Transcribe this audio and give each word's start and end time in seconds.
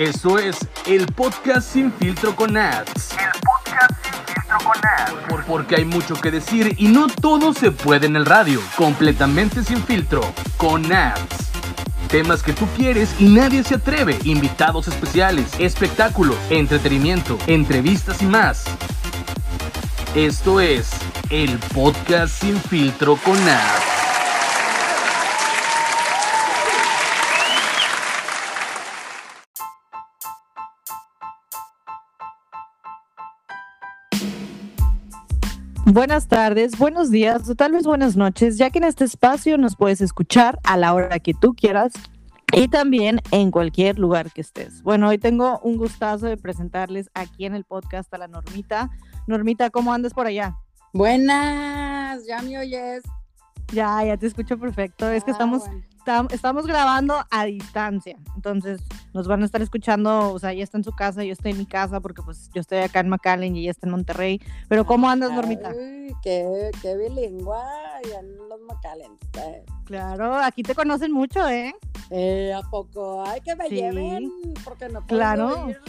Eso 0.00 0.38
es 0.38 0.56
el 0.86 1.06
podcast 1.08 1.74
sin 1.74 1.92
filtro 1.92 2.34
con 2.34 2.56
ads. 2.56 3.10
El 3.12 3.30
podcast 3.42 3.92
sin 4.02 4.34
filtro 4.34 4.58
con 4.64 4.78
ads. 4.88 5.28
Por- 5.28 5.44
porque 5.44 5.76
hay 5.76 5.84
mucho 5.84 6.14
que 6.14 6.30
decir 6.30 6.74
y 6.78 6.88
no 6.88 7.06
todo 7.08 7.52
se 7.52 7.70
puede 7.70 8.06
en 8.06 8.16
el 8.16 8.24
radio. 8.24 8.62
Completamente 8.76 9.62
sin 9.62 9.82
filtro, 9.84 10.22
con 10.56 10.90
ads. 10.90 11.50
Temas 12.08 12.42
que 12.42 12.54
tú 12.54 12.66
quieres 12.78 13.10
y 13.18 13.24
nadie 13.28 13.62
se 13.62 13.74
atreve. 13.74 14.18
Invitados 14.24 14.88
especiales, 14.88 15.48
espectáculos, 15.58 16.36
entretenimiento, 16.48 17.36
entrevistas 17.46 18.22
y 18.22 18.24
más. 18.24 18.64
Esto 20.14 20.60
es 20.62 20.88
el 21.28 21.58
podcast 21.74 22.40
sin 22.40 22.58
filtro 22.58 23.16
con 23.16 23.36
ads. 23.36 23.99
Buenas 35.92 36.28
tardes, 36.28 36.78
buenos 36.78 37.10
días 37.10 37.48
o 37.50 37.56
tal 37.56 37.72
vez 37.72 37.84
buenas 37.84 38.16
noches, 38.16 38.58
ya 38.58 38.70
que 38.70 38.78
en 38.78 38.84
este 38.84 39.04
espacio 39.04 39.58
nos 39.58 39.74
puedes 39.74 40.00
escuchar 40.00 40.56
a 40.62 40.76
la 40.76 40.94
hora 40.94 41.18
que 41.18 41.34
tú 41.34 41.54
quieras 41.54 41.92
y 42.52 42.68
también 42.68 43.20
en 43.32 43.50
cualquier 43.50 43.98
lugar 43.98 44.30
que 44.30 44.40
estés. 44.40 44.84
Bueno, 44.84 45.08
hoy 45.08 45.18
tengo 45.18 45.58
un 45.64 45.76
gustazo 45.78 46.26
de 46.26 46.36
presentarles 46.36 47.10
aquí 47.14 47.44
en 47.44 47.56
el 47.56 47.64
podcast 47.64 48.12
a 48.14 48.18
la 48.18 48.28
Normita. 48.28 48.88
Normita, 49.26 49.70
¿cómo 49.70 49.92
andas 49.92 50.14
por 50.14 50.26
allá? 50.28 50.56
Buenas, 50.92 52.24
ya 52.24 52.40
me 52.42 52.56
oyes. 52.58 53.02
Ya, 53.72 54.04
ya 54.04 54.16
te 54.16 54.26
escucho 54.28 54.58
perfecto. 54.58 55.10
Es 55.10 55.24
que 55.24 55.32
Ah, 55.32 55.34
estamos, 55.34 55.66
bueno. 55.66 55.82
Tam- 56.04 56.32
estamos 56.32 56.66
grabando 56.66 57.14
a 57.30 57.44
distancia. 57.44 58.16
Entonces 58.34 58.80
nos 59.12 59.26
van 59.28 59.42
a 59.42 59.44
estar 59.46 59.60
escuchando, 59.62 60.32
o 60.32 60.38
sea, 60.38 60.52
ella 60.52 60.64
está 60.64 60.78
en 60.78 60.84
su 60.84 60.92
casa, 60.92 61.24
yo 61.24 61.32
estoy 61.32 61.52
en 61.52 61.58
mi 61.58 61.66
casa, 61.66 62.00
porque 62.00 62.22
pues 62.22 62.50
yo 62.54 62.60
estoy 62.60 62.78
acá 62.78 63.00
en 63.00 63.08
McAllen 63.08 63.56
y 63.56 63.60
ella 63.62 63.70
está 63.72 63.86
en 63.86 63.92
Monterrey. 63.92 64.40
Pero 64.68 64.84
¿cómo 64.86 65.08
andas, 65.08 65.32
Normita? 65.32 65.70
Ay, 65.70 66.12
qué, 66.22 66.70
qué 66.82 66.96
bilingüe, 66.96 67.56
ya 68.10 68.20
en 68.20 68.36
los 68.48 68.60
Macalens. 68.62 69.18
Eh, 69.38 69.64
Claro, 69.84 70.36
aquí 70.36 70.62
te 70.62 70.74
conocen 70.74 71.10
mucho, 71.12 71.48
¿eh? 71.48 71.74
Eh, 72.10 72.52
¿A 72.54 72.62
poco? 72.70 73.24
Ay, 73.26 73.40
que 73.40 73.56
me 73.56 73.68
Sí. 73.68 73.76
lleven, 73.76 74.30
porque 74.64 74.86
no 74.88 75.00
puedo 75.04 75.06
Claro. 75.18 75.68
ir. 75.70 75.80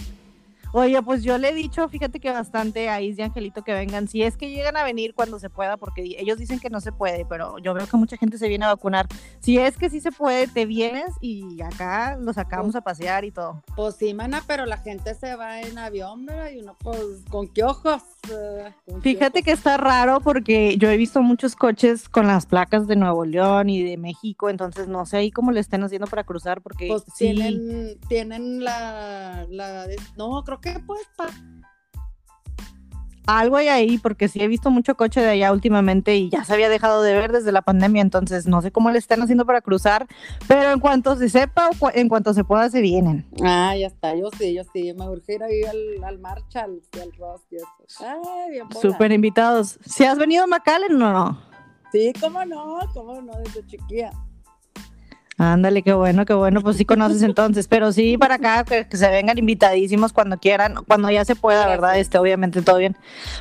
Oye, 0.74 1.02
pues 1.02 1.22
yo 1.24 1.38
le 1.38 1.50
he 1.50 1.54
dicho, 1.54 1.88
fíjate 1.90 2.20
que 2.22 2.32
bastante 2.32 2.88
a 2.88 3.02
Is 3.02 3.20
y 3.20 3.22
Angelito 3.22 3.62
que 3.62 3.74
vengan, 3.74 4.08
si 4.08 4.24
es 4.24 4.38
que 4.38 4.50
llegan 4.50 4.78
a 4.78 4.84
venir 4.84 5.14
cuando 5.14 5.38
se 5.38 5.50
pueda, 5.50 5.76
porque 5.76 6.16
ellos 6.18 6.38
dicen 6.38 6.60
que 6.60 6.70
no 6.70 6.80
se 6.80 6.94
puede, 6.94 7.26
pero 7.26 7.58
yo 7.60 7.74
veo 7.74 7.86
que 7.88 7.98
mucha 7.98 8.16
gente 8.16 8.38
se 8.38 8.48
viene 8.48 8.64
a 8.64 8.70
vacunar. 8.70 9.08
Si 9.42 9.58
es 9.58 9.78
que 9.78 9.90
sí 9.90 10.00
se 10.00 10.14
puede, 10.14 10.48
te 10.48 10.66
vienes 10.66 11.14
y 11.20 11.62
acá 11.62 12.18
los 12.18 12.36
sacamos 12.36 12.76
a 12.76 12.82
pasear 12.82 13.26
y 13.26 13.32
todo. 13.32 13.62
Pues 13.76 13.96
sí, 13.96 14.14
mana, 14.14 14.44
pero 14.48 14.66
la 14.66 14.78
gente 14.78 15.14
se 15.16 15.36
va 15.36 15.60
en 15.62 15.78
avión, 15.78 16.26
¿verdad? 16.26 16.52
Y 16.52 16.60
uno, 16.60 16.78
pues, 16.80 17.26
¿con 17.30 17.50
qué 17.50 17.66
ojos? 17.66 18.02
Eh, 18.32 18.72
¿con 18.86 19.02
qué 19.02 19.10
Fíjate 19.14 19.40
ojos? 19.40 19.46
que 19.46 19.52
está 19.52 19.76
raro 19.76 20.22
porque 20.22 20.78
yo 20.78 20.90
he 20.90 20.96
visto 20.96 21.22
muchos 21.22 21.58
coches 21.58 22.08
con 22.08 22.28
las 22.28 22.46
placas 22.46 22.88
de 22.88 22.96
Nuevo 22.96 23.26
León 23.26 23.70
y 23.70 23.84
de 23.84 23.98
México, 23.98 24.50
entonces 24.50 24.88
no 24.88 25.06
sé 25.06 25.18
ahí 25.18 25.32
cómo 25.32 25.52
le 25.52 25.60
estén 25.60 25.84
haciendo 25.84 26.08
para 26.08 26.24
cruzar, 26.24 26.62
porque 26.62 26.88
Pues 26.88 27.04
sí, 27.14 27.34
tienen, 27.34 28.00
tienen 28.08 28.64
la, 28.64 29.46
la 29.50 29.86
no, 30.16 30.44
creo 30.46 30.61
que 30.62 30.80
pues 30.86 31.02
pa- 31.18 31.30
algo 33.28 33.56
hay 33.56 33.68
ahí, 33.70 33.98
porque 34.00 34.28
sí 34.28 34.42
he 34.42 34.48
visto 34.48 34.72
mucho 34.72 34.96
coche 34.96 35.22
de 35.22 35.30
allá 35.30 35.52
últimamente 35.54 36.16
y 36.16 36.30
ya 36.30 36.44
se 36.44 36.54
había 36.54 36.70
dejado 36.70 37.02
de 37.04 37.14
ver 37.14 37.32
desde 37.32 37.52
la 37.52 37.62
pandemia, 37.62 38.02
entonces 38.02 38.48
no 38.48 38.62
sé 38.62 38.72
cómo 38.72 38.90
le 38.92 38.98
están 38.98 39.22
haciendo 39.22 39.46
para 39.46 39.62
cruzar, 39.62 40.08
pero 40.48 40.72
en 40.72 40.80
cuanto 40.80 41.16
se 41.16 41.30
sepa 41.30 41.70
o 41.70 41.78
cu- 41.78 41.92
en 41.94 42.10
cuanto 42.10 42.34
se 42.34 42.44
pueda, 42.44 42.70
se 42.70 42.82
vienen. 42.82 43.26
Ah, 43.44 43.76
ya 43.78 43.88
está, 43.88 44.16
yo 44.16 44.30
sí, 44.38 44.54
yo 44.54 44.64
sí, 44.74 44.92
me 44.98 45.08
urge 45.08 45.36
ir 45.36 45.44
ahí 45.44 45.62
al, 45.64 46.04
al 46.04 46.20
Marshall 46.20 46.82
y 46.96 47.00
al 47.00 47.12
Ross 47.14 47.42
y 47.52 47.58
eso. 47.58 47.68
Ay, 48.00 48.52
bien. 48.52 48.66
Súper 48.82 49.12
invitados. 49.12 49.78
¿Si 49.86 50.04
has 50.04 50.18
venido 50.18 50.44
a 50.44 50.48
McAllen 50.48 51.02
o 51.02 51.14
no? 51.14 51.42
Sí, 51.92 52.12
cómo 52.20 52.44
no, 52.44 52.80
cómo 52.94 53.22
no, 53.22 53.34
desde 53.46 53.66
chiquilla. 53.68 54.12
Ándale, 55.44 55.82
qué 55.82 55.94
bueno, 55.94 56.24
qué 56.24 56.36
bueno, 56.36 56.62
pues 56.62 56.78
sí 56.78 56.86
conoces 56.86 57.24
entonces, 57.24 57.68
pero 57.68 57.92
sí 57.92 58.16
para 58.16 58.36
acá, 58.36 58.64
que, 58.64 58.88
que 58.88 58.96
se 58.96 59.10
vengan 59.10 59.40
invitadísimos 59.40 60.14
cuando 60.14 60.38
quieran, 60.38 60.76
cuando 60.88 61.10
ya 61.10 61.26
se 61.26 61.36
pueda, 61.36 61.66
¿verdad? 61.66 61.98
Este, 61.98 62.20
obviamente 62.20 62.62
todo 62.62 62.78
bien, 62.78 62.96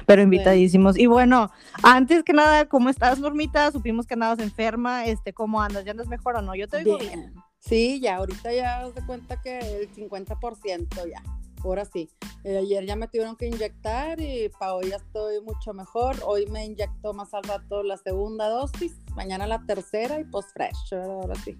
pero 0.06 0.22
invitadísimos. 0.22 0.96
Y 0.98 1.04
bueno, 1.04 1.50
antes 1.82 2.22
que 2.22 2.32
nada, 2.32 2.64
¿cómo 2.64 2.88
estás, 2.88 3.18
Normita? 3.18 3.70
Supimos 3.70 4.06
que 4.06 4.14
andabas 4.14 4.38
enferma, 4.38 5.04
este, 5.04 5.34
¿cómo 5.34 5.60
andas? 5.60 5.84
¿Ya 5.84 5.90
andas 5.90 6.08
mejor 6.08 6.36
o 6.36 6.40
no? 6.40 6.54
Yo 6.54 6.68
te 6.68 6.78
digo 6.78 6.96
bien. 6.96 7.20
Bien. 7.20 7.34
Sí, 7.58 8.00
ya, 8.00 8.16
ahorita 8.16 8.50
ya 8.54 8.86
os 8.86 8.94
de 8.94 9.04
cuenta 9.04 9.38
que 9.42 9.58
el 9.58 9.92
50% 9.94 11.06
ya, 11.06 11.22
ahora 11.62 11.84
sí. 11.84 12.08
Eh, 12.44 12.56
ayer 12.56 12.86
ya 12.86 12.96
me 12.96 13.08
tuvieron 13.08 13.36
que 13.36 13.46
inyectar 13.46 14.18
y 14.18 14.48
para 14.58 14.72
hoy 14.72 14.88
ya 14.88 14.96
estoy 14.96 15.42
mucho 15.42 15.74
mejor. 15.74 16.16
Hoy 16.24 16.46
me 16.46 16.64
inyectó 16.64 17.12
más 17.12 17.34
al 17.34 17.42
rato 17.42 17.82
la 17.82 17.98
segunda 17.98 18.48
dosis, 18.48 18.96
mañana 19.14 19.46
la 19.46 19.66
tercera 19.66 20.18
y 20.18 20.24
post 20.24 20.48
fresh, 20.54 20.94
ahora 20.94 21.34
sí. 21.34 21.58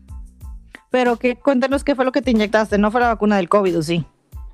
Pero 0.91 1.17
que 1.17 1.37
cuéntanos 1.37 1.85
qué 1.85 1.95
fue 1.95 2.05
lo 2.05 2.13
que 2.13 2.23
te 2.23 2.31
inyectaste, 2.33 2.79
no 2.79 2.91
fue 2.91 3.01
la 3.01 3.09
vacuna 3.09 3.37
del 3.37 3.49
COVID, 3.49 3.79
¿o 3.79 3.83
sí? 3.83 4.05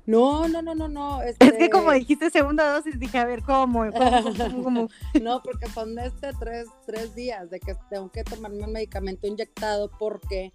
No, 0.05 0.47
no, 0.47 0.61
no, 0.61 0.73
no, 0.73 0.87
no. 0.87 1.21
Es 1.21 1.37
que 1.37 1.69
como 1.69 1.91
dijiste 1.91 2.29
segunda 2.29 2.71
dosis, 2.71 2.97
dije, 2.99 3.17
a 3.17 3.25
ver, 3.25 3.41
¿cómo? 3.41 3.85
¿Cómo? 3.91 4.23
¿Cómo? 4.23 4.63
¿Cómo? 4.63 4.89
No, 5.21 5.41
porque 5.43 5.67
son 5.67 5.99
este 5.99 6.29
tres, 6.39 6.67
tres 6.85 7.13
días 7.13 7.49
de 7.49 7.59
que 7.59 7.75
tengo 7.89 8.09
que 8.11 8.23
tomarme 8.23 8.63
un 8.63 8.71
medicamento 8.71 9.27
inyectado 9.27 9.91
porque 9.99 10.53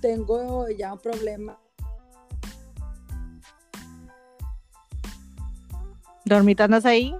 tengo 0.00 0.68
ya 0.68 0.92
un 0.92 1.00
problema. 1.00 1.58
Normita, 6.24 6.64
¿andas 6.64 6.84
ahí? 6.84 7.12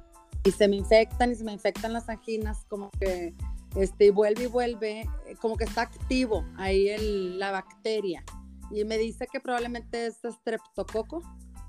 y 0.44 0.50
se 0.50 0.68
me 0.68 0.76
infectan 0.76 1.30
y 1.30 1.34
se 1.34 1.44
me 1.44 1.52
infectan 1.52 1.92
las 1.92 2.08
anginas, 2.08 2.64
como 2.68 2.90
que 2.90 3.34
este, 3.76 4.06
y 4.06 4.10
vuelve 4.10 4.44
y 4.44 4.46
vuelve, 4.46 5.00
eh, 5.26 5.36
como 5.40 5.56
que 5.56 5.64
está 5.64 5.82
activo 5.82 6.44
ahí 6.56 6.88
el, 6.88 7.38
la 7.38 7.50
bacteria. 7.50 8.24
Y 8.70 8.84
me 8.84 8.96
dice 8.98 9.26
que 9.30 9.40
probablemente 9.40 10.06
es 10.06 10.18
streptococo. 10.24 11.22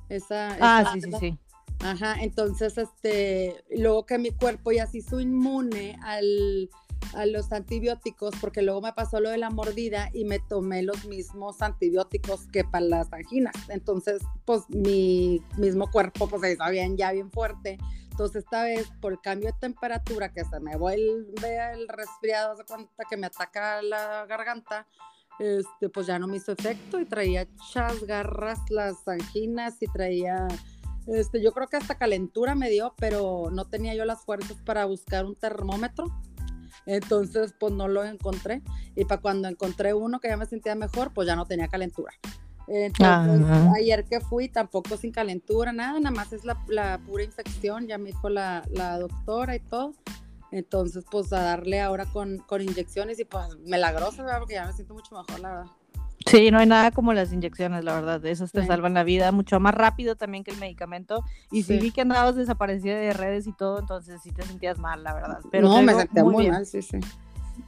Esa, 0.10 0.56
Ah, 0.62 0.82
esa- 0.82 0.94
sí, 0.94 1.02
sí, 1.02 1.12
sí. 1.20 1.38
Ajá, 1.80 2.16
entonces, 2.22 2.78
este, 2.78 3.64
luego 3.76 4.06
que 4.06 4.18
mi 4.18 4.32
cuerpo 4.32 4.72
ya 4.72 4.88
se 4.88 5.00
hizo 5.00 5.20
inmune 5.20 5.98
al, 6.02 6.70
a 7.14 7.26
los 7.26 7.52
antibióticos, 7.52 8.34
porque 8.40 8.62
luego 8.62 8.82
me 8.82 8.94
pasó 8.94 9.20
lo 9.20 9.30
de 9.30 9.38
la 9.38 9.50
mordida 9.50 10.10
y 10.14 10.26
me 10.26 10.40
tomé 10.40 10.84
los 10.84 11.06
mismos 11.06 11.62
antibióticos 11.62 12.48
que 12.48 12.64
para 12.64 12.86
las 12.86 13.14
anginas. 13.14 13.56
Entonces, 13.70 14.22
pues 14.46 14.64
mi 14.70 15.42
mismo 15.58 15.90
cuerpo, 15.92 16.28
pues 16.28 16.54
hizo 16.54 16.70
bien, 16.70 16.98
ya 16.98 17.12
bien 17.12 17.32
fuerte. 17.32 17.78
Entonces, 18.12 18.44
esta 18.44 18.64
vez, 18.64 18.92
por 19.02 19.14
el 19.14 19.22
cambio 19.22 19.52
de 19.52 19.58
temperatura, 19.60 20.32
que 20.32 20.46
se 20.46 20.60
me 20.60 20.76
vuelve 20.78 21.74
el 21.74 21.88
resfriado, 21.88 22.56
se 22.56 22.64
cuenta 22.66 23.04
que 23.10 23.18
me 23.18 23.28
ataca 23.28 23.82
la 23.82 24.26
garganta, 24.28 24.88
este, 25.40 25.90
pues 25.90 26.06
ya 26.08 26.20
no 26.20 26.28
me 26.28 26.38
hizo 26.38 26.52
efecto 26.52 27.00
y 27.00 27.06
traía 27.06 27.42
hechas 27.42 28.04
garras 28.04 28.60
las 28.70 29.08
anginas 29.08 29.82
y 29.82 29.88
traía 29.88 30.48
este, 31.08 31.42
yo 31.42 31.52
creo 31.52 31.68
que 31.68 31.78
hasta 31.78 31.98
calentura 31.98 32.56
me 32.56 32.70
dio, 32.70 32.94
pero 32.98 33.50
no 33.52 33.66
tenía 33.66 33.94
yo 33.94 34.06
las 34.06 34.24
fuerzas 34.24 34.58
para 34.64 34.86
buscar 34.86 35.26
un 35.26 35.36
termómetro. 35.36 36.06
Entonces, 36.86 37.54
pues 37.60 37.74
no 37.74 37.88
lo 37.88 38.04
encontré. 38.04 38.62
Y 38.96 39.06
para 39.06 39.22
cuando 39.22 39.48
encontré 39.48 39.94
uno 39.94 40.20
que 40.20 40.28
ya 40.28 40.38
me 40.38 40.46
sentía 40.46 40.76
mejor, 40.76 41.14
pues 41.14 41.28
ya 41.28 41.36
no 41.36 41.46
tenía 41.46 41.68
calentura. 41.68 42.14
Entonces, 42.68 43.42
Ajá. 43.42 43.74
ayer 43.78 44.06
que 44.06 44.22
fui, 44.22 44.48
tampoco 44.48 44.96
sin 44.96 45.12
calentura, 45.12 45.74
nada, 45.74 46.00
nada 46.00 46.16
más 46.16 46.32
es 46.32 46.46
la, 46.46 46.58
la 46.68 46.98
pura 47.06 47.24
infección, 47.24 47.88
ya 47.88 47.98
me 47.98 48.10
dijo 48.12 48.30
la, 48.30 48.64
la 48.72 48.98
doctora 49.00 49.56
y 49.56 49.60
todo. 49.60 49.94
Entonces, 50.52 51.04
pues 51.10 51.34
a 51.34 51.42
darle 51.42 51.82
ahora 51.82 52.06
con, 52.06 52.38
con 52.38 52.62
inyecciones 52.62 53.20
y 53.20 53.26
pues 53.26 53.58
milagroso, 53.66 54.24
¿verdad? 54.24 54.40
Porque 54.40 54.54
ya 54.54 54.66
me 54.68 54.74
siento 54.74 54.94
mucho 54.94 55.16
mejor, 55.16 55.40
la 55.40 55.50
verdad. 55.50 55.72
Sí, 56.26 56.52
no 56.52 56.60
hay 56.60 56.66
nada 56.68 56.92
como 56.92 57.14
las 57.14 57.34
inyecciones, 57.34 57.84
la 57.84 57.94
verdad. 57.96 58.26
Esas 58.26 58.52
te 58.52 58.62
Sí. 58.62 58.68
salvan 58.68 58.94
la 58.94 59.04
vida 59.04 59.32
mucho 59.32 59.60
más 59.60 59.74
rápido 59.74 60.16
también 60.16 60.44
que 60.44 60.52
el 60.52 60.58
medicamento. 60.58 61.24
Y 61.52 61.64
sí, 61.64 61.76
Sí. 61.76 61.80
vi 61.80 61.92
que 61.92 62.02
andabas 62.02 62.36
desaparecida 62.36 62.96
de 62.98 63.14
redes 63.14 63.48
y 63.48 63.52
todo, 63.54 63.80
entonces 63.80 64.22
sí 64.24 64.32
te 64.32 64.44
sentías 64.44 64.80
mal, 64.80 65.04
la 65.04 65.14
verdad. 65.14 65.40
Pero 65.52 65.68
no, 65.68 65.82
me 65.82 65.94
sentía 65.94 66.24
muy, 66.24 66.50
mal, 66.50 66.66
sí, 66.66 66.82
sí. 66.82 67.00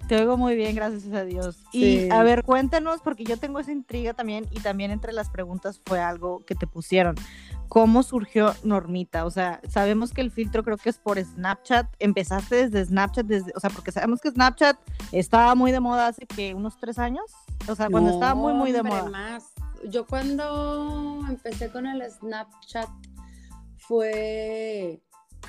Te 0.07 0.18
oigo 0.19 0.36
muy 0.38 0.56
bien, 0.56 0.75
gracias 0.75 1.12
a 1.13 1.24
Dios. 1.25 1.57
Y 1.72 2.10
a 2.10 2.24
ver, 2.24 2.44
cuéntanos, 2.44 3.02
porque 3.04 3.24
yo 3.24 3.38
tengo 3.38 3.60
esa 3.60 3.72
intriga 3.72 4.13
también, 4.13 4.46
y 4.52 4.60
también 4.60 4.90
entre 4.92 5.13
las 5.13 5.30
preguntas 5.30 5.80
fue 5.86 6.00
algo 6.00 6.44
que 6.46 6.56
te 6.56 6.66
pusieron. 6.66 7.16
¿Cómo 7.68 8.04
surgió 8.04 8.54
Normita? 8.63 9.25
O 9.25 9.31
sea, 9.31 9.60
sabemos 9.68 10.12
que 10.12 10.22
el 10.22 10.31
filtro 10.31 10.63
creo 10.63 10.78
que 10.78 10.90
es 10.90 10.98
por 10.98 11.19
Snapchat. 11.24 11.88
Empezaste 12.00 12.68
desde 12.68 12.86
Snapchat, 12.86 13.25
desde, 13.25 13.51
o 13.56 13.60
sea, 13.60 13.69
porque 13.69 13.92
sabemos 13.92 14.22
que 14.22 14.30
Snapchat 14.31 14.78
estaba 15.12 15.54
muy 15.56 15.72
de 15.72 15.80
moda 15.80 16.08
hace 16.08 16.25
que 16.25 16.54
unos 16.54 16.78
tres 16.78 16.98
años. 17.00 17.25
O 17.68 17.76
sea, 17.76 17.90
cuando 17.90 18.12
estaba 18.12 18.36
muy, 18.36 18.54
muy 18.54 18.72
de 18.72 18.82
hombre, 18.82 18.96
moda. 18.96 19.10
más. 19.10 19.54
Yo 19.90 20.06
cuando 20.06 21.22
empecé 21.28 21.70
con 21.70 21.86
el 21.86 22.02
Snapchat 22.10 22.90
fue, 23.78 25.02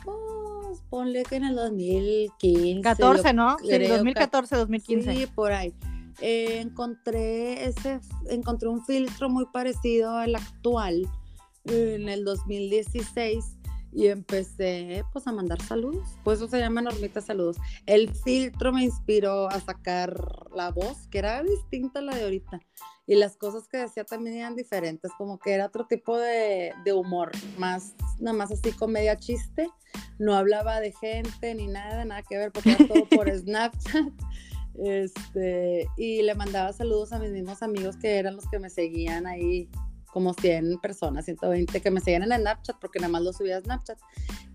pues, 0.05 0.81
ponle 0.91 1.25
que 1.25 1.37
en 1.37 1.45
el 1.45 1.57
2015. 1.57 2.81
14, 2.83 3.23
yo 3.29 3.33
¿no? 3.33 3.59
Sí, 3.59 3.69
creo, 3.69 3.97
2014, 3.97 4.57
2015. 4.57 5.15
Sí, 5.15 5.27
por 5.27 5.53
ahí. 5.53 5.75
Eh, 6.21 6.61
encontré 6.61 7.67
ese, 7.67 8.01
encontré 8.31 8.69
un 8.69 8.85
filtro 8.85 9.29
muy 9.29 9.47
parecido 9.53 10.17
al 10.17 10.35
actual, 10.35 11.07
en 11.65 12.09
el 12.09 12.25
2016 12.25 13.57
y 13.97 14.09
empecé 14.09 15.03
pues 15.11 15.27
a 15.27 15.33
mandar 15.33 15.61
saludos. 15.63 16.07
Pues 16.23 16.37
eso 16.37 16.49
se 16.49 16.59
llama 16.59 16.83
Normita 16.83 17.23
Saludos. 17.23 17.57
El 17.87 18.13
filtro 18.15 18.71
me 18.71 18.85
inspiró 18.85 19.49
a 19.49 19.59
sacar 19.59 20.15
la 20.55 20.71
voz, 20.71 21.09
que 21.09 21.19
era 21.19 21.43
distinta 21.43 22.01
a 22.01 22.03
la 22.03 22.15
de 22.15 22.25
ahorita. 22.25 22.61
Y 23.07 23.15
las 23.15 23.39
cosas 23.39 23.67
que 23.69 23.79
decía 23.79 24.05
también 24.05 24.37
eran 24.37 24.55
diferentes, 24.55 25.11
como 25.17 25.39
que 25.39 25.55
era 25.55 25.65
otro 25.65 25.87
tipo 25.87 26.19
de, 26.19 26.75
de 26.85 26.93
humor, 26.93 27.33
más, 27.57 27.95
nada 28.21 28.37
más 28.37 28.53
así 28.53 28.71
comedia 28.73 29.17
chiste. 29.17 29.67
No 30.19 30.35
hablaba 30.35 30.79
de 30.81 30.93
gente 30.93 31.55
ni 31.55 31.67
nada, 31.67 32.05
nada 32.05 32.23
que 32.23 32.37
ver, 32.37 32.53
porque 32.53 32.73
era 32.73 32.87
todo 32.87 33.09
por 33.09 33.31
Snapchat. 33.35 34.13
Este, 34.85 35.89
y 35.97 36.21
le 36.21 36.35
mandaba 36.35 36.71
saludos 36.75 37.15
a 37.15 37.19
mis 37.19 37.31
mismos 37.31 37.63
amigos 37.63 37.97
que 37.97 38.19
eran 38.19 38.37
los 38.37 38.47
que 38.49 38.59
me 38.59 38.69
seguían 38.69 39.27
ahí 39.27 39.71
como 40.12 40.35
100 40.35 40.79
personas, 40.79 41.25
120 41.25 41.81
que 41.81 41.91
me 41.91 42.00
seguían 42.00 42.23
en 42.23 42.38
Snapchat 42.38 42.76
porque 42.81 42.99
nada 42.99 43.11
más 43.11 43.23
lo 43.23 43.32
subía 43.32 43.58
a 43.58 43.61
Snapchat. 43.61 43.99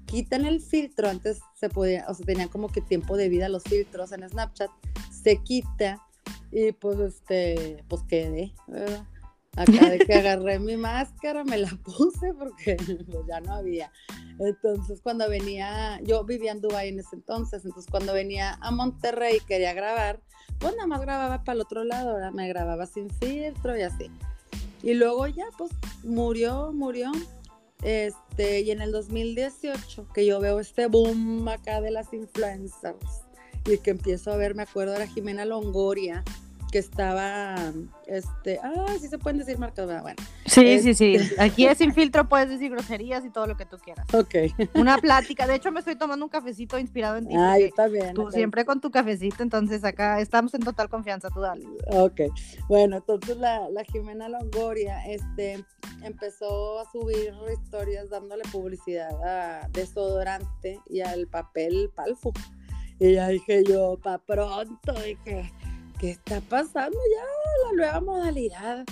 Quitan 0.06 0.46
el 0.46 0.62
filtro, 0.62 1.10
antes 1.10 1.40
se 1.60 1.70
podía, 1.70 2.06
o 2.08 2.14
sea, 2.14 2.26
tenían 2.26 2.50
como 2.50 2.70
que 2.70 2.82
tiempo 2.82 3.16
de 3.16 3.30
vida 3.30 3.48
los 3.50 3.64
filtros 3.64 4.12
en 4.12 4.28
Snapchat, 4.28 4.70
se 5.12 5.38
quita 5.38 6.02
y 6.52 6.72
pues 6.74 7.00
este, 7.00 7.84
pues 7.88 8.04
quedé, 8.04 8.54
¿verdad? 8.68 9.06
Acá 9.56 9.90
de 9.90 10.00
que 10.00 10.14
agarré 10.16 10.60
mi 10.60 10.78
máscara, 10.78 11.44
me 11.44 11.58
la 11.58 11.70
puse 11.84 12.34
porque 12.34 12.78
pues, 12.78 13.26
ya 13.28 13.42
no 13.42 13.54
había. 13.54 13.92
Entonces 14.40 15.02
cuando 15.02 15.30
venía, 15.30 16.00
yo 16.04 16.24
vivía 16.24 16.52
en 16.52 16.62
Dubái 16.62 16.90
en 16.90 17.00
ese 17.00 17.16
entonces, 17.16 17.64
entonces 17.66 17.90
cuando 17.90 18.14
venía 18.14 18.58
a 18.62 18.72
Monterrey 18.72 19.38
y 19.38 19.46
quería 19.46 19.74
grabar, 19.74 20.22
pues 20.60 20.76
nada 20.76 20.88
más 20.88 21.02
grababa 21.02 21.44
para 21.44 21.56
el 21.56 21.62
otro 21.62 21.84
lado, 21.84 22.16
¿verdad? 22.16 22.32
me 22.32 22.48
grababa 22.48 22.86
sin 22.86 23.10
filtro 23.10 23.78
y 23.78 23.82
así. 23.82 24.12
Y 24.84 24.94
luego 24.94 25.28
ya, 25.28 25.46
pues 25.58 25.72
murió, 26.04 26.72
murió. 26.74 27.12
Este, 27.84 28.62
y 28.62 28.72
en 28.72 28.82
el 28.82 28.92
2018, 28.92 30.08
que 30.14 30.26
yo 30.26 30.40
veo 30.40 30.60
este 30.60 30.88
boom 30.88 31.48
acá 31.48 31.82
de 31.82 31.92
las 31.92 32.14
influencers 32.14 33.24
y 33.66 33.78
que 33.80 33.92
empiezo 33.92 34.32
a 34.32 34.38
ver, 34.38 34.56
me 34.56 34.64
acuerdo, 34.64 34.96
era 34.96 35.08
Jimena 35.08 35.46
Longoria, 35.46 36.24
que 36.72 36.80
estaba, 36.80 37.56
este, 38.08 38.60
ah, 38.64 38.86
sí 39.00 39.08
se 39.08 39.18
pueden 39.18 39.38
decir 39.38 39.58
marcas, 39.60 39.86
bueno. 40.02 40.16
Sí, 40.46 40.80
sí, 40.80 40.94
sí. 40.94 41.16
Este- 41.16 41.36
Aquí 41.42 41.66
es 41.66 41.78
sin 41.78 41.94
filtro, 41.94 42.28
puedes 42.28 42.50
decir 42.50 42.72
groserías 42.72 43.26
y 43.26 43.30
todo 43.30 43.46
lo 43.46 43.58
que 43.58 43.66
tú 43.66 43.78
quieras. 43.78 44.06
Ok. 44.14 44.36
Una 44.76 44.98
plática. 45.02 45.46
De 45.48 45.56
hecho, 45.56 45.72
me 45.72 45.80
estoy 45.80 45.96
tomando 45.96 46.26
un 46.26 46.30
cafecito 46.30 46.80
inspirado 46.80 47.18
en 47.18 47.28
ti. 47.28 47.36
Ah, 47.38 47.60
yo 47.60 47.70
también. 47.76 48.14
Tú 48.14 48.32
siempre 48.32 48.66
con 48.66 48.80
tu 48.80 48.90
cafecito, 48.90 49.44
entonces 49.44 49.84
acá 49.84 50.20
estamos 50.22 50.54
en 50.54 50.62
total 50.62 50.90
confianza, 50.90 51.30
tú 51.30 51.42
dale. 51.42 51.66
Ok, 51.92 52.22
bueno, 52.68 52.98
entonces 52.98 53.38
la, 53.38 53.70
la 53.70 53.84
Jimena 53.84 54.30
Longoria 54.30 55.06
este, 55.08 55.64
empezó 56.04 56.80
a 56.80 56.90
subir 56.92 57.34
historias 57.52 58.10
dándole 58.10 58.44
publicidad 58.52 59.12
a 59.24 59.68
desodorante 59.70 60.80
y 60.90 61.02
al 61.02 61.28
papel 61.28 61.92
palfo. 61.94 62.32
Y 63.00 63.14
ya 63.14 63.30
dije 63.30 63.64
yo, 63.68 63.98
pa' 64.02 64.20
pronto, 64.20 64.94
dije, 65.04 65.52
¿qué 66.02 66.10
está 66.10 66.42
pasando 66.42 66.98
ya? 67.16 67.24
La 67.70 67.76
nueva 67.78 68.02
modalidad 68.02 68.86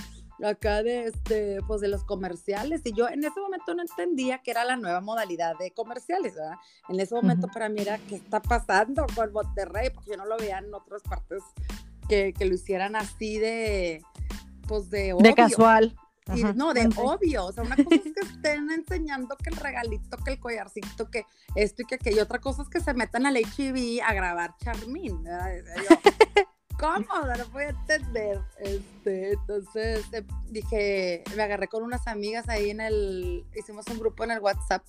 acá 0.44 0.83
de, 0.83 1.06
este, 1.06 1.59
pues 1.67 1.81
de 1.81 1.88
los 1.88 2.03
comerciales. 2.03 2.81
Y 2.85 2.94
yo 2.94 3.09
en 3.09 3.23
ese 3.23 3.39
momento 3.39 3.73
no 3.73 3.81
entendía 3.81 4.38
que 4.44 4.51
era 4.51 4.63
la 4.63 4.77
nueva 4.77 5.01
modalidad 5.01 5.57
de 5.57 5.71
comerciales, 5.71 6.35
¿verdad? 6.35 6.53
En 6.88 7.00
ese 7.00 7.15
momento 7.15 7.47
Ujú. 7.47 7.53
para 7.56 7.67
mí 7.67 7.81
era, 7.81 7.97
¿qué 7.97 8.15
está 8.17 8.39
pasando 8.39 9.07
con 9.15 9.33
Monterrey? 9.33 9.89
Porque 9.89 10.11
yo 10.11 10.17
no 10.17 10.25
lo 10.25 10.38
veía 10.38 10.59
en 10.59 10.71
otras 10.71 11.01
partes 11.01 11.41
que, 12.07 12.31
que 12.31 12.45
lo 12.45 12.53
hicieran 12.53 12.95
así 12.95 13.39
de, 13.39 14.03
pues 14.67 14.91
de 14.91 15.13
obvio. 15.13 15.23
De 15.23 15.33
casual. 15.33 15.97
Y 16.35 16.44
Ajá, 16.44 16.53
no, 16.53 16.75
de 16.75 16.83
sí. 16.83 16.89
obvio. 16.95 17.45
O 17.47 17.51
sea, 17.51 17.63
una 17.63 17.75
cosa 17.75 17.95
es 17.95 18.03
que 18.03 18.21
estén 18.21 18.69
enseñando 18.69 19.35
que 19.35 19.50
el 19.50 19.55
regalito, 19.55 20.15
que 20.17 20.33
el 20.33 20.39
collarcito, 20.39 21.09
que 21.09 21.25
esto 21.55 21.81
y 21.81 21.85
que 21.85 21.95
aquello. 21.95 22.21
Otra 22.21 22.39
cosa 22.39 22.62
es 22.62 22.69
que 22.69 22.79
se 22.79 22.94
metan 22.94 23.25
al 23.25 23.35
HIV 23.35 24.03
a 24.05 24.13
grabar 24.13 24.55
Charmín. 24.63 25.23
yo, 25.25 25.97
No 27.00 27.46
voy 27.51 27.63
a 27.63 27.69
entender. 27.69 28.40
Este, 28.60 29.34
entonces 29.34 30.06
eh, 30.12 30.24
dije, 30.50 31.24
me 31.36 31.44
agarré 31.44 31.68
con 31.68 31.84
unas 31.84 32.07
amigas 32.07 32.48
ahí 32.50 32.69
en 32.69 32.81
el, 32.81 33.46
hicimos 33.56 33.86
un 33.88 34.00
grupo 34.00 34.24
en 34.24 34.31
el 34.31 34.40
WhatsApp, 34.40 34.84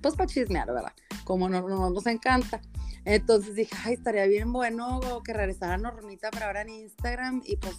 pues 0.00 0.14
para 0.14 0.26
chismear, 0.26 0.66
¿verdad? 0.66 0.92
Como 1.24 1.48
no, 1.48 1.66
no- 1.68 1.90
nos 1.90 2.06
encanta. 2.06 2.60
Entonces 3.04 3.54
dije, 3.54 3.74
ay, 3.84 3.94
estaría 3.94 4.26
bien 4.26 4.52
bueno 4.52 5.00
que 5.24 5.32
regresara 5.32 5.76
Normita 5.78 6.30
para 6.30 6.46
ahora 6.46 6.62
en 6.62 6.70
Instagram 6.70 7.42
y 7.44 7.56
pues, 7.56 7.76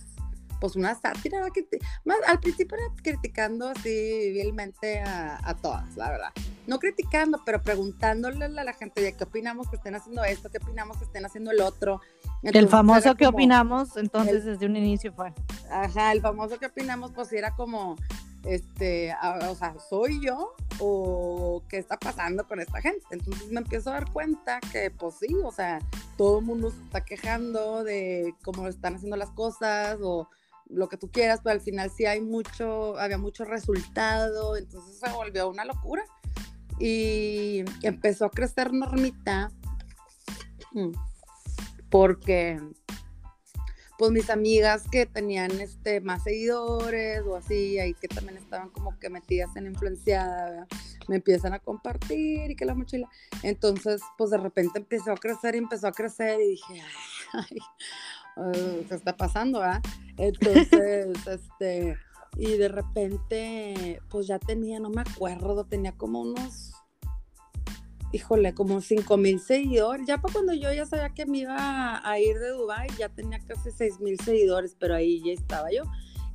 pues 0.60 0.76
una 0.76 0.96
sátira, 0.96 1.50
que 1.54 1.64
te- 1.64 1.80
más, 2.04 2.18
al 2.28 2.40
principio 2.40 2.78
era 2.78 2.94
criticando 3.02 3.70
así 3.70 4.32
vilmente 4.34 5.00
a 5.02 5.56
todas, 5.62 5.96
la 5.96 6.10
verdad. 6.10 6.32
No 6.68 6.80
criticando, 6.80 7.42
pero 7.46 7.62
preguntándole 7.62 8.46
a 8.46 8.50
la 8.64 8.74
gente 8.74 9.02
de 9.02 9.14
qué 9.16 9.24
opinamos 9.26 9.68
que 9.70 9.76
estén 9.76 9.96
haciendo 9.96 10.24
esto, 10.24 10.50
qué 10.50 10.58
opinamos 10.60 10.98
que 10.98 11.04
estén 11.04 11.26
haciendo 11.26 11.52
el 11.52 11.62
otro. 11.62 12.00
El 12.42 12.68
famoso 12.68 13.16
como- 13.18 13.30
opinamos, 13.30 13.98
entonces 13.98 14.46
desde 14.46 14.66
un 14.66 14.76
inicio 14.76 15.12
fue. 15.14 15.34
Ajá, 15.70 16.12
el 16.12 16.22
famoso 16.22 16.58
que 16.60 16.68
opinamos, 16.68 17.12
pues 17.12 17.28
sí 17.30 17.38
era 17.38 17.56
como, 17.56 17.96
este, 18.46 19.12
a- 19.12 19.50
o 19.50 19.56
sea, 19.56 19.76
¿soy 19.90 20.22
yo 20.26 20.54
o 20.80 21.62
qué 21.70 21.78
está 21.78 21.98
pasando 21.98 22.48
con 22.48 22.60
esta 22.60 22.82
gente? 22.82 23.06
Entonces 23.12 23.50
me 23.52 23.60
empiezo 23.60 23.90
a 23.90 23.94
dar 23.94 24.12
cuenta 24.12 24.60
que, 24.72 24.90
pues 24.92 25.16
sí, 25.20 25.36
o 25.44 25.52
sea, 25.52 25.80
todo 26.18 26.40
el 26.40 26.46
mundo 26.46 26.72
se 26.72 26.82
está 26.84 27.02
quejando 27.06 27.84
de 27.84 28.34
cómo 28.44 28.68
están 28.68 28.96
haciendo 28.96 29.18
las 29.18 29.30
cosas 29.32 29.98
o 30.02 30.30
lo 30.70 30.88
que 30.90 30.98
tú 30.98 31.10
quieras, 31.12 31.42
pero 31.44 31.54
al 31.54 31.62
final 31.62 31.92
sí 31.92 32.06
hay 32.06 32.22
mucho, 32.22 32.98
había 32.98 33.18
mucho 33.18 33.44
resultado, 33.46 34.56
entonces 34.58 34.98
se 35.00 35.10
volvió 35.12 35.50
una 35.50 35.66
locura. 35.66 36.04
Y 36.80 37.64
empezó 37.82 38.26
a 38.26 38.32
crecer 38.32 38.74
Normita 38.74 39.52
mm, 40.72 40.92
porque 41.90 42.60
pues 43.98 44.12
mis 44.12 44.30
amigas 44.30 44.84
que 44.92 45.06
tenían 45.06 45.52
este 45.62 46.02
más 46.02 46.24
seguidores 46.24 47.22
o 47.28 47.36
así, 47.36 47.80
ahí 47.80 47.94
que 47.94 48.08
también 48.08 48.38
estaban 48.38 48.70
como 48.70 48.98
que 49.00 49.10
metidas 49.10 49.56
en 49.56 49.68
influenciada, 49.68 50.50
¿verdad? 50.50 50.68
me 51.08 51.18
empiezan 51.18 51.54
a 51.54 51.60
compartir 51.60 52.52
y 52.52 52.56
que 52.56 52.66
la 52.66 52.76
mochila. 52.76 53.10
Entonces, 53.42 54.02
pues 54.18 54.32
de 54.32 54.38
repente 54.38 54.80
empezó 54.80 55.12
a 55.12 55.18
crecer 55.18 55.56
y 55.56 55.60
empezó 55.60 55.88
a 55.88 55.92
crecer 55.92 56.40
y 56.42 56.50
dije, 56.50 56.82
ay, 57.34 57.58
eh, 58.54 58.86
¿qué 58.88 58.96
está 58.96 59.16
pasando? 59.16 59.62
ah?". 59.62 59.82
Entonces, 60.18 61.08
este, 61.28 61.98
y 62.36 62.58
de 62.58 62.68
repente, 62.68 64.00
pues 64.10 64.28
ya 64.28 64.40
tenía, 64.40 64.80
no 64.80 64.90
me 64.90 65.02
acuerdo, 65.02 65.66
tenía 65.66 65.92
como 65.94 66.22
unos 66.22 66.74
híjole, 68.14 68.54
como 68.54 68.80
5 68.80 69.18
mil 69.18 69.40
seguidores. 69.40 70.08
Ya 70.08 70.20
para 70.20 70.34
cuando 70.34 70.54
yo 70.54 70.72
ya 70.72 70.86
sabía 70.86 71.10
que 71.10 71.26
me 71.26 71.40
iba 71.40 72.08
a 72.08 72.20
ir 72.20 72.38
de 72.38 72.50
Dubai 72.50 72.88
ya 72.98 73.10
tenía 73.10 73.40
casi 73.40 73.72
6 73.72 74.00
mil 74.00 74.20
seguidores, 74.20 74.78
pero 74.80 74.96
ahí 74.96 75.22
ya 75.26 75.34
estaba 75.34 75.72
yo. 75.72 75.84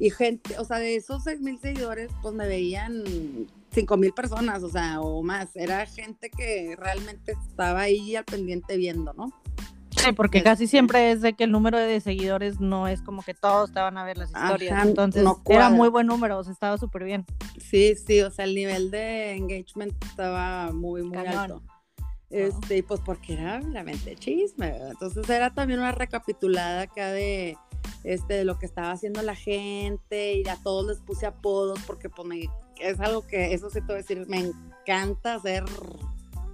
Y 0.00 0.10
gente, 0.10 0.58
o 0.58 0.64
sea, 0.64 0.78
de 0.78 0.96
esos 0.96 1.24
6 1.24 1.40
mil 1.40 1.58
seguidores, 1.58 2.10
pues 2.20 2.34
me 2.34 2.46
veían 2.46 3.04
5 3.70 3.96
mil 3.96 4.12
personas, 4.12 4.62
o 4.62 4.68
sea, 4.68 5.00
o 5.00 5.22
más. 5.22 5.54
Era 5.54 5.86
gente 5.86 6.30
que 6.30 6.74
realmente 6.76 7.32
estaba 7.32 7.82
ahí 7.82 8.16
al 8.16 8.24
pendiente 8.24 8.76
viendo, 8.76 9.12
¿no? 9.14 9.32
Sí, 9.98 10.12
porque 10.12 10.38
Este- 10.38 10.50
casi 10.50 10.66
siempre 10.66 11.10
es 11.10 11.20
de 11.22 11.34
que 11.34 11.44
el 11.44 11.50
número 11.52 11.78
de 11.78 12.00
seguidores 12.00 12.60
no 12.60 12.88
es 12.88 13.02
como 13.02 13.22
que 13.22 13.34
todos 13.34 13.72
te 13.72 13.80
van 13.80 13.98
a 13.98 14.04
ver 14.04 14.16
las 14.18 14.30
historias. 14.30 14.72
Ajá, 14.72 14.82
entonces 14.88 15.24
no 15.24 15.42
era 15.48 15.70
muy 15.70 15.88
buen 15.88 16.06
número, 16.06 16.38
o 16.38 16.44
sea, 16.44 16.52
estaba 16.52 16.78
súper 16.78 17.04
bien. 17.04 17.26
Sí, 17.58 17.94
sí, 17.96 18.20
o 18.22 18.30
sea, 18.30 18.44
el 18.44 18.54
nivel 18.54 18.90
de 18.90 19.32
engagement 19.32 19.92
estaba 20.04 20.72
muy, 20.72 21.02
muy 21.02 21.12
Cañón. 21.16 21.38
alto. 21.38 21.62
Este, 22.30 22.78
y 22.78 22.82
pues 22.82 23.00
porque 23.00 23.32
era 23.34 23.60
realmente 23.60 24.14
chisme, 24.16 24.70
¿verdad? 24.72 24.90
Entonces 24.90 25.28
era 25.30 25.54
también 25.54 25.80
una 25.80 25.92
recapitulada 25.92 26.82
acá 26.82 27.10
de, 27.10 27.56
este, 28.04 28.34
de 28.34 28.44
lo 28.44 28.58
que 28.58 28.66
estaba 28.66 28.90
haciendo 28.90 29.22
la 29.22 29.34
gente 29.34 30.34
y 30.34 30.46
a 30.48 30.56
todos 30.62 30.86
les 30.86 30.98
puse 30.98 31.24
apodos 31.24 31.80
porque 31.86 32.10
pues 32.10 32.28
me, 32.28 32.50
es 32.80 33.00
algo 33.00 33.26
que, 33.26 33.54
eso 33.54 33.70
sí 33.70 33.80
te 33.80 33.86
voy 33.86 33.94
a 33.94 33.98
decir, 33.98 34.26
me 34.28 34.40
encanta 34.40 35.36
hacer, 35.36 35.64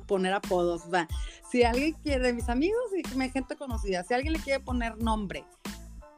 poner 0.07 0.33
apodos. 0.33 0.85
O 0.87 0.91
sea, 0.91 1.09
si 1.51 1.63
alguien 1.63 1.93
quiere, 2.03 2.27
de 2.27 2.33
mis 2.33 2.49
amigos 2.49 2.83
y 2.97 3.17
mi 3.17 3.31
gente 3.31 3.57
conocida, 3.57 4.03
si 4.05 4.15
alguien 4.15 4.33
le 4.33 4.41
quiere 4.41 4.61
poner 4.61 4.97
nombre 5.03 5.45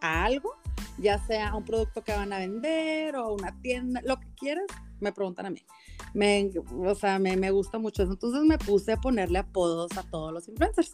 a 0.00 0.24
algo, 0.24 0.54
ya 0.98 1.18
sea 1.26 1.54
un 1.54 1.64
producto 1.64 2.02
que 2.02 2.12
van 2.12 2.32
a 2.32 2.38
vender 2.38 3.16
o 3.16 3.34
una 3.34 3.58
tienda, 3.60 4.00
lo 4.04 4.18
que 4.18 4.28
quieras, 4.34 4.66
me 5.00 5.12
preguntan 5.12 5.46
a 5.46 5.50
mí. 5.50 5.62
O 6.84 6.94
sea, 6.94 7.18
me, 7.18 7.36
me 7.36 7.50
gusta 7.50 7.78
mucho 7.78 8.02
eso. 8.02 8.12
Entonces 8.12 8.42
me 8.42 8.58
puse 8.58 8.92
a 8.92 8.96
ponerle 8.96 9.38
apodos 9.38 9.96
a 9.96 10.02
todos 10.02 10.32
los 10.32 10.48
influencers. 10.48 10.92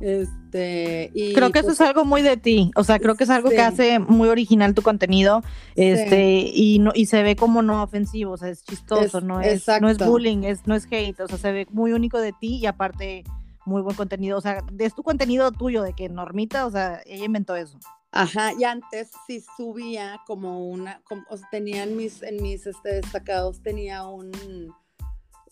Este, 0.00 1.10
y 1.14 1.32
Creo 1.34 1.52
que 1.52 1.60
eso 1.60 1.68
pues, 1.68 1.80
es 1.80 1.86
algo 1.86 2.04
muy 2.04 2.22
de 2.22 2.36
ti, 2.36 2.70
o 2.74 2.84
sea, 2.84 2.98
creo 2.98 3.14
que 3.14 3.24
es 3.24 3.30
algo 3.30 3.50
Sí. 3.50 3.56
que 3.56 3.62
hace 3.62 3.98
muy 3.98 4.28
original 4.28 4.74
tu 4.74 4.82
contenido, 4.82 5.42
este, 5.76 6.50
y 6.52 6.78
no, 6.78 6.92
y 6.94 7.06
se 7.06 7.22
ve 7.22 7.36
como 7.36 7.62
no 7.62 7.82
ofensivo, 7.82 8.32
o 8.32 8.36
sea, 8.36 8.48
es 8.48 8.64
chistoso, 8.64 9.18
Es- 9.18 9.24
no 9.24 9.40
es, 9.40 9.66
no 9.80 9.88
es 9.88 9.94
exacto. 9.94 10.10
bullying, 10.10 10.42
es, 10.44 10.66
no 10.66 10.74
es 10.74 10.86
hate, 10.90 11.20
o 11.20 11.28
sea, 11.28 11.38
se 11.38 11.52
ve 11.52 11.66
muy 11.70 11.92
único 11.92 12.18
de 12.18 12.32
ti 12.32 12.56
y 12.56 12.66
aparte 12.66 13.24
muy 13.66 13.82
buen 13.82 13.94
contenido, 13.96 14.38
o 14.38 14.40
sea, 14.40 14.64
es 14.78 14.94
tu 14.94 15.02
contenido 15.02 15.52
tuyo, 15.52 15.82
de 15.82 15.92
que 15.92 16.08
Normita, 16.08 16.66
o 16.66 16.70
sea, 16.70 17.00
ella 17.06 17.24
inventó 17.26 17.54
eso. 17.56 17.78
Ajá, 18.12 18.52
y 18.58 18.64
antes 18.64 19.10
sí 19.26 19.44
subía 19.56 20.18
como 20.26 20.66
una, 20.68 21.00
como, 21.04 21.22
o 21.30 21.36
sea, 21.36 21.46
tenía 21.50 21.84
en 21.84 21.96
mis, 21.96 22.22
en 22.22 22.42
mis 22.42 22.66
este, 22.66 22.94
destacados, 22.94 23.62
tenía 23.62 24.04
un, 24.08 24.32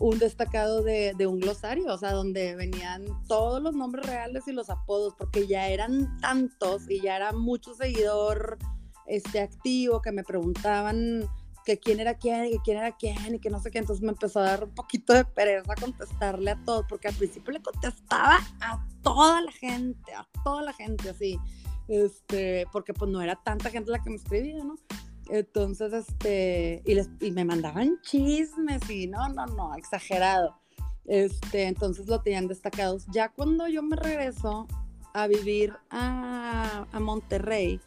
un 0.01 0.19
destacado 0.19 0.83
de, 0.83 1.15
un 1.27 1.41
glosario, 1.41 1.93
o 1.93 1.99
sea, 1.99 2.13
donde 2.13 2.55
venían 2.55 3.05
todos 3.27 3.63
los 3.63 3.75
nombres 3.75 4.07
reales 4.07 4.47
y 4.47 4.53
los 4.53 4.71
apodos, 4.71 5.15
porque 5.19 5.47
ya 5.47 5.69
eran 5.69 6.19
tantos 6.21 6.89
y 6.89 7.01
ya 7.01 7.17
era 7.17 7.33
mucho 7.33 7.75
seguidor 7.75 8.59
este, 9.07 9.41
activo 9.41 10.01
que 10.01 10.13
me 10.13 10.23
preguntaban 10.23 11.29
que 11.65 11.79
quién 11.79 12.01
era 12.01 12.15
quién 12.15 12.47
y 12.47 12.51
que 12.53 12.59
quién 12.65 12.79
era 12.79 12.97
quién 12.97 13.35
y 13.35 13.41
que 13.41 13.51
no 13.51 13.61
sé 13.61 13.71
qué, 13.71 13.79
entonces 13.79 14.03
me 14.03 14.11
empezó 14.11 14.41
a 14.41 14.45
dar 14.45 14.65
un 14.65 14.75
poquito 14.75 15.13
de 15.13 15.25
pereza 15.25 15.75
contestarle 15.75 16.53
a 16.53 16.65
todos, 16.65 16.87
porque 16.89 17.09
al 17.09 17.15
principio 17.15 17.53
le 17.53 17.61
contestaba 17.61 18.39
a 18.61 18.87
toda 19.03 19.43
la 19.43 19.53
gente, 19.53 20.15
a 20.15 20.27
toda 20.45 20.63
la 20.63 20.73
gente 20.73 21.11
así 21.11 21.39
este, 21.89 22.67
porque 22.71 22.93
pues 22.93 23.11
no 23.11 23.23
era 23.23 23.37
tanta 23.37 23.71
gente 23.71 23.91
la 23.91 24.03
que 24.03 24.11
me 24.11 24.17
escribía, 24.17 24.63
¿no? 24.63 24.77
Entonces, 25.29 25.93
este, 25.93 26.83
y, 26.85 26.95
les, 26.95 27.09
y 27.21 27.31
me 27.31 27.45
mandaban 27.45 28.01
chismes 28.03 28.89
y 28.89 29.07
no, 29.07 29.29
no, 29.29 29.47
no, 29.47 29.75
exagerado. 29.75 30.57
Este, 31.05 31.65
entonces 31.65 32.07
lo 32.07 32.21
tenían 32.21 32.49
destacados. 32.49 33.07
Ya 33.13 33.31
cuando 33.31 33.67
yo 33.69 33.83
me 33.83 33.97
regreso 33.97 34.67
a 35.15 35.27
vivir 35.27 35.75
a, 35.91 36.87
a 36.93 37.01
Monterrey, 37.01 37.81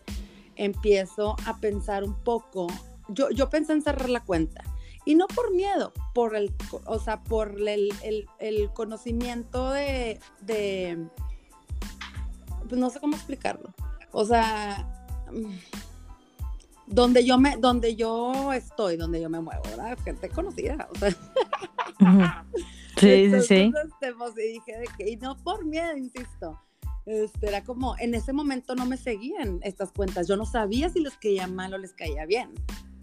empiezo 0.55 1.35
a 1.45 1.57
pensar 1.57 2.03
un 2.03 2.15
poco, 2.23 2.67
yo, 3.09 3.29
yo 3.31 3.49
pensé 3.49 3.73
en 3.73 3.81
cerrar 3.81 4.09
la 4.09 4.23
cuenta. 4.23 4.63
Y 5.03 5.15
no 5.15 5.27
por 5.27 5.51
miedo, 5.53 5.93
por 6.13 6.35
el, 6.35 6.53
o 6.85 6.99
sea, 6.99 7.23
por 7.23 7.59
el, 7.59 7.91
el, 8.03 8.27
el 8.39 8.71
conocimiento 8.71 9.71
de, 9.71 10.19
de, 10.41 11.07
pues 12.69 12.79
no 12.79 12.89
sé 12.91 12.99
cómo 12.99 13.15
explicarlo. 13.15 13.73
O 14.11 14.25
sea, 14.25 15.07
donde 16.91 17.25
yo 17.25 17.37
me, 17.37 17.55
donde 17.57 17.95
yo 17.95 18.53
estoy, 18.53 18.97
donde 18.97 19.21
yo 19.21 19.29
me 19.29 19.39
muevo, 19.39 19.61
¿verdad? 19.63 19.97
Gente 20.03 20.29
conocida, 20.29 20.87
o 20.91 20.99
sea. 20.99 22.45
Sí, 22.97 23.31
sí, 23.31 23.41
sí. 23.41 23.73
Pues, 24.17 24.33
y 24.37 24.53
dije 24.53 24.77
de 24.77 24.87
que, 24.97 25.09
y 25.09 25.15
no 25.15 25.35
por 25.37 25.65
miedo, 25.65 25.95
insisto. 25.97 26.61
Este, 27.05 27.47
era 27.47 27.63
como, 27.63 27.97
en 27.97 28.13
ese 28.13 28.33
momento 28.33 28.75
no 28.75 28.85
me 28.85 28.97
seguían 28.97 29.59
estas 29.63 29.91
cuentas. 29.91 30.27
Yo 30.27 30.37
no 30.37 30.45
sabía 30.45 30.89
si 30.89 30.99
les 30.99 31.17
caía 31.17 31.47
mal 31.47 31.73
o 31.73 31.77
les 31.77 31.93
caía 31.93 32.25
bien. 32.25 32.53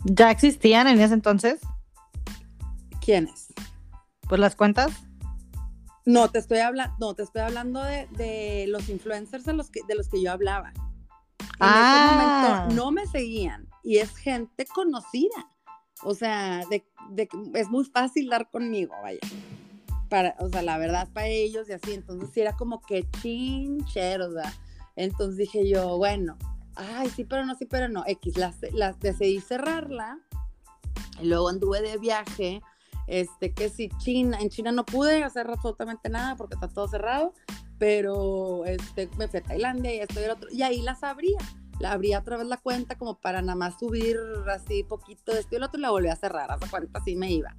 ¿Ya 0.05 0.31
existían 0.31 0.87
en 0.87 1.01
ese 1.01 1.15
entonces? 1.15 1.61
¿Quiénes? 3.05 3.49
Pues 4.29 4.41
las 4.41 4.55
cuentas. 4.55 4.93
No, 6.05 6.31
te 6.31 6.39
estoy 6.39 6.59
hablando, 6.59 6.95
no, 7.01 7.15
te 7.15 7.23
estoy 7.23 7.43
hablando 7.43 7.83
de, 7.83 8.07
de, 8.17 8.67
los 8.69 8.89
influencers 8.89 9.45
de 9.45 9.55
los 9.55 9.71
que, 9.71 9.81
de 9.89 9.95
los 9.95 10.09
que 10.09 10.23
yo 10.23 10.31
hablaba. 10.31 10.71
En 10.71 11.47
ah. 11.61 12.05
ese 12.07 12.15
momento 12.15 12.75
no 12.75 12.93
me 12.93 13.07
seguían 13.07 13.69
y 13.89 14.01
es 14.01 14.15
gente 14.15 14.67
conocida. 14.67 15.51
O 16.03 16.15
sea, 16.15 16.61
es 17.55 17.71
muy 17.71 17.87
fácil 17.87 18.29
dar 18.29 18.51
conmigo, 18.51 18.95
vaya. 19.03 19.19
Para, 20.11 20.37
o 20.41 20.49
sea, 20.51 20.61
la 20.61 20.77
verdad 20.77 21.09
para 21.15 21.29
ellos 21.29 21.71
y 21.71 21.73
así. 21.73 21.95
Entonces 21.95 22.29
sí 22.35 22.43
era 22.43 22.55
como 22.55 22.83
que 22.83 23.09
chinchero, 23.23 24.31
o. 24.31 24.53
Entonces 24.95 25.39
dije 25.39 25.67
yo, 25.67 25.97
bueno, 25.97 26.37
ay, 26.77 27.09
sí, 27.09 27.25
pero 27.25 27.47
no, 27.47 27.55
sí, 27.55 27.65
pero 27.65 27.89
no. 27.89 28.05
X, 28.07 28.37
las, 28.37 28.57
las 28.75 29.01
decidí 29.01 29.41
cerrarla. 29.41 30.19
Y 31.23 31.27
luego 31.27 31.49
anduve 31.49 31.81
de 31.81 31.97
viaje. 31.97 32.61
Este, 33.07 33.55
que 33.55 33.71
si 33.71 33.89
China, 33.97 34.37
en 34.39 34.51
China 34.51 34.71
no 34.71 34.85
pude 34.85 35.25
hacer 35.25 35.49
absolutamente 35.49 36.11
nada 36.11 36.37
porque 36.37 36.57
está 36.57 36.69
todo 36.69 36.89
cerrado 36.89 37.33
pero 37.79 38.65
este, 38.67 39.09
me 39.17 39.29
fui 39.29 39.39
a 39.39 39.43
Tailandia 39.43 39.95
y 39.95 40.01
estoy 40.01 40.25
otro, 40.25 40.51
y 40.51 40.63
ahí 40.63 40.83
las 40.83 41.03
abría, 41.03 41.39
la 41.79 41.93
abría 41.93 42.19
otra 42.19 42.37
vez 42.37 42.47
la 42.47 42.57
cuenta 42.57 42.97
como 42.97 43.19
para 43.19 43.43
nada 43.43 43.57
más 43.57 43.79
subir 43.79 44.19
así 44.53 44.83
poquito 44.83 45.33
de 45.33 45.41
esto 45.41 45.55
y 45.55 45.57
el 45.57 45.63
otro 45.63 45.79
y 45.79 45.83
la 45.83 45.91
volví 45.91 46.09
a 46.09 46.17
cerrar, 46.17 46.51
hasta 46.51 46.69
cuenta 46.69 46.99
así 46.99 47.17
me 47.17 47.31
iba. 47.31 47.55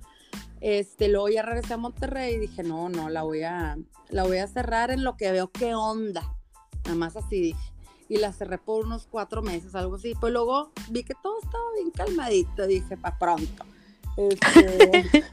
Este, 0.61 1.07
luego 1.07 1.29
ya 1.29 1.41
regresé 1.41 1.73
a 1.73 1.77
Monterrey 1.77 2.35
y 2.35 2.39
dije, 2.39 2.63
no, 2.63 2.89
no, 2.89 3.09
la 3.09 3.23
voy 3.23 3.43
a, 3.43 3.77
la 4.09 4.23
voy 4.23 4.37
a 4.37 4.47
cerrar 4.47 4.91
en 4.91 5.03
lo 5.03 5.15
que 5.15 5.31
veo 5.31 5.49
qué 5.51 5.73
onda, 5.73 6.35
nada 6.83 6.97
más 6.97 7.15
así 7.15 7.39
dije. 7.41 7.73
Y 8.09 8.17
la 8.17 8.33
cerré 8.33 8.57
por 8.57 8.85
unos 8.85 9.07
cuatro 9.09 9.43
meses, 9.43 9.75
algo 9.75 9.95
así. 9.95 10.13
Pues 10.19 10.33
luego 10.33 10.71
vi 10.89 11.03
que 11.03 11.13
todo 11.21 11.37
estaba 11.43 11.63
bien 11.75 11.91
calmadito, 11.91 12.65
dije, 12.65 12.97
para 12.97 13.17
pronto. 13.17 13.65
Este, 14.17 15.23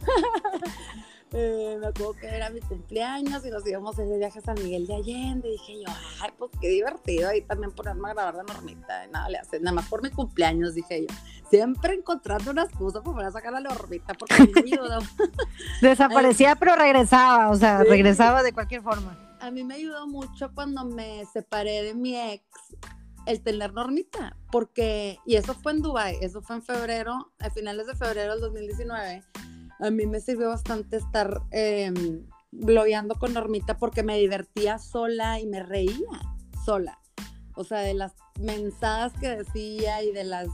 Eh, 1.38 1.76
me 1.78 1.88
acuerdo 1.88 2.14
que 2.14 2.28
era 2.28 2.49
mi 2.49 2.61
cumpleaños 2.61 3.45
y 3.45 3.50
nos 3.50 3.66
íbamos 3.66 3.99
ese 3.99 4.16
viaje 4.16 4.38
a 4.38 4.43
San 4.43 4.55
Miguel 4.55 4.87
de 4.87 4.95
Allende. 4.95 5.49
Y 5.49 5.52
dije 5.52 5.83
yo, 5.87 5.93
ay, 6.23 6.31
pues 6.38 6.50
qué 6.59 6.69
divertido 6.69 7.28
ahí 7.28 7.43
también 7.43 7.73
ponerme 7.73 8.09
a 8.09 8.14
grabar 8.14 8.37
de 8.38 8.55
normita. 8.55 9.07
nada 9.09 9.28
le 9.28 9.37
hace, 9.37 9.61
nada 9.61 9.75
más 9.75 9.87
por 9.87 10.02
mi 10.02 10.09
cumpleaños, 10.09 10.75
dije 10.75 11.02
yo. 11.07 11.14
Siempre 11.50 11.93
encontrando 11.93 12.52
una 12.52 12.62
excusa 12.62 13.02
para 13.02 13.31
sacar 13.31 13.55
a 13.55 13.61
la 13.61 13.69
normita 13.69 14.14
porque 14.14 14.50
me 14.55 14.61
ayudó. 14.61 14.99
Desaparecía, 15.83 16.57
pero 16.57 16.75
regresaba, 16.75 17.50
o 17.50 17.57
sea, 17.57 17.85
regresaba 17.85 18.43
de 18.43 18.55
cualquier 18.55 18.81
forma. 18.81 19.37
A 19.38 19.50
mí 19.50 19.62
me 19.62 19.75
ayudó 19.75 20.07
mucho 20.07 20.50
cuando 20.55 20.87
me 20.87 21.26
separé 21.35 21.83
de 21.83 21.95
mi 21.95 22.16
ex 22.16 22.45
el 23.26 23.43
tener 23.43 23.75
normita, 23.75 24.38
porque, 24.50 25.19
y 25.26 25.35
eso 25.35 25.52
fue 25.52 25.73
en 25.73 25.83
Dubai, 25.83 26.16
eso 26.23 26.40
fue 26.40 26.57
en 26.57 26.62
febrero, 26.62 27.33
a 27.40 27.50
finales 27.50 27.87
de 27.88 27.95
febrero 27.95 28.33
del 28.33 28.40
2019 28.40 29.23
a 29.78 29.90
mí 29.90 30.06
me 30.06 30.21
sirvió 30.21 30.49
bastante 30.49 30.97
estar 30.97 31.42
eh, 31.50 31.92
blogueando 32.50 33.14
con 33.16 33.35
Normita 33.35 33.76
porque 33.76 34.02
me 34.02 34.18
divertía 34.18 34.78
sola 34.78 35.40
y 35.40 35.47
me 35.47 35.62
reía 35.62 35.95
sola. 36.64 36.99
O 37.54 37.64
sea, 37.64 37.80
de 37.80 37.95
las 37.95 38.14
mensadas 38.40 39.12
que 39.14 39.37
decía 39.37 40.02
y 40.02 40.12
de 40.12 40.25
las, 40.25 40.49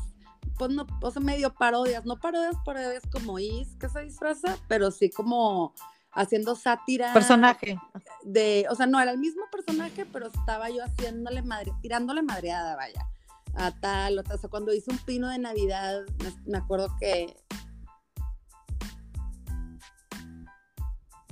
pues 0.58 0.70
no, 0.70 0.86
o 1.00 1.10
sea, 1.10 1.22
medio 1.22 1.52
parodias, 1.54 2.04
no 2.04 2.18
parodias, 2.18 2.56
parodias 2.64 3.02
como 3.10 3.38
Is, 3.38 3.76
que 3.78 3.88
se 3.88 4.02
disfraza, 4.02 4.56
pero 4.68 4.90
sí 4.90 5.10
como 5.10 5.74
haciendo 6.12 6.54
sátira. 6.54 7.12
Personaje. 7.12 7.78
De, 8.22 8.66
o 8.70 8.74
sea, 8.74 8.86
no 8.86 9.00
era 9.00 9.10
el 9.10 9.18
mismo 9.18 9.42
personaje, 9.50 10.06
pero 10.06 10.28
estaba 10.28 10.70
yo 10.70 10.84
haciéndole 10.84 11.42
madre, 11.42 11.72
tirándole 11.80 12.22
madreada, 12.22 12.76
vaya. 12.76 13.06
A 13.54 13.70
tal, 13.72 14.18
o, 14.18 14.38
sea, 14.38 14.48
cuando 14.48 14.72
hice 14.72 14.90
un 14.90 14.98
pino 14.98 15.28
de 15.28 15.38
Navidad, 15.38 16.02
me 16.46 16.58
acuerdo 16.58 16.88
que 16.98 17.36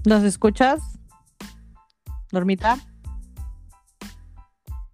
¿Nos 0.04 0.24
escuchas? 0.24 0.80
Normita. 2.32 2.78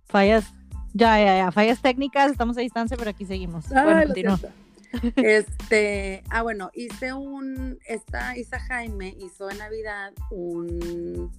Fallas. 0.07 0.53
Ya, 0.95 1.19
ya, 1.19 1.37
ya. 1.37 1.53
Fallas 1.53 1.81
técnicas, 1.81 2.31
estamos 2.31 2.57
a 2.57 2.61
distancia, 2.61 2.97
pero 2.97 3.11
aquí 3.11 3.25
seguimos. 3.25 3.71
Ah, 3.73 3.85
bueno, 3.85 4.39
Este, 5.17 6.25
ah, 6.31 6.43
bueno, 6.43 6.71
hice 6.75 7.13
un, 7.13 7.79
esta 7.87 8.37
Isa 8.37 8.59
Jaime 8.61 9.15
hizo 9.21 9.47
de 9.47 9.57
Navidad 9.57 10.13
un, 10.31 11.31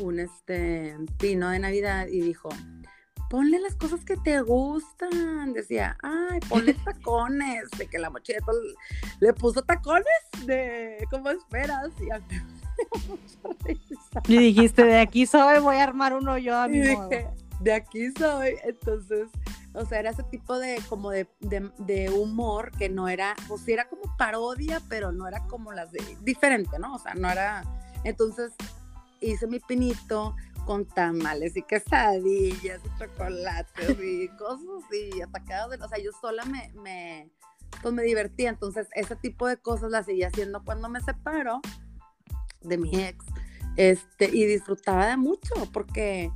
un 0.00 0.18
este, 0.18 0.96
pino 1.18 1.50
de 1.50 1.60
Navidad 1.60 2.08
y 2.08 2.20
dijo, 2.20 2.48
ponle 3.30 3.60
las 3.60 3.76
cosas 3.76 4.04
que 4.04 4.16
te 4.16 4.40
gustan. 4.40 5.52
Decía, 5.52 5.96
ay, 6.02 6.40
ponle 6.48 6.74
tacones, 6.84 7.70
de 7.78 7.86
que 7.86 7.98
la 7.98 8.10
mochila 8.10 8.40
le 9.20 9.32
puso 9.32 9.62
tacones 9.62 10.06
de, 10.46 10.98
¿cómo 11.10 11.30
esperas? 11.30 11.90
Y 12.00 12.10
y 14.28 14.38
dijiste, 14.38 14.84
de 14.84 15.00
aquí 15.00 15.26
soy, 15.26 15.60
voy 15.60 15.76
a 15.76 15.84
armar 15.84 16.14
uno 16.14 16.38
yo 16.38 16.56
a 16.56 16.68
mi 16.68 16.80
modo. 16.80 17.08
de 17.60 17.72
aquí 17.72 18.10
soy. 18.18 18.56
Entonces, 18.64 19.28
o 19.74 19.84
sea, 19.84 19.98
era 19.98 20.10
ese 20.10 20.22
tipo 20.24 20.58
de 20.58 20.80
como 20.88 21.10
de, 21.10 21.28
de, 21.40 22.10
humor 22.10 22.70
que 22.78 22.88
no 22.88 23.08
era, 23.08 23.34
pues 23.48 23.62
sí 23.62 23.72
era 23.72 23.88
como 23.88 24.02
parodia, 24.16 24.80
pero 24.88 25.10
no 25.12 25.26
era 25.26 25.40
como 25.48 25.72
las 25.72 25.90
de, 25.90 26.00
diferente, 26.22 26.78
¿no? 26.78 26.94
O 26.94 26.98
sea, 26.98 27.14
no 27.14 27.28
era, 27.28 27.64
entonces 28.04 28.52
hice 29.20 29.46
mi 29.46 29.58
pinito 29.58 30.36
con 30.64 30.86
tamales 30.86 31.56
y 31.56 31.62
quesadillas 31.62 32.80
y 32.84 32.98
chocolates 32.98 33.98
y 34.00 34.28
cosas 34.38 34.66
así, 34.86 35.20
atacados 35.20 35.70
de, 35.70 35.84
o 35.84 35.88
sea, 35.88 35.98
yo 35.98 36.12
sola 36.20 36.44
me, 36.44 36.72
me, 36.74 37.30
pues 37.82 37.92
me 37.92 38.04
divertía, 38.04 38.50
entonces 38.50 38.86
ese 38.94 39.16
tipo 39.16 39.48
de 39.48 39.56
cosas 39.56 39.90
las 39.90 40.06
seguía 40.06 40.28
haciendo 40.28 40.64
cuando 40.64 40.88
me 40.88 41.00
separo 41.00 41.60
de 42.64 42.78
mi 42.78 42.90
ex, 42.94 43.24
este, 43.76 44.30
y 44.32 44.44
disfrutaba 44.46 45.06
de 45.06 45.16
mucho 45.16 45.54
porque 45.72 46.30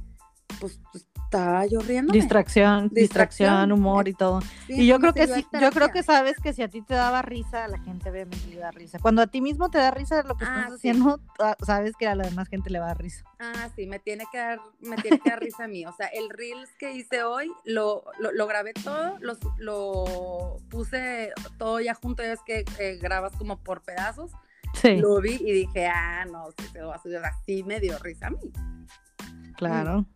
pues, 0.61 0.81
estaba 1.29 1.67
yo 1.67 1.81
riendo. 1.81 2.13
Distracción, 2.13 2.89
distracción, 2.89 3.71
humor 3.71 4.09
y 4.09 4.15
todo. 4.15 4.41
y 4.67 4.87
yo 4.87 4.99
creo 4.99 5.13
que 5.13 5.27
sí, 5.27 5.47
yo 5.61 5.71
creo 5.71 5.91
que 5.91 6.03
sabes 6.03 6.39
que 6.43 6.55
si 6.55 6.63
a 6.63 6.69
ti 6.69 6.81
te 6.81 6.95
daba 6.95 7.21
risa, 7.21 7.69
la 7.69 7.79
gente 7.81 8.11
obviamente 8.11 8.47
le 8.47 8.57
da 8.57 8.71
risa. 8.71 8.99
Cuando 8.99 9.21
a 9.21 9.27
ti 9.27 9.43
mismo 9.43 9.71
te 9.71 9.77
da 9.77 9.91
risa 9.91 10.23
lo 10.23 10.37
que 10.37 10.47
ah, 10.47 10.61
estás 10.61 10.75
haciendo, 10.77 11.21
ah, 11.39 11.55
sabes 11.65 11.93
que 11.99 12.09
a 12.09 12.15
la 12.15 12.25
demás 12.25 12.49
gente 12.49 12.71
le 12.71 12.79
va 12.79 12.87
a 12.87 12.89
dar 12.89 13.03
risa. 13.03 13.25
Ah, 13.39 13.69
sí, 13.77 13.87
me 13.87 13.99
tiene 13.99 14.25
que 14.33 14.39
dar, 14.39 14.59
me 14.81 14.97
tiene 14.97 15.21
que 15.21 15.29
dar 15.29 15.41
risa 15.41 15.65
a 15.65 15.69
mí. 15.69 15.85
O 15.85 15.93
sea, 15.93 16.07
el 16.07 16.31
reels 16.31 16.71
que 16.79 16.93
hice 16.93 17.23
hoy, 17.25 17.53
lo, 17.65 18.05
lo, 18.19 18.47
grabé 18.47 18.73
todo, 18.73 19.19
lo, 19.21 19.37
lo 19.59 20.57
puse 20.71 21.33
todo 21.59 21.79
ya 21.81 21.95
junto, 21.95 22.23
ya 22.23 22.33
es 22.33 22.41
que 22.47 22.65
eh, 22.79 22.99
grabas 23.01 23.33
como 23.37 23.59
por 23.59 23.83
pedazos 23.83 24.33
lo 25.01 25.21
vi 25.21 25.35
y 25.41 25.53
dije, 25.53 25.87
ah, 25.87 26.25
no, 26.31 26.47
se 26.73 26.81
va 26.83 26.95
a 26.97 27.03
subir 27.03 27.19
así, 27.19 27.63
me 27.65 27.81
dio 27.81 27.99
risa 27.99 28.29
a 28.29 28.31
mí. 28.31 28.53
Claro. 29.57 30.07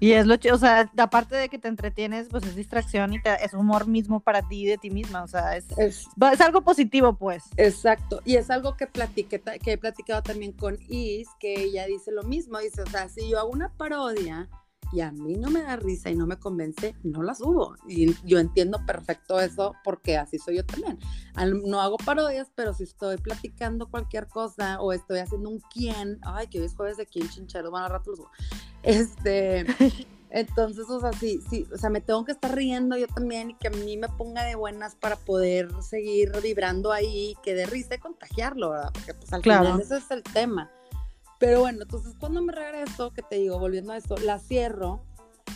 Y 0.00 0.12
es 0.12 0.26
lo, 0.26 0.34
ch- 0.34 0.52
o 0.52 0.58
sea, 0.58 0.90
aparte 0.96 1.36
de 1.36 1.48
que 1.48 1.58
te 1.60 1.68
entretienes, 1.68 2.26
pues 2.28 2.44
es 2.44 2.56
distracción 2.56 3.12
y 3.14 3.22
te- 3.22 3.44
es 3.44 3.54
humor 3.54 3.86
mismo 3.86 4.18
para 4.18 4.42
ti 4.48 4.62
y 4.62 4.66
de 4.66 4.78
ti 4.78 4.90
misma, 4.90 5.22
o 5.22 5.28
sea, 5.28 5.56
es, 5.56 5.66
Es, 5.78 6.08
es 6.32 6.40
algo 6.40 6.62
positivo, 6.62 7.12
pues. 7.12 7.44
Exacto, 7.56 8.20
y 8.24 8.34
es 8.34 8.50
algo 8.50 8.76
que 8.76 8.88
platiqué, 8.88 9.40
que 9.62 9.72
he 9.72 9.78
platicado 9.78 10.22
también 10.22 10.52
con 10.52 10.76
Is, 10.88 11.28
que 11.38 11.54
ella 11.62 11.86
dice 11.86 12.10
lo 12.10 12.24
mismo, 12.24 12.58
dice, 12.58 12.82
o 12.82 12.86
sea, 12.86 13.08
si 13.08 13.28
yo 13.28 13.38
hago 13.38 13.50
una 13.50 13.68
parodia 13.68 14.48
y 14.92 15.00
a 15.00 15.12
mí 15.12 15.34
no 15.34 15.50
me 15.50 15.62
da 15.62 15.76
risa 15.76 16.10
y 16.10 16.16
no 16.16 16.26
me 16.26 16.36
convence, 16.38 16.94
no 17.02 17.22
la 17.22 17.34
subo. 17.34 17.76
Y 17.88 18.14
yo 18.26 18.38
entiendo 18.38 18.84
perfecto 18.86 19.38
eso 19.40 19.74
porque 19.84 20.16
así 20.16 20.38
soy 20.38 20.56
yo 20.56 20.66
también. 20.66 20.98
Al- 21.34 21.62
No 21.62 21.80
hago 21.80 21.96
parodias, 21.98 22.50
pero 22.54 22.74
si 22.74 22.84
estoy 22.84 23.16
platicando 23.18 23.88
cualquier 23.88 24.26
cosa 24.28 24.80
o 24.80 24.92
estoy 24.92 25.20
haciendo 25.20 25.48
un 25.50 25.60
quién, 25.72 26.18
ay, 26.22 26.48
que 26.48 26.58
hoy 26.60 26.66
es 26.66 26.74
jueves 26.74 26.96
de 26.96 27.06
quién 27.06 27.28
chinchero, 27.28 27.70
van 27.70 27.84
a 27.84 27.88
rato 27.88 28.10
los 28.10 28.18
subo. 28.20 28.30
Este, 28.82 29.64
entonces, 30.30 30.88
o 30.88 31.00
sea, 31.00 31.12
sí, 31.12 31.40
sí, 31.48 31.66
o 31.72 31.76
sea, 31.76 31.90
me 31.90 32.00
tengo 32.00 32.24
que 32.24 32.32
estar 32.32 32.54
riendo 32.54 32.96
yo 32.96 33.06
también 33.08 33.50
y 33.50 33.54
que 33.54 33.68
a 33.68 33.70
mí 33.70 33.96
me 33.96 34.08
ponga 34.08 34.44
de 34.44 34.54
buenas 34.54 34.94
para 34.96 35.16
poder 35.16 35.68
seguir 35.82 36.32
vibrando 36.42 36.92
ahí, 36.92 37.36
que 37.42 37.54
de 37.54 37.66
risa 37.66 37.94
y 37.96 37.98
contagiarlo, 37.98 38.70
¿verdad? 38.70 38.90
Porque 38.92 39.14
pues 39.14 39.32
al 39.32 39.42
Claro. 39.42 39.64
final 39.66 39.80
ese 39.80 39.96
es 39.98 40.10
el 40.10 40.22
tema. 40.22 40.70
Pero 41.40 41.60
bueno, 41.60 41.82
entonces 41.82 42.14
cuando 42.20 42.42
me 42.42 42.52
regreso, 42.52 43.12
que 43.12 43.22
te 43.22 43.36
digo, 43.36 43.58
volviendo 43.58 43.92
a 43.92 43.96
esto, 43.96 44.14
la 44.18 44.38
cierro 44.38 45.00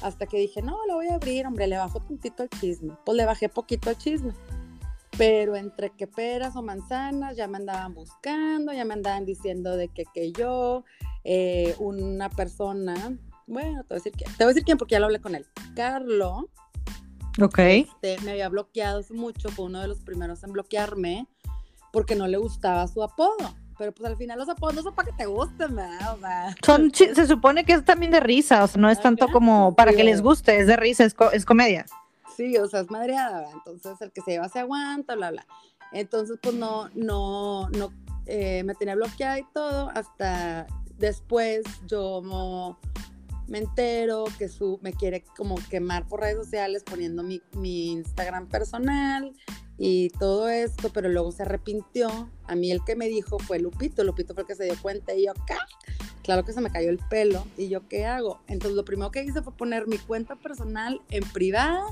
hasta 0.03 0.27
que 0.27 0.39
dije, 0.39 0.63
no, 0.63 0.79
la 0.89 0.95
voy 0.95 1.09
a 1.09 1.17
abrir, 1.17 1.47
hombre, 1.47 1.67
le 1.67 1.77
bajo 1.77 2.01
tantito 2.01 2.43
al 2.43 2.49
chisme. 2.49 2.95
Pues 3.05 3.17
le 3.17 3.27
bajé 3.27 3.49
poquito 3.49 3.91
al 3.91 3.99
chisme. 3.99 4.33
Pero 5.17 5.55
entre 5.55 5.91
que 5.91 6.07
peras 6.07 6.57
o 6.57 6.63
manzanas, 6.63 7.37
ya 7.37 7.47
me 7.47 7.59
andaban 7.59 7.95
buscando, 7.95 8.73
ya 8.73 8.85
me 8.85 8.95
andaban 8.95 9.27
diciendo 9.27 9.77
de 9.77 9.89
que, 9.89 10.05
que 10.13 10.33
yo, 10.33 10.85
eh, 11.23 11.77
una 11.79 12.31
persona, 12.31 13.17
bueno, 13.47 13.83
te 13.83 13.95
voy 13.95 13.97
a 13.97 14.03
decir 14.03 14.13
quién, 14.13 14.31
te 14.31 14.45
voy 14.45 14.45
a 14.45 14.49
decir 14.49 14.65
quién 14.65 14.79
porque 14.79 14.93
ya 14.95 15.01
lo 15.01 15.07
hablé 15.07 15.21
con 15.21 15.35
él. 15.35 15.47
Carlo, 15.77 16.49
Ok. 17.41 17.59
este, 17.59 18.19
me 18.23 18.33
había 18.33 18.49
bloqueado 18.49 19.03
mucho, 19.11 19.51
fue 19.51 19.67
uno 19.67 19.81
de 19.81 19.89
los 19.89 20.01
primeros 20.01 20.43
en 20.43 20.53
bloquearme 20.53 21.29
porque 21.93 22.17
no 22.17 22.27
le 22.27 22.39
gustaba 22.39 22.89
su 22.89 23.03
apodo. 23.03 23.55
Pero 23.79 23.93
pues 23.93 24.09
al 24.11 24.17
final 24.17 24.39
los 24.39 24.49
apodos 24.49 24.75
no 24.75 24.83
son 24.83 24.95
para 24.95 25.11
que 25.11 25.17
te 25.17 25.27
gusten, 25.27 25.75
¿verdad? 25.75 26.15
O 26.15 26.19
sea, 26.21 26.55
Son, 26.65 26.93
se 26.95 27.27
supone 27.27 27.65
que 27.65 27.73
es 27.73 27.85
también 27.85 28.13
de 28.13 28.21
risa, 28.21 28.63
o 28.65 28.67
sea, 28.69 28.81
no 28.81 28.89
es 28.89 29.01
tanto 29.01 29.29
como 29.29 29.75
para 29.75 29.93
que 29.93 30.05
les 30.05 30.23
guste, 30.23 30.59
es 30.61 30.67
de 30.67 30.77
risa, 30.77 31.05
es, 31.05 31.15
co- 31.15 31.33
es 31.33 31.45
comedia. 31.45 31.85
sí, 32.37 32.57
o 32.57 32.67
sea, 32.69 32.81
es 32.81 32.91
madreada, 32.91 33.39
¿verdad? 33.41 33.53
Entonces 33.55 34.01
el 34.01 34.13
que 34.13 34.21
se 34.21 34.33
lleva 34.33 34.49
se 34.49 34.61
aguanta, 34.61 35.15
bla, 35.17 35.31
bla. 35.31 35.47
Entonces, 35.93 36.39
pues 36.43 36.55
no, 36.55 36.89
no, 36.95 37.69
no, 37.71 37.93
eh, 38.27 38.63
me 38.65 38.75
tenía 38.75 38.95
bloqueada 38.97 39.39
y 39.39 39.45
todo, 39.53 39.91
hasta 39.95 40.67
después 40.99 41.63
yo 41.87 42.23
mo- 42.23 42.79
me 43.47 43.59
entero 43.59 44.25
que 44.39 44.49
su, 44.49 44.79
me 44.83 44.93
quiere 44.93 45.23
como 45.37 45.57
quemar 45.69 46.07
por 46.09 46.21
redes 46.21 46.37
sociales 46.37 46.83
poniendo 46.85 47.23
mi, 47.23 47.43
mi 47.57 47.93
Instagram 47.93 48.49
personal 48.49 49.33
y 49.77 50.11
todo 50.11 50.49
esto, 50.49 50.91
pero 50.93 51.09
luego 51.09 51.33
se 51.33 51.43
arrepintió. 51.43 52.31
A 52.47 52.55
mí 52.55 52.71
el 52.71 52.85
que 52.85 52.97
me 52.97 53.09
dijo 53.09 53.39
fue 53.39 53.59
Lupito, 53.59 54.05
Lupito 54.05 54.35
fue 54.35 54.43
el 54.43 54.47
que 54.47 54.55
se 54.55 54.65
dio 54.65 54.75
cuenta 54.81 55.15
y 55.15 55.27
yo, 55.27 55.33
¿qué? 55.47 55.55
Claro 56.23 56.45
que 56.45 56.53
se 56.53 56.61
me 56.61 56.71
cayó 56.71 56.91
el 56.91 56.99
pelo 56.99 57.45
y 57.57 57.69
yo, 57.69 57.87
¿qué 57.89 58.07
hago? 58.07 58.41
Entonces 58.47 58.77
lo 58.77 58.85
primero 58.85 59.11
que 59.11 59.23
hice 59.23 59.43
fue 59.43 59.57
poner 59.57 59.87
mi 59.87 59.99
cuenta 59.99 60.37
personal 60.37 61.01
en 61.11 61.25
privada 61.25 61.85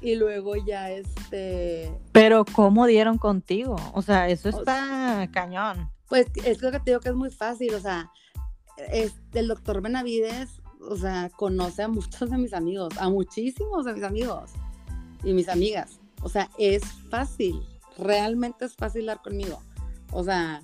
y 0.00 0.14
luego 0.14 0.54
ya 0.56 0.90
este, 0.90 1.92
Pero 2.12 2.44
¿cómo 2.44 2.86
dieron 2.86 3.18
contigo? 3.18 3.76
O 3.94 4.02
sea, 4.02 4.28
eso 4.28 4.48
O 4.48 4.58
está 4.58 5.28
cañón. 5.32 5.90
Pues 6.08 6.26
es 6.44 6.62
lo 6.62 6.70
que 6.70 6.78
te 6.78 6.90
digo 6.90 7.00
que 7.00 7.08
es 7.08 7.14
muy 7.14 7.30
fácil, 7.30 7.74
o 7.74 7.80
sea, 7.80 8.10
es, 8.92 9.14
el 9.34 9.48
doctor 9.48 9.82
Benavides, 9.82 10.62
o 10.80 10.96
sea, 10.96 11.30
conoce 11.30 11.82
a 11.82 11.88
muchos 11.88 12.30
de 12.30 12.38
mis 12.38 12.54
amigos, 12.54 12.96
a 12.98 13.10
muchísimos 13.10 13.84
de 13.84 13.94
mis 13.94 14.04
amigos 14.04 14.52
y 15.24 15.32
mis 15.32 15.48
amigas. 15.48 16.00
O 16.22 16.28
sea, 16.28 16.50
es 16.58 16.82
fácil, 17.10 17.62
realmente 17.96 18.64
es 18.64 18.74
fácil 18.74 19.06
dar 19.06 19.22
conmigo. 19.22 19.62
O 20.12 20.24
sea, 20.24 20.62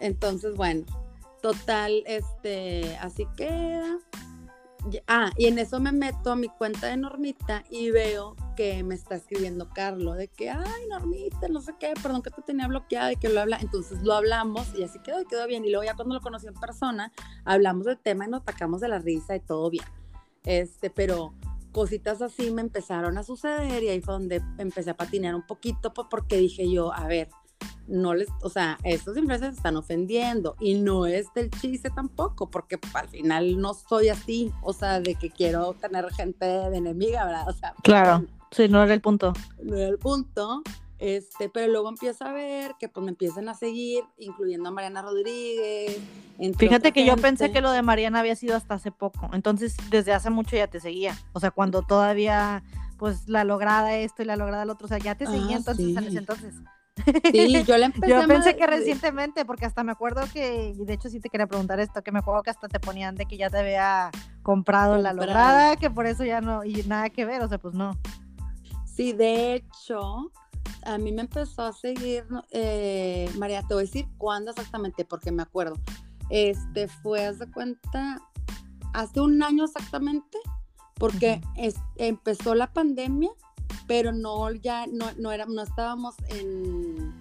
entonces, 0.00 0.56
bueno, 0.56 0.84
total, 1.40 2.02
este, 2.06 2.96
así 2.96 3.26
queda. 3.36 3.98
Ah, 5.08 5.32
y 5.36 5.46
en 5.46 5.58
eso 5.58 5.80
me 5.80 5.90
meto 5.90 6.30
a 6.30 6.36
mi 6.36 6.48
cuenta 6.48 6.86
de 6.86 6.96
Normita 6.96 7.64
y 7.70 7.90
veo 7.90 8.36
que 8.56 8.84
me 8.84 8.94
está 8.94 9.16
escribiendo 9.16 9.68
Carlos 9.70 10.16
de 10.16 10.28
que, 10.28 10.48
ay, 10.48 10.86
Normita, 10.88 11.48
no 11.48 11.60
sé 11.60 11.74
qué, 11.80 11.92
perdón 12.00 12.22
que 12.22 12.30
te 12.30 12.42
tenía 12.42 12.68
bloqueada 12.68 13.12
y 13.12 13.16
que 13.16 13.28
lo 13.28 13.40
habla. 13.40 13.58
Entonces 13.60 14.02
lo 14.02 14.14
hablamos 14.14 14.68
y 14.76 14.84
así 14.84 15.00
quedó 15.00 15.20
y 15.20 15.26
quedó 15.26 15.46
bien. 15.46 15.64
Y 15.64 15.70
luego 15.70 15.84
ya 15.84 15.94
cuando 15.94 16.14
lo 16.14 16.20
conocí 16.20 16.46
en 16.46 16.54
persona, 16.54 17.12
hablamos 17.44 17.86
del 17.86 17.98
tema 17.98 18.26
y 18.26 18.28
nos 18.28 18.42
atacamos 18.42 18.80
de 18.80 18.88
la 18.88 18.98
risa 18.98 19.34
y 19.34 19.40
todo 19.40 19.70
bien. 19.70 19.84
Este, 20.44 20.90
pero 20.90 21.34
cositas 21.76 22.22
así 22.22 22.50
me 22.50 22.62
empezaron 22.62 23.18
a 23.18 23.22
suceder 23.22 23.82
y 23.82 23.90
ahí 23.90 24.00
fue 24.00 24.14
donde 24.14 24.42
empecé 24.56 24.88
a 24.88 24.96
patinar 24.96 25.34
un 25.34 25.46
poquito 25.46 25.92
pues, 25.92 26.06
porque 26.10 26.38
dije 26.38 26.70
yo, 26.70 26.90
a 26.90 27.06
ver, 27.06 27.28
no 27.86 28.14
les, 28.14 28.28
o 28.40 28.48
sea, 28.48 28.78
estos 28.82 29.14
influencers 29.18 29.52
se 29.52 29.58
están 29.58 29.76
ofendiendo 29.76 30.56
y 30.58 30.76
no 30.76 31.04
es 31.04 31.26
del 31.34 31.50
chiste 31.50 31.90
tampoco, 31.90 32.50
porque 32.50 32.78
al 32.94 33.08
final 33.08 33.60
no 33.60 33.74
soy 33.74 34.08
así, 34.08 34.50
o 34.62 34.72
sea, 34.72 35.00
de 35.00 35.16
que 35.16 35.28
quiero 35.28 35.74
tener 35.74 36.10
gente 36.14 36.46
de 36.46 36.78
enemiga, 36.78 37.26
¿verdad? 37.26 37.46
O 37.46 37.52
sea, 37.52 37.74
Claro, 37.82 38.24
sí, 38.52 38.68
no 38.70 38.82
era 38.82 38.94
el 38.94 39.02
punto. 39.02 39.34
no 39.62 39.76
era 39.76 39.88
el 39.88 39.98
punto. 39.98 40.62
Este, 40.98 41.50
pero 41.50 41.70
luego 41.70 41.90
empiezo 41.90 42.24
a 42.24 42.32
ver 42.32 42.74
que 42.78 42.88
pues 42.88 43.04
me 43.04 43.10
empiezan 43.10 43.48
a 43.48 43.54
seguir, 43.54 44.02
incluyendo 44.18 44.68
a 44.70 44.72
Mariana 44.72 45.02
Rodríguez. 45.02 45.98
Fíjate 46.56 46.92
que 46.92 47.04
yo 47.04 47.16
pensé 47.16 47.50
que 47.50 47.60
lo 47.60 47.70
de 47.70 47.82
Mariana 47.82 48.20
había 48.20 48.36
sido 48.36 48.56
hasta 48.56 48.74
hace 48.74 48.90
poco, 48.90 49.28
entonces 49.32 49.76
desde 49.90 50.12
hace 50.12 50.30
mucho 50.30 50.56
ya 50.56 50.68
te 50.68 50.80
seguía. 50.80 51.16
O 51.32 51.40
sea, 51.40 51.50
cuando 51.50 51.82
todavía, 51.82 52.62
pues 52.98 53.28
la 53.28 53.44
lograda 53.44 53.96
esto 53.96 54.22
y 54.22 54.26
la 54.26 54.36
lograda 54.36 54.62
el 54.62 54.70
otro, 54.70 54.86
o 54.86 54.88
sea, 54.88 54.98
ya 54.98 55.14
te 55.14 55.26
seguía 55.26 55.56
Ah, 55.56 55.58
entonces 55.58 55.84
en 55.86 56.02
sí. 56.02 56.08
ese 56.08 56.18
entonces. 56.18 56.54
Sí, 57.30 57.62
yo 57.64 57.76
le 57.76 57.84
empecé 57.86 58.08
Yo 58.08 58.26
pensé 58.26 58.56
que 58.56 58.66
recientemente, 58.66 59.44
porque 59.44 59.66
hasta 59.66 59.84
me 59.84 59.92
acuerdo 59.92 60.22
que, 60.32 60.74
y 60.78 60.84
de 60.84 60.94
hecho 60.94 61.10
sí 61.10 61.20
te 61.20 61.28
quería 61.28 61.46
preguntar 61.46 61.78
esto, 61.78 62.02
que 62.02 62.10
me 62.12 62.20
acuerdo 62.20 62.42
que 62.42 62.50
hasta 62.50 62.68
te 62.68 62.80
ponían 62.80 63.16
de 63.16 63.26
que 63.26 63.36
ya 63.36 63.50
te 63.50 63.58
había 63.58 64.10
comprado 64.42 64.96
la 64.96 65.12
lograda, 65.12 65.76
que 65.76 65.90
por 65.90 66.06
eso 66.06 66.24
ya 66.24 66.40
no, 66.40 66.64
y 66.64 66.82
nada 66.84 67.10
que 67.10 67.26
ver, 67.26 67.42
o 67.42 67.48
sea, 67.48 67.58
pues 67.58 67.74
no. 67.74 67.98
Sí, 68.84 69.12
de 69.12 69.54
hecho, 69.54 70.32
a 70.86 70.98
mí 70.98 71.12
me 71.12 71.22
empezó 71.22 71.62
a 71.62 71.72
seguir, 71.72 72.24
eh, 72.50 73.30
María, 73.38 73.62
te 73.62 73.74
voy 73.74 73.82
a 73.82 73.86
decir 73.86 74.06
cuándo 74.18 74.50
exactamente, 74.52 75.04
porque 75.04 75.30
me 75.32 75.42
acuerdo. 75.42 75.76
Este 76.30 76.88
fue, 76.88 77.24
haz 77.26 77.38
de 77.38 77.50
cuenta, 77.50 78.20
hace 78.92 79.20
un 79.20 79.42
año 79.42 79.64
exactamente, 79.64 80.38
porque 80.94 81.40
es- 81.56 81.76
empezó 81.96 82.54
la 82.54 82.72
pandemia, 82.72 83.30
pero 83.86 84.12
no 84.12 84.50
ya, 84.52 84.86
no, 84.86 85.06
no, 85.18 85.30
era, 85.32 85.46
no 85.46 85.62
estábamos 85.62 86.14
en, 86.28 87.12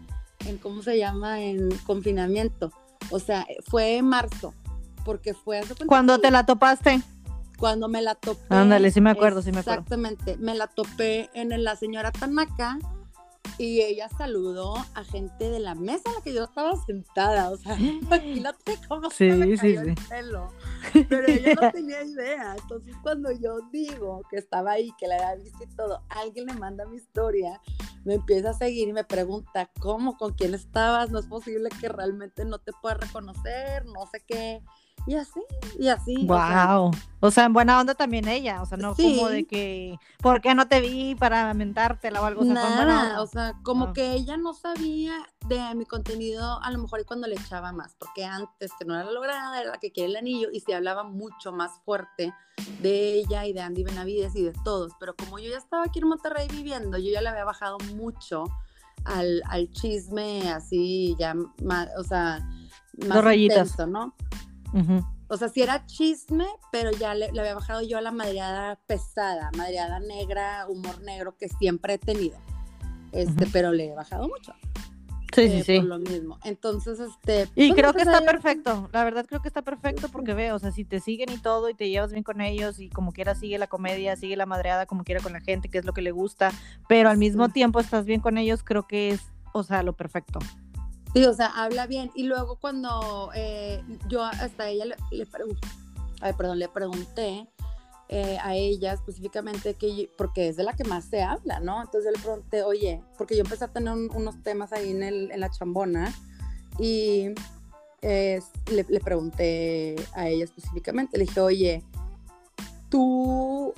en, 0.47 0.57
¿cómo 0.59 0.81
se 0.81 0.97
llama? 0.97 1.41
En 1.41 1.69
confinamiento. 1.85 2.71
O 3.11 3.19
sea, 3.19 3.45
fue 3.67 3.97
en 3.97 4.05
marzo, 4.07 4.53
porque 5.03 5.33
fue 5.33 5.59
hace 5.59 5.69
cuenta 5.75 5.85
Cuando 5.87 6.15
que- 6.15 6.21
te 6.23 6.31
la 6.31 6.45
topaste, 6.45 7.01
cuando 7.59 7.87
me 7.87 8.01
la 8.01 8.15
topé. 8.15 8.43
Ándale, 8.49 8.91
sí 8.91 8.99
me 9.01 9.11
acuerdo, 9.11 9.41
sí 9.41 9.51
me 9.51 9.59
acuerdo. 9.59 9.81
Exactamente, 9.81 10.37
me 10.37 10.55
la 10.55 10.67
topé 10.67 11.29
en 11.33 11.63
la 11.63 11.75
señora 11.75 12.11
Tanaka 12.11 12.79
y 13.57 13.81
ella 13.81 14.09
saludó 14.09 14.75
a 14.93 15.03
gente 15.03 15.49
de 15.49 15.59
la 15.59 15.75
mesa 15.75 16.03
en 16.09 16.15
la 16.15 16.21
que 16.21 16.33
yo 16.33 16.43
estaba 16.43 16.75
sentada. 16.85 17.49
O 17.51 17.57
sea, 17.57 17.75
imagínate 17.79 18.77
cómo 18.87 19.09
se 19.09 19.25
me 19.33 19.45
Sí, 19.45 19.57
sí, 19.57 19.75
cayó 19.75 19.83
sí. 19.83 19.89
el 19.89 20.07
pelo. 20.09 20.47
Pero 21.09 21.27
ella 21.27 21.53
no 21.61 21.71
tenía 21.71 22.03
idea. 22.03 22.55
Entonces, 22.61 22.95
cuando 23.01 23.31
yo 23.31 23.59
digo 23.71 24.21
que 24.29 24.37
estaba 24.37 24.71
ahí, 24.71 24.91
que 24.97 25.07
la 25.07 25.15
había 25.15 25.35
visto 25.43 25.63
y 25.63 25.75
todo, 25.75 26.03
alguien 26.09 26.47
le 26.47 26.53
manda 26.53 26.85
mi 26.85 26.97
historia, 26.97 27.61
me 28.03 28.15
empieza 28.15 28.51
a 28.51 28.53
seguir 28.53 28.87
y 28.87 28.93
me 28.93 29.03
pregunta, 29.03 29.69
¿cómo? 29.79 30.17
¿Con 30.17 30.33
quién 30.33 30.53
estabas? 30.53 31.09
No 31.11 31.19
es 31.19 31.25
posible 31.27 31.69
que 31.79 31.89
realmente 31.89 32.45
no 32.45 32.59
te 32.59 32.71
pueda 32.81 32.95
reconocer, 32.95 33.85
no 33.85 34.05
sé 34.11 34.23
qué. 34.27 34.61
Y 35.07 35.13
así, 35.15 35.39
y 35.77 35.87
así. 35.87 36.15
o 36.27 36.35
sea, 36.35 36.77
wow. 36.77 36.91
O 37.19 37.29
sea, 37.31 37.45
en 37.45 37.53
buena 37.53 37.79
onda 37.79 37.93
también 37.93 38.27
ella, 38.27 38.61
o 38.61 38.65
sea, 38.65 38.77
no 38.77 38.95
como 38.95 39.29
de 39.29 39.45
que, 39.45 39.97
¿por 40.19 40.41
qué 40.41 40.55
no 40.55 40.67
te 40.67 40.79
vi 40.81 41.13
para 41.15 41.53
mentártela 41.53 42.21
o 42.21 42.25
algo? 42.25 42.41
O 42.41 42.45
sea, 42.45 42.53
Nada, 42.55 43.21
o 43.21 43.27
sea, 43.27 43.53
como 43.63 43.85
Ah. 43.85 43.93
que 43.93 44.13
ella 44.13 44.37
no 44.37 44.53
sabía 44.53 45.13
de 45.47 45.75
mi 45.75 45.85
contenido, 45.85 46.59
a 46.61 46.71
lo 46.71 46.79
mejor 46.79 46.99
y 47.01 47.03
cuando 47.03 47.27
le 47.27 47.35
echaba 47.35 47.71
más, 47.71 47.95
porque 47.99 48.25
antes 48.25 48.71
que 48.79 48.85
no 48.85 48.95
era 48.95 49.03
la 49.05 49.11
lograda, 49.11 49.59
era 49.61 49.71
la 49.71 49.77
que 49.77 49.91
quiere 49.91 50.09
el 50.09 50.15
anillo, 50.17 50.49
y 50.51 50.59
se 50.61 50.73
hablaba 50.73 51.03
mucho 51.03 51.51
más 51.51 51.71
fuerte 51.85 52.33
de 52.81 53.13
ella 53.19 53.45
y 53.45 53.53
de 53.53 53.61
Andy 53.61 53.83
Benavides 53.83 54.35
y 54.35 54.43
de 54.43 54.53
todos, 54.63 54.91
pero 54.99 55.15
como 55.15 55.37
yo 55.39 55.49
ya 55.51 55.57
estaba 55.57 55.83
aquí 55.85 55.99
en 55.99 56.07
Monterrey 56.07 56.47
viviendo, 56.49 56.97
yo 56.97 57.11
ya 57.11 57.21
le 57.21 57.29
había 57.29 57.45
bajado 57.45 57.77
mucho 57.95 58.43
al, 59.03 59.43
al 59.49 59.69
chisme 59.71 60.51
así, 60.51 61.15
ya 61.19 61.35
más, 61.63 61.89
o 61.97 62.03
sea, 62.03 62.39
más 62.99 63.09
Dos 63.15 63.23
rayitas. 63.23 63.71
intenso, 63.71 64.13
¿no? 64.75 64.81
Ujú. 64.97 65.05
O 65.27 65.37
sea, 65.37 65.49
sí 65.49 65.61
era 65.63 65.85
chisme, 65.87 66.45
pero 66.71 66.91
ya 66.91 67.15
le, 67.15 67.31
le 67.31 67.39
había 67.39 67.55
bajado 67.55 67.81
yo 67.81 67.97
a 67.97 68.01
la 68.01 68.11
madreada 68.11 68.75
pesada, 68.85 69.49
madreada 69.57 69.99
negra, 69.99 70.67
humor 70.69 71.01
negro 71.01 71.35
que 71.37 71.49
siempre 71.49 71.95
he 71.95 71.97
tenido. 71.97 72.37
Este, 73.11 73.43
Ujú. 73.45 73.51
pero 73.51 73.71
le 73.71 73.87
he 73.87 73.95
bajado 73.95 74.27
mucho. 74.27 74.53
Sí, 75.33 75.49
sí, 75.49 75.57
eh, 75.57 75.63
sí. 75.65 75.75
por 75.79 75.85
lo 75.85 75.99
mismo. 75.99 76.37
Entonces, 76.45 76.97
este. 76.99 77.49
Y 77.55 77.69
pues, 77.69 77.81
creo 77.81 77.93
que 77.93 78.03
está 78.03 78.21
perfecto, 78.21 78.89
la 78.93 79.03
verdad 79.03 79.25
creo 79.27 79.41
que 79.41 79.49
está 79.49 79.63
perfecto 79.63 80.07
porque 80.09 80.33
ve, 80.33 80.53
o 80.53 80.59
sea, 80.59 80.71
si 80.71 80.85
te 80.85 81.01
siguen 81.01 81.29
y 81.29 81.37
todo 81.39 81.69
y 81.69 81.73
te 81.73 81.89
llevas 81.89 82.11
bien 82.11 82.23
con 82.23 82.39
ellos 82.39 82.79
y 82.79 82.89
como 82.89 83.11
quiera 83.11 83.35
sigue 83.35 83.57
la 83.57 83.67
comedia, 83.67 84.15
sigue 84.15 84.37
la 84.37 84.45
madreada 84.45 84.85
como 84.85 85.03
quiera 85.03 85.21
con 85.21 85.33
la 85.33 85.41
gente, 85.41 85.67
que 85.67 85.79
es 85.79 85.85
lo 85.85 85.91
que 85.91 86.01
le 86.01 86.11
gusta, 86.11 86.51
pero 86.87 87.09
al 87.09 87.17
mismo 87.17 87.47
Sí. 87.47 87.53
tiempo 87.53 87.79
estás 87.81 88.05
bien 88.05 88.21
con 88.21 88.37
ellos, 88.37 88.63
creo 88.63 88.87
que 88.87 89.09
es, 89.09 89.21
o 89.53 89.63
sea, 89.63 89.83
lo 89.83 89.91
perfecto. 89.93 90.39
Sí, 91.15 91.23
o 91.25 91.33
sea, 91.33 91.47
habla 91.47 91.87
bien. 91.87 92.11
Y 92.13 92.23
luego 92.23 92.57
cuando 92.57 93.31
eh, 93.33 93.81
yo 94.09 94.21
hasta 94.21 94.67
ella 94.67 94.83
le, 95.11 95.25
pregunté, 95.25 95.65
perdón, 96.37 96.59
le 96.59 96.67
pregunté 96.67 97.47
eh, 98.09 98.37
a 98.43 98.53
ella 98.53 98.91
específicamente 98.91 99.75
que 99.75 100.09
porque 100.17 100.49
es 100.49 100.57
de 100.57 100.63
la 100.63 100.73
que 100.73 100.83
más 100.83 101.05
se 101.05 101.23
habla, 101.23 101.61
¿no? 101.61 101.81
Entonces 101.81 102.03
yo 102.05 102.11
le 102.11 102.21
pregunté, 102.21 102.63
oye, 102.63 103.01
porque 103.17 103.35
yo 103.37 103.43
empecé 103.43 103.63
a 103.63 103.69
tener 103.69 103.93
un- 103.93 104.11
unos 104.13 104.43
temas 104.43 104.73
ahí 104.73 104.91
en, 104.91 105.03
el, 105.03 105.31
en 105.31 105.39
la 105.39 105.49
chambona 105.49 106.13
y 106.79 107.27
eh, 108.01 108.41
le 108.69 108.99
pregunté 108.99 109.95
a 110.13 110.27
ella 110.27 110.43
específicamente, 110.43 111.17
le 111.17 111.23
dije, 111.23 111.39
oye, 111.39 111.83
¿tú 112.89 113.73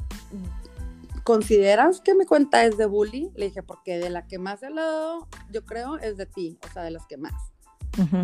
consideras 1.27 1.99
que 1.99 2.15
mi 2.15 2.23
cuenta 2.25 2.63
es 2.63 2.77
de 2.77 2.85
bully? 2.85 3.33
Le 3.35 3.47
dije, 3.47 3.61
porque 3.61 3.97
de 3.97 4.09
la 4.09 4.25
que 4.27 4.39
más 4.39 4.63
he 4.63 4.67
hablado, 4.67 5.27
yo 5.51 5.65
creo, 5.65 5.97
es 5.97 6.15
de 6.15 6.25
ti, 6.25 6.57
o 6.65 6.71
sea, 6.71 6.83
de 6.83 6.91
las 6.91 7.05
que 7.05 7.17
más. 7.17 7.33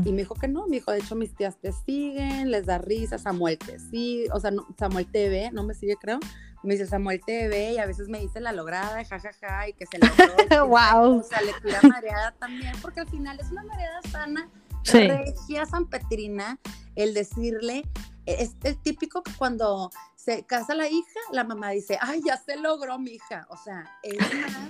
Y 0.06 0.12
me 0.12 0.20
dijo 0.20 0.36
que 0.36 0.48
no, 0.48 0.68
me 0.68 0.78
dijo, 0.78 0.92
de 0.92 1.00
hecho 1.00 1.14
mis 1.14 1.36
tías 1.36 1.58
te 1.60 1.74
siguen, 1.74 2.50
les 2.50 2.66
da 2.66 2.78
risa, 2.78 3.18
Samuel 3.18 3.58
te 3.58 3.78
sigue, 3.78 4.30
o 4.32 4.40
sea, 4.40 4.52
no, 4.52 4.66
Samuel 4.80 5.06
TV, 5.12 5.50
no 5.52 5.64
me 5.64 5.74
sigue 5.74 5.98
creo, 6.00 6.20
me 6.64 6.76
dice 6.76 6.86
Samuel 6.86 7.20
TV 7.26 7.74
y 7.74 7.78
a 7.78 7.86
veces 7.86 8.08
me 8.08 8.20
dice 8.20 8.40
la 8.40 8.54
lograda, 8.54 9.04
jajaja, 9.04 9.68
y 9.68 9.74
que 9.74 9.86
se 9.86 9.98
logró. 9.98 10.68
Guau. 10.68 11.20
O 11.20 11.24
sea, 11.24 11.42
le 11.42 11.52
tira 11.62 11.82
mareada 11.82 12.32
también, 12.40 12.72
porque 12.82 13.02
al 13.02 13.10
final 13.10 13.38
es 13.38 13.52
una 13.52 13.64
mareada 13.64 14.02
sana, 14.04 14.50
Sí. 14.84 15.08
regia 15.08 15.66
sanpetrina, 15.66 16.58
el 16.96 17.14
decirle, 17.14 17.84
es 18.26 18.56
el 18.64 18.78
típico 18.78 19.22
que 19.24 19.32
cuando 19.34 19.92
se 20.16 20.44
casa 20.46 20.74
la 20.76 20.88
hija, 20.88 21.20
la 21.32 21.44
mamá 21.44 21.70
dice, 21.72 21.98
ay, 22.02 22.22
ya 22.26 22.38
se 22.38 22.58
logró 22.58 22.98
mi 23.00 23.12
hija, 23.12 23.46
o 23.50 23.58
sea, 23.58 23.84
es 24.04 24.18
más 24.42 24.70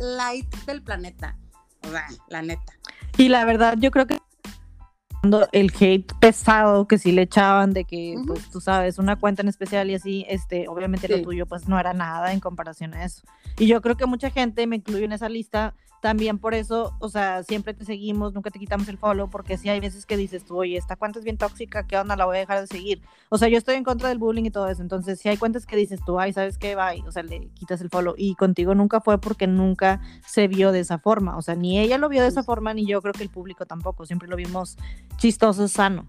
light 0.00 0.52
del 0.66 0.82
planeta, 0.82 1.36
o 1.86 1.90
sea, 1.90 2.06
la 2.28 2.42
neta. 2.42 2.72
Y 3.16 3.28
la 3.28 3.44
verdad, 3.44 3.74
yo 3.78 3.90
creo 3.90 4.06
que 4.06 4.18
cuando 5.20 5.48
el 5.50 5.72
hate 5.78 6.12
pesado 6.20 6.86
que 6.86 6.96
sí 6.98 7.10
le 7.10 7.22
echaban 7.22 7.72
de 7.72 7.84
que, 7.84 8.14
pues 8.26 8.48
tú 8.50 8.60
sabes, 8.60 8.98
una 8.98 9.16
cuenta 9.16 9.42
en 9.42 9.48
especial 9.48 9.90
y 9.90 9.94
así, 9.94 10.24
este, 10.28 10.68
obviamente 10.68 11.08
Sí. 11.08 11.12
lo 11.12 11.22
tuyo 11.22 11.46
pues 11.46 11.66
no 11.68 11.78
era 11.80 11.92
nada 11.92 12.32
en 12.32 12.38
comparación 12.40 12.94
a 12.94 13.04
eso. 13.04 13.22
Y 13.58 13.66
yo 13.66 13.80
creo 13.82 13.96
que 13.96 14.06
mucha 14.06 14.30
gente, 14.30 14.66
me 14.68 14.76
incluyo 14.76 15.04
en 15.04 15.12
esa 15.12 15.28
lista, 15.28 15.74
también 16.00 16.38
por 16.38 16.54
eso, 16.54 16.94
o 17.00 17.08
sea, 17.08 17.42
siempre 17.42 17.74
te 17.74 17.84
seguimos, 17.84 18.32
nunca 18.32 18.50
te 18.50 18.58
quitamos 18.58 18.88
el 18.88 18.98
follow, 18.98 19.28
porque 19.28 19.56
sí 19.56 19.68
hay 19.68 19.80
veces 19.80 20.06
que 20.06 20.16
dices 20.16 20.44
tú, 20.44 20.58
oye, 20.58 20.76
esta 20.76 20.96
cuenta 20.96 21.18
es 21.18 21.24
bien 21.24 21.38
tóxica, 21.38 21.86
¿qué 21.86 21.96
onda? 21.96 22.16
La 22.16 22.24
voy 22.24 22.36
a 22.36 22.40
dejar 22.40 22.60
de 22.60 22.66
seguir. 22.66 23.02
O 23.28 23.38
sea, 23.38 23.48
yo 23.48 23.58
estoy 23.58 23.74
en 23.74 23.84
contra 23.84 24.08
del 24.08 24.18
bullying 24.18 24.44
y 24.44 24.50
todo 24.50 24.68
eso, 24.68 24.82
entonces 24.82 25.20
si 25.20 25.28
hay 25.28 25.36
cuentas 25.36 25.66
que 25.66 25.76
dices 25.76 26.00
tú, 26.06 26.20
ay, 26.20 26.32
¿sabes 26.32 26.58
qué? 26.58 26.76
Bye, 26.76 27.02
o 27.06 27.12
sea, 27.12 27.22
le 27.22 27.48
quitas 27.54 27.80
el 27.80 27.90
follow. 27.90 28.14
Y 28.16 28.34
contigo 28.34 28.74
nunca 28.74 29.00
fue 29.00 29.20
porque 29.20 29.46
nunca 29.46 30.00
se 30.26 30.48
vio 30.48 30.72
de 30.72 30.80
esa 30.80 30.98
forma, 30.98 31.36
o 31.36 31.42
sea, 31.42 31.54
ni 31.54 31.78
ella 31.78 31.98
lo 31.98 32.08
vio 32.08 32.22
de 32.22 32.28
esa 32.28 32.42
forma, 32.42 32.74
ni 32.74 32.86
yo 32.86 33.02
creo 33.02 33.12
que 33.12 33.22
el 33.22 33.30
público 33.30 33.66
tampoco, 33.66 34.06
siempre 34.06 34.28
lo 34.28 34.36
vimos 34.36 34.76
chistoso, 35.16 35.68
sano. 35.68 36.08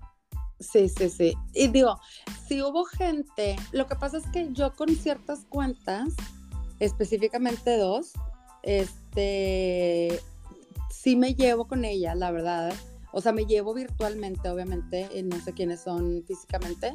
Sí, 0.59 0.89
sí, 0.89 1.09
sí. 1.09 1.37
Y 1.53 1.69
digo, 1.69 1.99
si 2.47 2.61
hubo 2.61 2.83
gente, 2.83 3.55
lo 3.71 3.87
que 3.87 3.95
pasa 3.95 4.17
es 4.17 4.27
que 4.27 4.51
yo 4.51 4.73
con 4.75 4.89
ciertas 4.89 5.45
cuentas, 5.45 6.13
específicamente 6.79 7.77
dos, 7.77 8.11
este, 8.63 10.19
sí 10.89 11.15
me 11.15 11.33
llevo 11.35 11.67
con 11.67 11.85
ellas, 11.85 12.17
la 12.17 12.31
verdad. 12.31 12.73
O 13.11 13.21
sea, 13.21 13.31
me 13.31 13.45
llevo 13.45 13.73
virtualmente, 13.73 14.49
obviamente, 14.49 15.09
y 15.15 15.23
no 15.23 15.39
sé 15.41 15.53
quiénes 15.53 15.81
son 15.81 16.23
físicamente, 16.27 16.93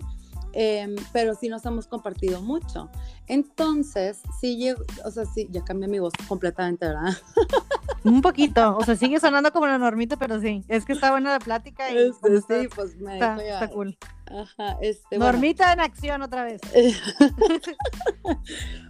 em, 0.52 0.94
pero 1.12 1.34
sí 1.34 1.48
nos 1.48 1.64
hemos 1.66 1.88
compartido 1.88 2.40
mucho. 2.40 2.88
Entonces, 3.26 4.20
sí 4.40 4.56
llego, 4.56 4.84
o 5.04 5.10
sea, 5.10 5.24
sí, 5.24 5.48
ya 5.50 5.64
cambié 5.64 5.88
mi 5.88 5.98
voz 5.98 6.12
completamente, 6.28 6.86
¿verdad? 6.86 7.14
Un 8.04 8.20
poquito, 8.20 8.76
o 8.76 8.84
sea, 8.84 8.94
sigue 8.96 9.18
sonando 9.18 9.50
como 9.50 9.66
la 9.66 9.78
normita, 9.78 10.16
pero 10.18 10.38
sí, 10.38 10.62
es 10.68 10.84
que 10.84 10.92
está 10.92 11.10
buena 11.10 11.32
la 11.32 11.38
plática 11.38 11.90
y 11.90 11.96
Este, 11.96 12.20
como 12.20 12.34
sí, 12.36 12.38
está, 12.38 12.74
pues 12.76 12.96
me 12.96 13.14
está- 13.14 13.42
está 13.42 13.68
cool. 13.70 13.96
Ajá, 14.26 14.76
este, 14.82 15.16
bueno. 15.18 15.32
Normita 15.32 15.72
en 15.72 15.80
acción 15.80 16.22
otra 16.22 16.44
vez. 16.44 16.60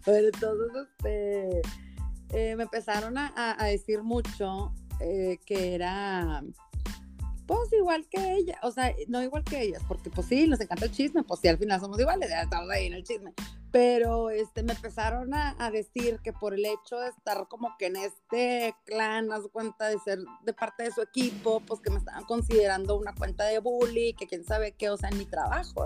Bueno, 0.06 0.28
entonces, 0.32 0.88
este, 0.98 1.62
eh, 2.34 2.54
me 2.56 2.64
empezaron 2.64 3.16
a, 3.18 3.32
a- 3.58 3.64
decir 3.66 4.02
mucho 4.02 4.72
eh, 5.00 5.38
que 5.46 5.74
era, 5.74 6.42
pues 7.46 7.72
igual 7.72 8.06
que 8.08 8.34
ella, 8.34 8.58
o 8.62 8.70
sea, 8.70 8.94
no 9.08 9.22
igual 9.22 9.44
que 9.44 9.60
ellas, 9.62 9.82
porque 9.88 10.10
pues 10.10 10.26
sí, 10.26 10.46
nos 10.46 10.60
encanta 10.60 10.86
el 10.86 10.92
chisme, 10.92 11.22
pues 11.22 11.40
sí, 11.40 11.48
al 11.48 11.58
final 11.58 11.80
somos 11.80 11.98
iguales, 11.98 12.28
ya 12.30 12.42
estamos 12.42 12.70
ahí 12.70 12.86
en 12.86 12.94
el 12.94 13.04
chisme, 13.04 13.32
pero 13.70 14.30
este, 14.30 14.62
me 14.62 14.72
empezaron 14.72 15.34
a, 15.34 15.54
a 15.58 15.70
decir 15.70 16.20
que 16.22 16.32
por 16.32 16.54
el 16.54 16.64
hecho 16.64 16.96
de 17.00 17.08
estar 17.08 17.48
como 17.48 17.74
que 17.76 17.86
en 17.86 17.96
este 17.96 18.74
clan, 18.84 19.32
haz 19.32 19.42
cuenta 19.52 19.88
de 19.88 19.98
ser 19.98 20.20
de 20.44 20.52
parte 20.54 20.84
de 20.84 20.92
su 20.92 21.02
equipo, 21.02 21.60
pues 21.66 21.80
que 21.80 21.90
me 21.90 21.98
estaban 21.98 22.24
considerando 22.24 22.96
una 22.96 23.14
cuenta 23.14 23.44
de 23.44 23.58
bully, 23.58 24.14
que 24.14 24.26
quién 24.28 24.44
sabe 24.44 24.72
qué, 24.72 24.90
o 24.90 24.96
sea, 24.96 25.08
en 25.08 25.18
mi 25.18 25.26
trabajo. 25.26 25.84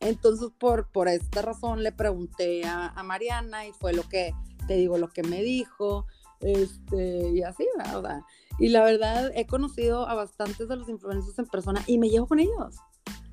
Entonces, 0.00 0.50
por, 0.58 0.86
por 0.92 1.08
esta 1.08 1.42
razón 1.42 1.82
le 1.82 1.90
pregunté 1.92 2.64
a, 2.64 2.88
a 2.90 3.02
Mariana 3.02 3.66
y 3.66 3.72
fue 3.72 3.92
lo 3.92 4.04
que, 4.08 4.32
te 4.66 4.74
digo, 4.74 4.98
lo 4.98 5.08
que 5.08 5.22
me 5.22 5.42
dijo, 5.42 6.06
este, 6.40 7.30
y 7.30 7.42
así, 7.42 7.66
¿verdad? 7.76 8.22
Y 8.58 8.68
la 8.68 8.84
verdad, 8.84 9.32
he 9.34 9.46
conocido 9.46 10.08
a 10.08 10.14
bastantes 10.14 10.68
de 10.68 10.76
los 10.76 10.88
influencers 10.88 11.38
en 11.38 11.46
persona 11.46 11.82
y 11.86 11.98
me 11.98 12.08
llevo 12.08 12.26
con 12.26 12.38
ellos. 12.38 12.76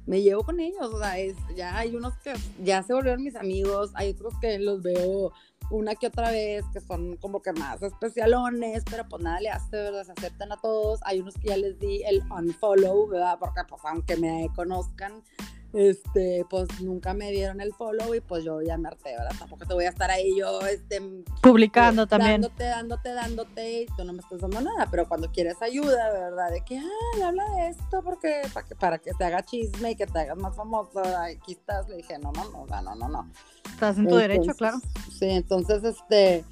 Me 0.07 0.21
llevo 0.21 0.43
con 0.43 0.59
ellos, 0.59 0.87
o 0.91 0.99
sea, 0.99 1.19
es, 1.19 1.35
ya 1.55 1.77
hay 1.77 1.95
unos 1.95 2.17
que 2.19 2.33
ya 2.63 2.81
se 2.81 2.93
volvieron 2.93 3.23
mis 3.23 3.35
amigos, 3.35 3.91
hay 3.93 4.09
otros 4.09 4.33
que 4.41 4.57
los 4.57 4.81
veo 4.81 5.31
una 5.71 5.95
que 5.95 6.07
otra 6.07 6.31
vez, 6.31 6.65
que 6.73 6.81
son 6.81 7.17
como 7.17 7.41
que 7.41 7.53
más 7.53 7.81
especialones, 7.81 8.83
pero 8.89 9.07
pues 9.07 9.23
nada 9.23 9.39
le 9.39 9.49
hace, 9.49 9.77
¿verdad? 9.77 10.03
Se 10.03 10.11
aceptan 10.11 10.51
a 10.51 10.57
todos. 10.57 10.99
Hay 11.03 11.21
unos 11.21 11.35
que 11.35 11.47
ya 11.47 11.57
les 11.57 11.79
di 11.79 12.03
el 12.03 12.21
unfollow, 12.29 13.07
¿verdad? 13.07 13.37
Porque 13.39 13.61
pues 13.67 13.81
aunque 13.85 14.17
me 14.17 14.49
conozcan, 14.55 15.23
este, 15.73 16.45
pues 16.49 16.67
nunca 16.81 17.13
me 17.13 17.31
dieron 17.31 17.61
el 17.61 17.73
follow 17.73 18.13
y 18.13 18.19
pues 18.19 18.43
yo 18.43 18.61
ya 18.61 18.77
me 18.77 18.89
harté, 18.89 19.11
¿verdad? 19.11 19.35
Tampoco 19.39 19.65
te 19.65 19.73
voy 19.73 19.85
a 19.85 19.89
estar 19.89 20.11
ahí 20.11 20.37
yo, 20.37 20.59
este, 20.61 21.01
Publicando 21.41 22.03
eh, 22.03 22.07
también. 22.07 22.41
Dándote, 22.41 22.63
dándote, 22.63 23.13
dándote 23.13 23.81
y 23.81 23.85
tú 23.97 24.03
no 24.03 24.13
me 24.13 24.19
estás 24.19 24.41
dando 24.41 24.61
nada, 24.61 24.87
pero 24.91 25.07
cuando 25.07 25.31
quieres 25.31 25.61
ayuda, 25.61 26.11
¿verdad? 26.11 26.51
De 26.51 26.61
que, 26.65 26.77
ah, 26.77 27.27
habla 27.27 27.45
de 27.55 27.69
esto 27.69 28.01
porque 28.03 28.41
para 28.53 28.67
que, 28.67 28.75
para 28.75 28.97
que 28.99 29.11
te 29.13 29.23
haga 29.23 29.43
chisme 29.43 29.91
y 29.91 29.95
que 29.95 30.07
te 30.07 30.19
hagas 30.19 30.37
más 30.37 30.55
famoso, 30.55 30.99
aquí 30.99 31.53
estás. 31.53 31.87
Le 31.89 31.97
dije, 31.97 32.17
no, 32.19 32.31
no, 32.31 32.43
no, 32.65 32.81
no, 32.81 32.95
no, 32.95 33.07
no. 33.07 33.31
Estás 33.65 33.97
en 33.97 34.07
tu 34.07 34.15
derecho, 34.15 34.53
claro. 34.53 34.79
Sí, 35.09 35.29
entonces, 35.29 35.83
este, 35.83 36.43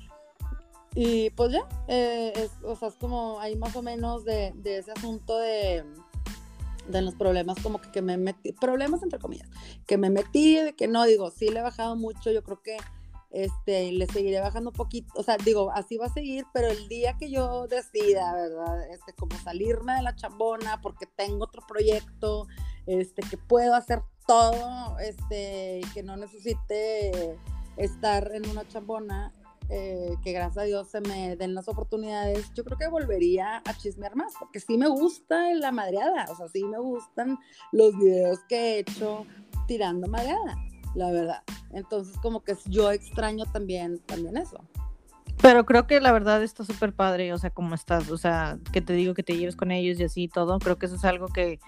y 0.95 1.29
pues 1.31 1.51
ya, 1.51 1.67
eh, 1.87 2.33
es, 2.35 2.51
o 2.63 2.75
sea, 2.75 2.87
es 2.87 2.95
como 2.95 3.39
ahí 3.39 3.55
más 3.55 3.75
o 3.75 3.81
menos 3.81 4.25
de, 4.25 4.53
de 4.55 4.79
ese 4.79 4.91
asunto 4.91 5.37
de, 5.37 5.85
de 6.89 7.01
los 7.01 7.15
problemas 7.15 7.59
como 7.61 7.79
que, 7.79 7.91
que 7.91 8.01
me 8.01 8.17
metí, 8.17 8.51
problemas 8.53 9.03
entre 9.03 9.19
comillas, 9.19 9.49
que 9.87 9.97
me 9.97 10.09
metí, 10.09 10.55
de 10.55 10.73
que 10.73 10.87
no, 10.87 11.05
digo, 11.05 11.31
sí 11.31 11.49
le 11.49 11.59
he 11.59 11.63
bajado 11.63 11.95
mucho, 11.95 12.31
yo 12.31 12.43
creo 12.43 12.61
que 12.61 12.77
este, 13.31 13.91
le 13.91 14.07
seguiré 14.07 14.39
bajando 14.39 14.71
un 14.71 14.75
poquito, 14.75 15.13
o 15.15 15.23
sea, 15.23 15.37
digo, 15.37 15.71
así 15.71 15.97
va 15.97 16.07
a 16.07 16.13
seguir, 16.13 16.45
pero 16.53 16.67
el 16.67 16.87
día 16.87 17.15
que 17.17 17.29
yo 17.29 17.67
decida, 17.67 18.33
¿verdad? 18.33 18.89
Este, 18.91 19.13
como 19.13 19.37
salirme 19.37 19.93
de 19.93 20.01
la 20.01 20.15
chambona 20.15 20.81
porque 20.81 21.05
tengo 21.05 21.43
otro 21.43 21.61
proyecto, 21.67 22.47
este, 22.87 23.21
que 23.21 23.37
puedo 23.37 23.75
hacer 23.75 24.01
todo, 24.25 24.97
este, 24.99 25.81
que 25.93 26.01
no 26.01 26.17
necesite 26.17 27.37
estar 27.77 28.31
en 28.33 28.49
una 28.49 28.67
chambona, 28.67 29.31
eh, 29.69 30.15
que 30.23 30.31
gracias 30.31 30.57
a 30.57 30.63
Dios 30.63 30.89
se 30.89 30.99
me 31.01 31.35
den 31.35 31.53
las 31.53 31.67
oportunidades, 31.67 32.51
yo 32.55 32.63
creo 32.63 32.77
que 32.77 32.87
volvería 32.87 33.61
a 33.65 33.77
chismear 33.77 34.15
más, 34.15 34.33
porque 34.39 34.59
sí 34.59 34.77
me 34.77 34.87
gusta 34.87 35.53
la 35.53 35.71
madreada, 35.71 36.25
o 36.29 36.35
sea, 36.35 36.47
sí 36.47 36.63
me 36.63 36.79
gustan 36.79 37.37
los 37.71 37.95
videos 37.97 38.39
que 38.49 38.55
he 38.55 38.79
hecho 38.79 39.25
tirando 39.67 40.07
madreada, 40.07 40.55
la 40.95 41.11
verdad. 41.11 41.43
Entonces, 41.71 42.17
como 42.17 42.43
que 42.43 42.55
yo 42.65 42.91
extraño 42.91 43.45
también, 43.45 43.99
también 43.99 44.37
eso. 44.37 44.59
Pero 45.41 45.65
creo 45.65 45.87
que 45.87 46.01
la 46.01 46.11
verdad 46.11 46.43
está 46.43 46.65
súper 46.65 46.93
padre, 46.93 47.31
o 47.31 47.37
sea, 47.37 47.51
como 47.51 47.75
estás, 47.75 48.09
o 48.09 48.17
sea, 48.17 48.57
que 48.73 48.81
te 48.81 48.93
digo 48.93 49.13
que 49.13 49.23
te 49.23 49.37
lleves 49.37 49.55
con 49.55 49.71
ellos 49.71 49.99
y 49.99 50.03
así 50.03 50.23
y 50.23 50.27
todo, 50.27 50.57
creo 50.59 50.77
que 50.77 50.87
eso 50.87 50.95
es 50.95 51.05
algo 51.05 51.27
que, 51.27 51.59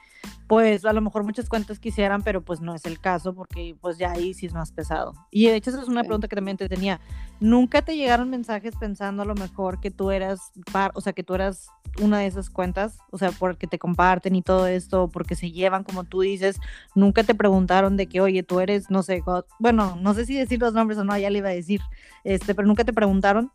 pues, 0.48 0.86
a 0.86 0.94
lo 0.94 1.02
mejor 1.02 1.24
muchas 1.24 1.48
cuentas 1.48 1.80
quisieran, 1.80 2.22
pero 2.24 2.42
pues 2.42 2.60
no 2.62 2.76
es 2.76 2.86
el 2.86 3.00
caso, 3.00 3.34
porque 3.34 3.76
pues 3.80 3.98
ya 3.98 4.12
ahí 4.12 4.34
sí 4.34 4.46
es 4.46 4.54
más 4.54 4.72
pesado. 4.72 5.14
Y 5.32 5.48
de 5.48 5.56
hecho, 5.56 5.70
esa 5.70 5.82
es 5.82 5.88
una 5.88 6.02
pregunta 6.04 6.28
que 6.28 6.36
también 6.36 6.58
te 6.58 6.68
tenía. 6.70 7.00
¿Nunca 7.40 7.82
te 7.82 7.96
llegaron 7.96 8.30
mensajes 8.30 8.76
pensando 8.80 9.24
a 9.24 9.26
lo 9.26 9.36
mejor 9.36 9.80
que 9.80 9.92
tú 9.92 10.12
eras, 10.12 10.52
par, 10.72 10.92
o 10.94 11.02
sea, 11.02 11.14
que 11.14 11.24
tú 11.24 11.34
eras 11.36 11.68
una 12.02 12.20
de 12.20 12.28
esas 12.28 12.50
cuentas, 12.50 12.98
o 13.12 13.18
sea, 13.18 13.32
porque 13.32 13.68
te 13.68 13.80
comparten 13.80 14.36
y 14.36 14.42
todo 14.42 14.68
esto, 14.68 15.10
porque 15.10 15.36
se 15.36 15.52
llevan, 15.52 15.84
como 15.84 16.04
tú 16.04 16.22
dices, 16.22 16.60
nunca 16.96 17.24
te 17.24 17.36
preguntaron 17.36 17.98
de 17.98 18.08
que, 18.08 18.22
oye, 18.22 18.44
tú 18.44 18.60
eres, 18.60 18.90
no 18.90 19.04
sé, 19.04 19.20
God- 19.22 19.46
bueno, 19.60 19.98
no 20.02 20.14
sé 20.14 20.26
si 20.26 20.36
decir 20.36 20.60
los 20.60 20.74
nombres 20.74 20.98
o 21.00 21.04
no, 21.04 21.18
ya 21.18 21.30
le 21.30 21.40
iba 21.40 21.50
a 21.50 21.54
decir, 21.54 21.82
este, 22.24 22.56
pero 22.56 22.68
nunca 22.68 22.84
te 22.84 22.94
preguntaron. 22.94 23.52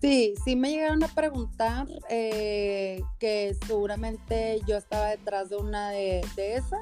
Sí, 0.00 0.34
sí 0.44 0.56
me 0.56 0.70
llegaron 0.70 1.02
a 1.04 1.08
preguntar 1.08 1.86
eh, 2.08 3.02
que 3.18 3.54
seguramente 3.66 4.60
yo 4.66 4.76
estaba 4.76 5.08
detrás 5.08 5.50
de 5.50 5.56
una 5.56 5.90
de, 5.90 6.24
de 6.36 6.54
esas, 6.56 6.80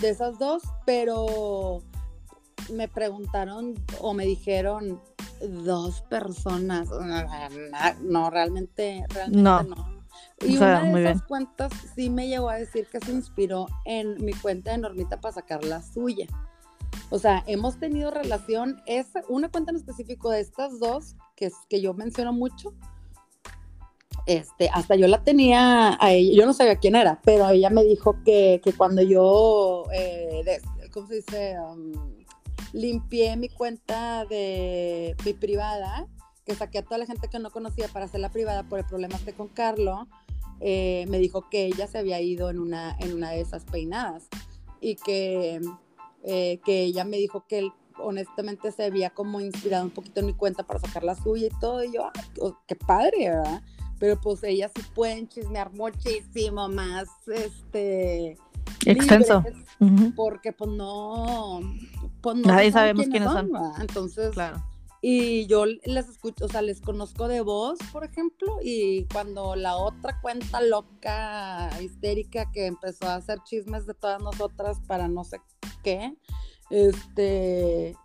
de 0.00 0.10
esas 0.10 0.38
dos, 0.38 0.62
pero 0.84 1.82
me 2.70 2.86
preguntaron 2.88 3.74
o 4.00 4.12
me 4.12 4.26
dijeron 4.26 5.00
dos 5.40 6.02
personas. 6.02 6.88
No, 6.90 8.30
realmente, 8.30 9.04
realmente 9.08 9.28
No. 9.42 9.62
no. 9.62 9.94
Y 10.40 10.56
O 10.56 10.58
sea, 10.58 10.80
una 10.80 10.80
de 10.82 10.94
bien. 10.94 11.06
esas 11.06 11.22
cuentas 11.22 11.72
sí 11.94 12.10
me 12.10 12.28
llegó 12.28 12.50
a 12.50 12.56
decir 12.56 12.86
que 12.90 13.00
se 13.00 13.12
inspiró 13.12 13.66
en 13.84 14.22
mi 14.24 14.32
cuenta 14.34 14.72
de 14.72 14.78
Normita 14.78 15.20
para 15.20 15.32
sacar 15.34 15.64
la 15.64 15.80
suya. 15.82 16.26
O 17.14 17.18
sea, 17.20 17.44
hemos 17.46 17.78
tenido 17.78 18.10
relación, 18.10 18.82
es 18.86 19.06
una 19.28 19.48
cuenta 19.48 19.70
en 19.70 19.76
específico 19.76 20.30
de 20.30 20.40
estas 20.40 20.80
dos, 20.80 21.14
que, 21.36 21.48
que 21.68 21.80
yo 21.80 21.94
menciono 21.94 22.32
mucho. 22.32 22.74
Este, 24.26 24.68
hasta 24.72 24.96
yo 24.96 25.06
la 25.06 25.22
tenía 25.22 25.96
a 26.00 26.12
ella, 26.12 26.36
yo 26.36 26.44
no 26.44 26.52
sabía 26.52 26.74
quién 26.74 26.96
era, 26.96 27.20
pero 27.22 27.48
ella 27.50 27.70
me 27.70 27.84
dijo 27.84 28.16
que, 28.24 28.60
que 28.64 28.72
cuando 28.72 29.00
yo, 29.00 29.84
eh, 29.92 30.60
¿cómo 30.92 31.06
se 31.06 31.14
dice? 31.14 31.54
Um, 31.60 31.92
limpié 32.72 33.36
mi 33.36 33.48
cuenta 33.48 34.24
de 34.24 35.14
mi 35.24 35.34
privada, 35.34 36.08
que 36.44 36.56
saqué 36.56 36.78
a 36.78 36.82
toda 36.82 36.98
la 36.98 37.06
gente 37.06 37.28
que 37.28 37.38
no 37.38 37.52
conocía 37.52 37.86
para 37.86 38.06
hacerla 38.06 38.32
privada 38.32 38.64
por 38.64 38.80
el 38.80 38.86
problema 38.86 39.14
este 39.14 39.34
con 39.34 39.46
Carlo, 39.46 40.08
eh, 40.58 41.04
me 41.08 41.20
dijo 41.20 41.48
que 41.48 41.66
ella 41.66 41.86
se 41.86 41.98
había 41.98 42.20
ido 42.20 42.50
en 42.50 42.58
una, 42.58 42.96
en 42.98 43.14
una 43.14 43.30
de 43.30 43.40
esas 43.40 43.64
peinadas 43.66 44.24
y 44.80 44.96
que, 44.96 45.60
eh, 46.24 46.60
que 46.64 46.82
ella 46.82 47.04
me 47.04 47.16
dijo 47.18 47.44
que 47.46 47.58
él 47.58 47.72
honestamente 47.98 48.72
se 48.72 48.84
había 48.84 49.10
como 49.10 49.40
inspirado 49.40 49.84
un 49.84 49.90
poquito 49.90 50.20
en 50.20 50.26
mi 50.26 50.34
cuenta 50.34 50.64
para 50.66 50.80
sacar 50.80 51.04
la 51.04 51.14
suya 51.14 51.46
y 51.46 51.60
todo, 51.60 51.84
y 51.84 51.92
yo, 51.92 52.06
"Ah, 52.06 52.12
qué- 52.34 52.40
qué 52.66 52.74
padre, 52.76 53.30
¿verdad? 53.30 53.62
Pero 54.00 54.20
pues 54.20 54.42
ellas 54.42 54.72
sí 54.74 54.82
pueden 54.94 55.28
chismear 55.28 55.72
muchísimo 55.72 56.68
más, 56.68 57.08
este... 57.28 58.36
Extenso. 58.86 59.42
libres, 59.46 60.12
porque 60.16 60.52
pues 60.52 60.70
no, 60.70 61.60
pues 62.20 62.36
no 62.36 62.42
Nadie 62.48 62.72
sabemos 62.72 63.06
quiénes 63.06 63.30
son. 63.30 63.50
Entonces, 63.80 64.30
Claro. 64.34 64.62
y 65.00 65.46
yo 65.46 65.64
les 65.66 66.08
escucho, 66.08 66.44
o 66.46 66.48
sea, 66.48 66.60
les 66.60 66.80
conozco 66.80 67.28
de 67.28 67.40
voz, 67.40 67.78
por 67.92 68.04
ejemplo, 68.04 68.58
y 68.62 69.04
cuando 69.12 69.54
la 69.56 69.76
otra 69.76 70.20
cuenta 70.20 70.60
loca, 70.60 71.70
histérica, 71.80 72.50
que 72.52 72.66
empezó 72.66 73.06
a 73.06 73.14
hacer 73.16 73.38
chismes 73.44 73.86
de 73.86 73.94
todas 73.94 74.20
nosotras 74.22 74.80
para 74.86 75.08
no 75.08 75.24
sé 75.24 75.38
qué, 75.84 76.16
este, 76.70 77.96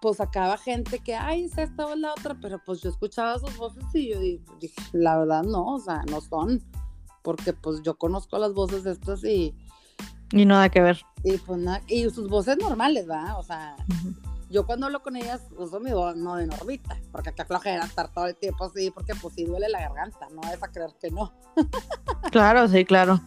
pues 0.00 0.18
sacaba 0.18 0.56
gente 0.58 1.00
que, 1.00 1.14
ay, 1.16 1.44
es 1.44 1.58
esta 1.58 1.86
o 1.86 1.92
es 1.94 1.98
la 1.98 2.12
otra, 2.12 2.36
pero 2.40 2.60
pues 2.64 2.80
yo 2.80 2.90
escuchaba 2.90 3.38
sus 3.38 3.56
voces 3.56 3.82
y 3.94 4.10
yo 4.10 4.20
di- 4.20 4.40
dije, 4.60 4.74
la 4.92 5.18
verdad 5.18 5.42
no, 5.42 5.74
o 5.74 5.80
sea, 5.80 6.02
no 6.10 6.20
son, 6.20 6.62
porque 7.22 7.52
pues 7.52 7.82
yo 7.82 7.96
conozco 7.98 8.38
las 8.38 8.52
voces 8.52 8.86
estas 8.86 9.24
y, 9.24 9.56
Y 10.32 10.44
nada 10.44 10.68
que 10.68 10.80
ver. 10.80 11.00
y 11.24 11.36
pues 11.38 11.58
nada, 11.58 11.82
y 11.88 12.08
sus 12.10 12.28
voces 12.28 12.56
normales, 12.58 13.08
¿va? 13.10 13.36
O 13.38 13.42
sea, 13.42 13.74
yo 14.50 14.64
cuando 14.66 14.86
hablo 14.86 15.02
con 15.02 15.16
ellas 15.16 15.40
uso 15.58 15.80
mi 15.80 15.90
voz 15.92 16.14
no 16.16 16.36
de 16.36 16.46
normita, 16.46 16.96
porque 17.10 17.32
qué 17.34 17.44
flojera 17.44 17.84
estar 17.84 18.12
todo 18.12 18.26
el 18.26 18.36
tiempo 18.36 18.64
así, 18.64 18.90
porque 18.92 19.14
pues 19.20 19.34
sí 19.34 19.44
duele 19.44 19.68
la 19.68 19.80
garganta, 19.80 20.28
no 20.30 20.42
es 20.52 20.62
a 20.62 20.68
creer 20.68 20.90
que 21.00 21.10
no. 21.10 21.32
Claro, 22.30 22.68
sí, 22.68 22.84
claro. 22.84 23.20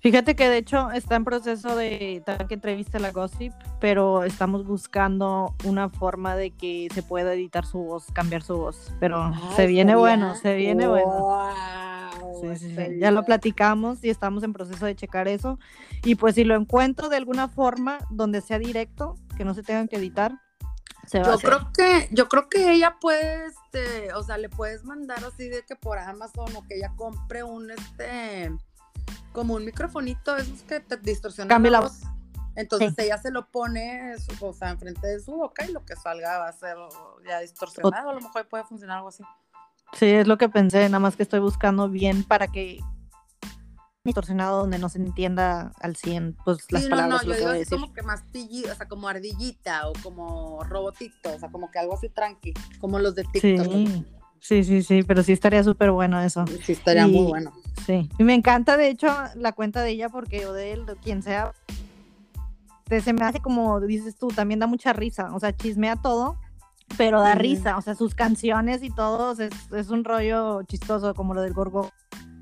Fíjate 0.00 0.34
que 0.34 0.48
de 0.48 0.56
hecho 0.58 0.90
está 0.92 1.16
en 1.16 1.24
proceso 1.24 1.76
de 1.76 2.22
también 2.24 2.48
que 2.48 2.54
entreviste 2.54 2.98
la 2.98 3.10
gossip, 3.12 3.52
pero 3.80 4.24
estamos 4.24 4.64
buscando 4.66 5.54
una 5.64 5.90
forma 5.90 6.36
de 6.36 6.52
que 6.52 6.88
se 6.94 7.02
pueda 7.02 7.34
editar 7.34 7.66
su 7.66 7.78
voz, 7.80 8.06
cambiar 8.14 8.42
su 8.42 8.56
voz. 8.56 8.92
Pero 8.98 9.22
Ay, 9.24 9.34
se 9.56 9.66
viene 9.66 9.92
estaría- 9.92 9.96
bueno, 9.96 10.34
se 10.36 10.54
viene 10.54 10.88
bueno. 10.88 11.06
Guau, 11.10 12.40
Sí, 12.40 12.56
sí, 12.56 12.74
sí. 12.74 12.98
Ya 12.98 13.10
lo 13.10 13.24
platicamos 13.24 14.02
y 14.02 14.08
estamos 14.08 14.42
en 14.42 14.54
proceso 14.54 14.86
de 14.86 14.96
checar 14.96 15.28
eso. 15.28 15.58
Y 16.02 16.14
pues 16.14 16.34
si 16.34 16.44
lo 16.44 16.54
encuentro 16.54 17.10
de 17.10 17.16
alguna 17.18 17.48
forma 17.48 17.98
donde 18.08 18.40
sea 18.40 18.58
directo, 18.58 19.16
que 19.36 19.44
no 19.44 19.52
se 19.52 19.62
tengan 19.62 19.86
que 19.88 19.96
editar, 19.96 20.32
se 21.06 21.18
va 21.18 21.24
a 21.24 21.28
Yo 21.28 21.34
hacer. 21.34 21.50
creo 21.50 21.72
que, 21.74 22.08
yo 22.14 22.28
creo 22.28 22.48
que 22.48 22.72
ella 22.72 22.96
puede, 22.98 23.46
este, 23.46 24.14
o 24.14 24.22
sea, 24.22 24.38
le 24.38 24.48
puedes 24.48 24.84
mandar 24.84 25.22
así 25.24 25.48
de 25.50 25.62
que 25.66 25.76
por 25.76 25.98
Amazon 25.98 26.46
o 26.56 26.62
que 26.66 26.76
ella 26.76 26.92
compre 26.96 27.42
un, 27.42 27.70
este, 27.70 28.50
como 29.32 29.54
un 29.54 29.64
microfonito, 29.64 30.36
esos 30.36 30.62
que 30.62 30.80
te 30.80 30.96
distorsionan 30.96 31.48
Cambia 31.48 31.72
la 31.72 31.80
voz. 31.80 32.00
Entonces 32.56 32.94
ella 32.98 33.16
se 33.18 33.30
lo 33.30 33.48
pone, 33.50 34.14
o 34.40 34.52
sea, 34.52 34.70
enfrente 34.70 35.06
de 35.06 35.20
su 35.20 35.32
boca 35.32 35.64
y 35.64 35.72
lo 35.72 35.84
que 35.84 35.96
salga 35.96 36.38
va 36.38 36.48
a 36.48 36.52
ser 36.52 36.76
ya 37.26 37.40
distorsionado. 37.40 38.10
A 38.10 38.14
lo 38.14 38.20
mejor 38.20 38.46
puede 38.48 38.64
funcionar 38.64 38.98
algo 38.98 39.08
así. 39.08 39.22
Sí, 39.92 40.06
es 40.06 40.26
lo 40.26 40.38
que 40.38 40.48
pensé, 40.48 40.84
nada 40.88 41.00
más 41.00 41.16
que 41.16 41.22
estoy 41.22 41.40
buscando 41.40 41.88
bien 41.88 42.24
para 42.24 42.48
que 42.48 42.80
distorsionado 44.04 44.60
donde 44.60 44.78
no 44.78 44.88
se 44.88 44.98
entienda 44.98 45.72
al 45.80 45.94
100 45.94 46.36
pues 46.44 46.64
las 46.70 46.82
sí, 46.82 46.88
no, 46.88 46.96
palabras 46.96 47.26
no, 47.26 47.32
yo 47.32 47.38
digo 47.38 47.50
así 47.50 47.58
decir. 47.58 47.78
como 47.78 47.92
que 47.92 48.02
más 48.02 48.22
pilli, 48.32 48.64
o 48.64 48.74
sea, 48.74 48.88
como 48.88 49.08
ardillita 49.08 49.88
o 49.88 49.92
como 50.02 50.64
robotito, 50.64 51.34
o 51.34 51.38
sea, 51.38 51.50
como 51.50 51.70
que 51.70 51.78
algo 51.78 51.94
así 51.94 52.08
tranqui, 52.08 52.54
como 52.80 52.98
los 52.98 53.14
de 53.14 53.24
TikTok. 53.24 53.66
Sí, 53.66 54.06
sí, 54.40 54.64
sí, 54.64 54.82
sí, 54.82 55.02
pero 55.02 55.22
sí 55.22 55.32
estaría 55.32 55.62
súper 55.62 55.90
bueno 55.90 56.20
eso. 56.20 56.44
Sí, 56.64 56.72
estaría 56.72 57.06
muy 57.06 57.24
bueno. 57.26 57.52
Sí, 57.86 58.08
y 58.18 58.24
me 58.24 58.34
encanta 58.34 58.76
de 58.76 58.88
hecho 58.88 59.08
la 59.36 59.52
cuenta 59.52 59.82
de 59.82 59.90
ella 59.90 60.08
porque 60.08 60.46
o 60.46 60.52
de 60.52 60.72
él, 60.72 60.86
de 60.86 60.96
quien 60.96 61.22
sea, 61.22 61.52
se 62.88 63.12
me 63.12 63.24
hace 63.24 63.40
como 63.40 63.80
dices 63.80 64.16
tú, 64.16 64.28
también 64.28 64.60
da 64.60 64.66
mucha 64.66 64.92
risa, 64.92 65.34
o 65.34 65.40
sea, 65.40 65.56
chismea 65.56 65.96
todo, 65.96 66.36
pero 66.96 67.20
da 67.20 67.34
risa, 67.34 67.76
o 67.76 67.82
sea, 67.82 67.94
sus 67.94 68.14
canciones 68.14 68.82
y 68.82 68.90
todo 68.90 69.32
es, 69.32 69.50
es 69.72 69.90
un 69.90 70.04
rollo 70.04 70.62
chistoso 70.64 71.14
como 71.14 71.34
lo 71.34 71.42
del 71.42 71.52
gorgo. 71.52 71.90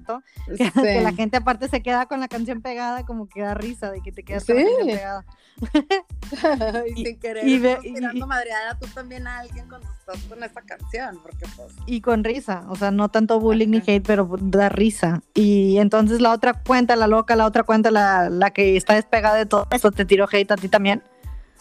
Que, 0.47 0.71
que 0.71 1.01
la 1.03 1.11
Sí. 1.11 1.17
gente 1.17 1.37
aparte 1.37 1.69
se 1.69 1.83
queda 1.83 2.07
con 2.07 2.21
la 2.21 2.29
canción 2.29 2.63
pegada, 2.63 3.05
como 3.05 3.29
que 3.29 3.43
da 3.43 3.55
risa 3.55 3.91
de 3.91 4.01
que 4.01 4.11
te 4.13 4.23
quedas 4.25 4.45
con 4.45 4.57
Sí. 4.57 4.63
la 4.65 4.69
canción 4.71 4.97
pegada. 4.97 5.25
y, 6.97 7.01
Y- 7.01 7.05
sin 7.05 7.19
querer 7.19 7.47
y 7.49 7.59
ve- 7.59 7.79
y- 7.83 7.95
tirando 7.95 8.27
madreada 8.27 8.79
tú 8.79 8.87
también 8.89 9.27
a 9.27 9.39
alguien 9.41 9.69
cuando 9.69 9.89
estás 9.91 10.23
con 10.29 10.43
esa 10.43 10.63
canción, 10.63 11.19
porque 11.23 11.47
pues 11.57 11.73
Y 11.87 12.01
con 12.01 12.25
risa, 12.25 12.65
o 12.69 12.77
sea, 12.77 12.91
no 12.91 13.09
tanto 13.09 13.41
bullying 13.41 13.69
ni 13.69 13.79
hate, 13.79 14.05
pero 14.07 14.29
da 14.41 14.69
risa. 14.69 15.21
Y 15.35 15.79
entonces 15.79 16.21
la 16.21 16.33
otra 16.33 16.55
cuenta, 16.55 16.97
la 16.97 17.07
loca, 17.07 17.37
la 17.37 17.47
otra 17.47 17.63
cuenta, 17.65 17.91
la, 17.91 18.29
la 18.31 18.51
que 18.53 18.77
está 18.77 18.95
despegada 18.95 19.37
de 19.37 19.47
todo 19.47 19.67
eso, 19.71 19.91
te 19.91 20.05
tiró 20.05 20.27
hate 20.31 20.51
a 20.53 20.57
ti 20.57 20.69
también. 20.69 21.03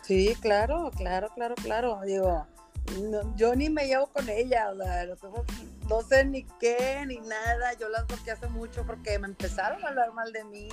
sí, 0.03 0.36
claro, 0.39 0.89
claro, 0.95 1.29
claro, 1.36 1.55
claro. 1.55 1.99
Digo, 2.05 2.45
no- 3.12 3.36
yo 3.36 3.53
ni 3.55 3.69
me 3.69 3.88
llevo 3.88 4.07
con 4.07 4.29
ella, 4.29 4.69
o 4.71 4.77
sea, 4.77 5.05
no, 5.05 5.15
tengo- 5.17 5.43
no 5.89 6.02
sé 6.02 6.26
ni 6.26 6.43
qué 6.60 7.04
ni 7.08 7.17
nada. 7.19 7.73
Yo 7.80 7.89
las 7.89 8.06
bloqueé 8.08 8.34
hace 8.34 8.47
mucho 8.47 8.86
porque 8.86 9.17
me 9.19 9.28
empezaron 9.28 9.84
a 9.84 9.89
hablar 9.89 10.13
mal 10.13 10.32
de 10.32 10.43
mí 10.45 10.69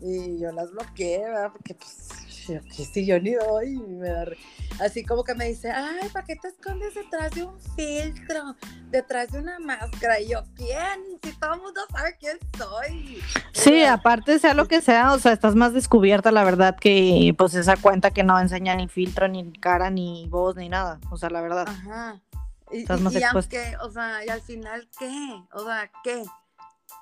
y 0.00 0.38
yo 0.38 0.52
las 0.52 0.70
bloqueé, 0.72 1.20
¿verdad? 1.24 1.50
Porque 1.52 1.74
pues, 1.74 2.46
yo, 2.46 2.60
que 2.62 2.84
si 2.84 3.06
yo 3.06 3.18
ni 3.18 3.32
doy, 3.34 3.70
y 3.72 3.78
me 3.78 4.08
da 4.10 4.24
re- 4.26 4.36
así 4.78 5.02
como 5.04 5.24
que 5.24 5.34
me 5.34 5.48
dice, 5.48 5.70
ay, 5.70 6.08
¿para 6.12 6.24
qué 6.26 6.36
te 6.36 6.48
escondes 6.48 6.94
detrás 6.94 7.30
de 7.32 7.44
un 7.44 7.58
filtro, 7.74 8.54
detrás 8.90 9.32
de 9.32 9.38
una 9.38 9.58
máscara? 9.58 10.20
Y 10.20 10.28
yo, 10.28 10.44
¿quién? 10.54 11.18
Si 11.22 11.32
todo 11.40 11.54
el 11.54 11.60
mundo 11.62 11.80
sabe 11.90 12.14
quién 12.20 12.38
soy. 12.58 13.20
Sí, 13.52 13.84
aparte 13.84 14.38
sea 14.38 14.52
lo 14.54 14.68
que 14.68 14.82
sea, 14.82 15.12
o 15.14 15.18
sea, 15.18 15.32
estás 15.32 15.54
más 15.56 15.72
descubierta, 15.72 16.30
la 16.30 16.44
verdad, 16.44 16.76
que 16.78 17.34
pues 17.36 17.54
esa 17.54 17.76
cuenta 17.78 18.10
que 18.12 18.22
no 18.22 18.38
enseña 18.38 18.76
ni 18.76 18.86
filtro, 18.88 19.28
ni 19.28 19.50
cara, 19.54 19.88
ni 19.90 20.28
voz, 20.28 20.56
ni 20.56 20.68
nada. 20.68 21.00
O 21.10 21.16
sea, 21.16 21.30
la 21.30 21.40
verdad. 21.40 21.66
Ajá. 21.66 22.20
Y, 22.70 22.78
Estás 22.82 23.00
y- 23.00 23.02
más 23.02 23.12
y 23.14 23.18
expuesta. 23.18 23.56
aunque, 23.56 23.76
o 23.84 23.90
sea, 23.90 24.24
y 24.24 24.28
al 24.28 24.40
final, 24.42 24.88
¿qué? 24.98 25.44
O 25.52 25.64
sea, 25.64 25.90
¿qué? 26.02 26.24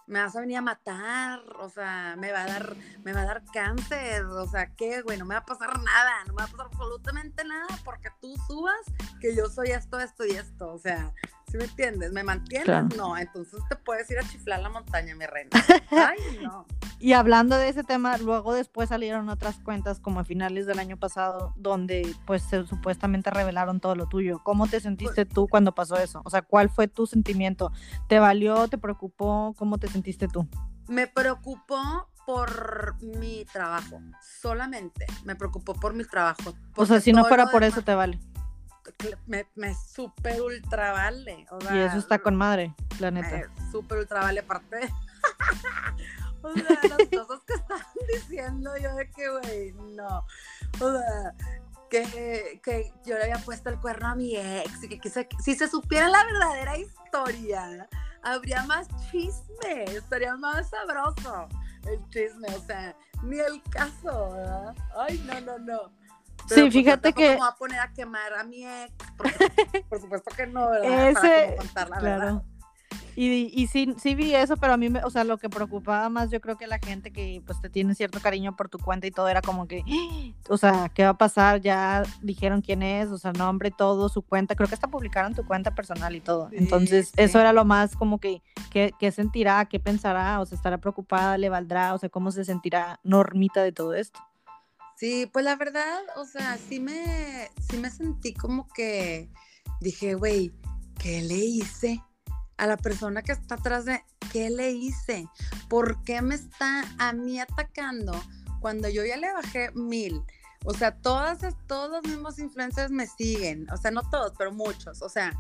Me 0.06 0.20
vas 0.20 0.36
a 0.36 0.40
venir 0.40 0.58
a 0.58 0.62
matar, 0.62 1.40
o 1.60 1.68
sea, 1.70 2.14
me 2.18 2.30
va 2.32 2.42
a 2.42 2.46
dar, 2.46 2.76
me 3.04 3.12
va 3.14 3.22
a 3.22 3.24
dar 3.26 3.42
cáncer, 3.52 4.24
o 4.24 4.46
sea, 4.46 4.74
¿qué, 4.74 5.00
güey? 5.02 5.16
No 5.18 5.24
me 5.24 5.34
va 5.34 5.40
a 5.40 5.46
pasar 5.46 5.78
nada, 5.82 6.24
no 6.26 6.34
me 6.34 6.42
va 6.42 6.44
a 6.44 6.48
pasar 6.50 6.66
absolutamente 6.66 7.44
nada 7.44 7.66
porque 7.84 8.08
tú 8.20 8.34
subas 8.46 8.80
que 9.20 9.34
yo 9.34 9.46
soy 9.48 9.70
esto, 9.70 9.98
esto 10.00 10.26
y 10.26 10.32
esto, 10.32 10.72
o 10.72 10.78
sea, 10.78 11.12
¿sí 11.54 11.58
me 11.58 11.64
entiendes? 11.64 12.12
¿Me 12.12 12.24
mantienes? 12.24 12.64
Claro. 12.64 12.88
No, 12.96 13.16
entonces 13.16 13.60
te 13.68 13.76
puedes 13.76 14.10
ir 14.10 14.18
a 14.18 14.22
chiflar 14.22 14.60
la 14.60 14.68
montaña, 14.70 15.14
mi 15.14 15.24
reina. 15.24 15.50
Ay, 15.90 16.18
no. 16.42 16.66
Y 16.98 17.12
hablando 17.12 17.56
de 17.56 17.68
ese 17.68 17.84
tema, 17.84 18.18
luego 18.18 18.54
después 18.54 18.88
salieron 18.88 19.28
otras 19.28 19.60
cuentas 19.60 20.00
como 20.00 20.18
a 20.20 20.24
finales 20.24 20.66
del 20.66 20.80
año 20.80 20.96
pasado, 20.96 21.52
donde 21.56 22.12
pues 22.26 22.42
se, 22.42 22.66
supuestamente 22.66 23.30
revelaron 23.30 23.78
todo 23.78 23.94
lo 23.94 24.06
tuyo. 24.08 24.40
¿Cómo 24.42 24.66
te 24.66 24.80
sentiste 24.80 25.26
tú 25.26 25.46
cuando 25.46 25.74
pasó 25.74 25.96
eso? 25.96 26.22
O 26.24 26.30
sea, 26.30 26.42
¿cuál 26.42 26.70
fue 26.70 26.88
tu 26.88 27.06
sentimiento? 27.06 27.70
¿Te 28.08 28.18
valió? 28.18 28.66
¿Te 28.66 28.78
preocupó? 28.78 29.54
¿Cómo 29.56 29.78
te 29.78 29.86
sentiste 29.86 30.26
tú? 30.26 30.48
Me 30.88 31.06
preocupó 31.06 32.08
por 32.26 33.00
mi 33.02 33.44
trabajo, 33.44 34.00
solamente 34.40 35.06
me 35.24 35.36
preocupó 35.36 35.74
por 35.74 35.94
mi 35.94 36.04
trabajo. 36.04 36.54
O 36.74 36.86
sea, 36.86 37.00
si 37.00 37.12
no 37.12 37.24
fuera 37.26 37.44
por 37.50 37.60
demás- 37.62 37.76
eso 37.76 37.84
te 37.84 37.94
vale. 37.94 38.18
Me, 39.26 39.46
me 39.54 39.74
super 39.74 40.40
ultra 40.40 40.92
vale. 40.92 41.46
O 41.50 41.60
sea, 41.60 41.74
Y 41.74 41.78
eso 41.80 41.98
está 41.98 42.18
con 42.18 42.36
madre, 42.36 42.74
la 43.00 43.10
neta. 43.10 43.48
me 43.56 43.70
super 43.70 43.98
ultra 43.98 44.20
vale 44.20 44.40
aparte. 44.40 44.78
o 46.42 46.52
sea, 46.52 46.64
las 46.82 47.08
cosas 47.26 47.42
que 47.46 47.54
estaban 47.54 47.86
diciendo 48.12 48.70
yo 48.80 48.94
de 48.94 49.10
que, 49.10 49.28
güey, 49.30 49.72
no. 49.96 50.24
O 50.80 50.92
sea, 50.92 51.34
que, 51.90 52.60
que 52.62 52.92
yo 53.04 53.16
le 53.16 53.24
había 53.24 53.38
puesto 53.38 53.70
el 53.70 53.80
cuerno 53.80 54.08
a 54.08 54.14
mi 54.14 54.36
ex 54.36 54.82
y 54.82 54.88
que 54.88 55.00
quise- 55.00 55.28
si 55.42 55.54
se 55.54 55.68
supiera 55.68 56.08
la 56.08 56.24
verdadera 56.24 56.76
historia, 56.78 57.88
habría 58.22 58.64
más 58.64 58.88
chisme, 59.10 59.84
estaría 59.84 60.36
más 60.36 60.70
sabroso 60.70 61.48
el 61.86 62.00
chisme, 62.08 62.48
o 62.48 62.60
sea, 62.66 62.96
ni 63.22 63.38
el 63.38 63.62
caso, 63.70 64.32
¿verdad? 64.32 64.74
Ay, 64.96 65.18
no, 65.26 65.40
no, 65.42 65.58
no. 65.58 65.92
Sí, 66.48 66.60
pues, 66.62 66.72
fíjate 66.74 67.12
que- 67.12 67.30
me 67.30 67.36
voy 67.36 67.48
a 67.48 67.54
poner 67.56 67.80
a 67.80 67.92
quemar 67.92 68.34
a 68.34 68.44
mi 68.44 68.64
ex, 68.66 68.92
porque, 69.16 69.32
por 69.88 70.00
supuesto 70.00 70.30
que 70.36 70.46
no, 70.46 70.68
¿verdad? 70.70 71.12
Para 71.14 71.28
Ese- 71.28 71.44
como 71.46 71.56
contar 71.56 71.88
la 71.90 72.00
verdad. 72.00 72.18
Claro. 72.18 72.44
Y, 73.16 73.50
y 73.54 73.68
sí, 73.68 73.94
sí 73.96 74.16
vi 74.16 74.34
eso, 74.34 74.56
pero 74.56 74.72
a 74.72 74.76
mí, 74.76 74.88
me, 74.90 75.02
o 75.04 75.10
sea, 75.10 75.22
lo 75.22 75.38
que 75.38 75.48
preocupaba 75.48 76.08
más, 76.08 76.30
yo 76.32 76.40
creo 76.40 76.56
que 76.56 76.66
la 76.66 76.80
gente 76.80 77.12
que 77.12 77.40
pues 77.46 77.60
te 77.60 77.70
tiene 77.70 77.94
cierto 77.94 78.18
cariño 78.18 78.56
por 78.56 78.68
tu 78.68 78.78
cuenta 78.78 79.06
y 79.06 79.12
todo 79.12 79.28
era 79.28 79.40
como 79.40 79.68
que, 79.68 79.84
o 80.48 80.56
sea, 80.56 80.88
¿qué 80.92 81.04
va 81.04 81.10
a 81.10 81.18
pasar? 81.18 81.60
Ya 81.60 82.02
dijeron 82.22 82.60
quién 82.60 82.82
es, 82.82 83.10
o 83.10 83.18
sea, 83.18 83.32
nombre, 83.32 83.70
todo, 83.70 84.08
su 84.08 84.22
cuenta, 84.22 84.56
creo 84.56 84.68
que 84.68 84.74
hasta 84.74 84.88
publicaron 84.88 85.32
tu 85.32 85.46
cuenta 85.46 85.76
personal 85.76 86.14
y 86.16 86.20
todo. 86.20 86.48
Sí, 86.50 86.56
Entonces, 86.58 87.08
sí. 87.08 87.14
eso 87.18 87.38
era 87.38 87.52
lo 87.52 87.64
más 87.64 87.94
como 87.94 88.18
que, 88.18 88.42
¿qué, 88.70 88.92
qué 88.98 89.12
sentirá? 89.12 89.64
¿Qué 89.66 89.78
pensará? 89.78 90.40
O 90.40 90.46
sea, 90.46 90.56
¿estará 90.56 90.78
preocupada? 90.78 91.38
¿Le 91.38 91.48
valdrá? 91.48 91.94
O 91.94 91.98
sea, 91.98 92.08
¿cómo 92.08 92.32
se 92.32 92.44
sentirá 92.44 92.98
Normita 93.04 93.62
de 93.62 93.70
todo 93.70 93.94
esto? 93.94 94.18
Sí, 95.04 95.26
pues 95.30 95.44
la 95.44 95.54
verdad, 95.54 96.00
o 96.16 96.24
sea, 96.24 96.56
sí 96.56 96.80
me, 96.80 97.50
sí 97.68 97.76
me 97.76 97.90
sentí 97.90 98.32
como 98.32 98.66
que 98.68 99.28
dije, 99.82 100.14
güey, 100.14 100.50
¿qué 100.98 101.20
le 101.20 101.34
hice 101.34 102.02
a 102.56 102.66
la 102.66 102.78
persona 102.78 103.20
que 103.20 103.32
está 103.32 103.56
atrás 103.56 103.84
de, 103.84 104.02
qué 104.32 104.48
le 104.48 104.70
hice? 104.70 105.28
¿Por 105.68 106.02
qué 106.04 106.22
me 106.22 106.34
está 106.34 106.84
a 106.98 107.12
mí 107.12 107.38
atacando 107.38 108.18
cuando 108.60 108.88
yo 108.88 109.04
ya 109.04 109.18
le 109.18 109.30
bajé 109.30 109.72
mil? 109.72 110.22
O 110.64 110.72
sea, 110.72 110.96
todas, 110.96 111.38
todos 111.66 111.90
los 111.90 112.02
mismos 112.04 112.38
influencers 112.38 112.90
me 112.90 113.06
siguen, 113.06 113.70
o 113.70 113.76
sea, 113.76 113.90
no 113.90 114.08
todos, 114.08 114.32
pero 114.38 114.52
muchos, 114.52 115.02
o 115.02 115.10
sea, 115.10 115.38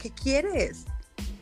¿qué 0.00 0.10
quieres? 0.10 0.86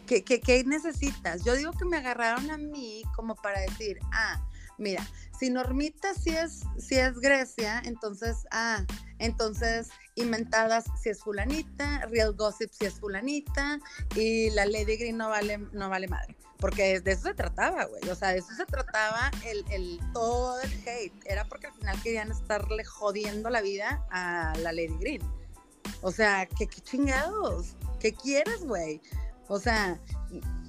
¿Qué, 0.09 0.25
qué, 0.25 0.41
qué 0.41 0.65
necesitas? 0.65 1.45
Yo 1.45 1.55
digo 1.55 1.71
que 1.71 1.85
me 1.85 1.99
agarraron 1.99 2.51
a 2.51 2.59
mí 2.59 3.05
como 3.15 3.37
para 3.37 3.61
decir, 3.61 4.01
ah, 4.11 4.45
mira, 4.79 5.07
si 5.39 5.51
Normita 5.51 6.15
sí 6.15 6.31
es, 6.31 6.63
si 6.79 6.97
es 6.97 7.19
Grecia, 7.19 7.83
entonces, 7.85 8.47
ah, 8.51 8.85
entonces 9.19 9.91
Inventadas 10.17 10.85
si 11.03 11.09
es 11.09 11.21
fulanita, 11.21 12.07
Real 12.07 12.35
Gossip 12.35 12.71
si 12.73 12.87
es 12.87 13.01
fulanita, 13.01 13.81
y 14.15 14.51
la 14.51 14.65
Lady 14.65 14.97
Green 14.97 15.17
no 15.17 15.29
vale, 15.29 15.59
no 15.73 15.89
vale 15.89 16.07
madre. 16.07 16.37
Porque 16.59 17.01
de 17.01 17.13
eso 17.13 17.23
se 17.25 17.35
trataba, 17.35 17.85
güey. 17.87 18.09
O 18.09 18.15
sea, 18.15 18.29
de 18.29 18.39
eso 18.39 18.55
se 18.55 18.65
trataba 18.65 19.31
el, 19.45 19.65
el, 19.71 19.99
todo 20.13 20.61
el 20.61 20.73
hate. 20.87 21.13
Era 21.27 21.45
porque 21.47 21.67
al 21.67 21.75
final 21.75 22.01
querían 22.01 22.31
estarle 22.31 22.85
jodiendo 22.85 23.51
la 23.51 23.61
vida 23.61 24.07
a 24.13 24.55
la 24.59 24.73
Lady 24.73 24.97
Green. 25.01 25.23
O 26.01 26.13
sea, 26.13 26.47
¿qué, 26.47 26.69
qué 26.69 26.81
chingados? 26.81 27.77
¿Qué 27.99 28.13
quieres, 28.13 28.65
güey? 28.65 29.03
O 29.49 29.59
sea, 29.59 29.99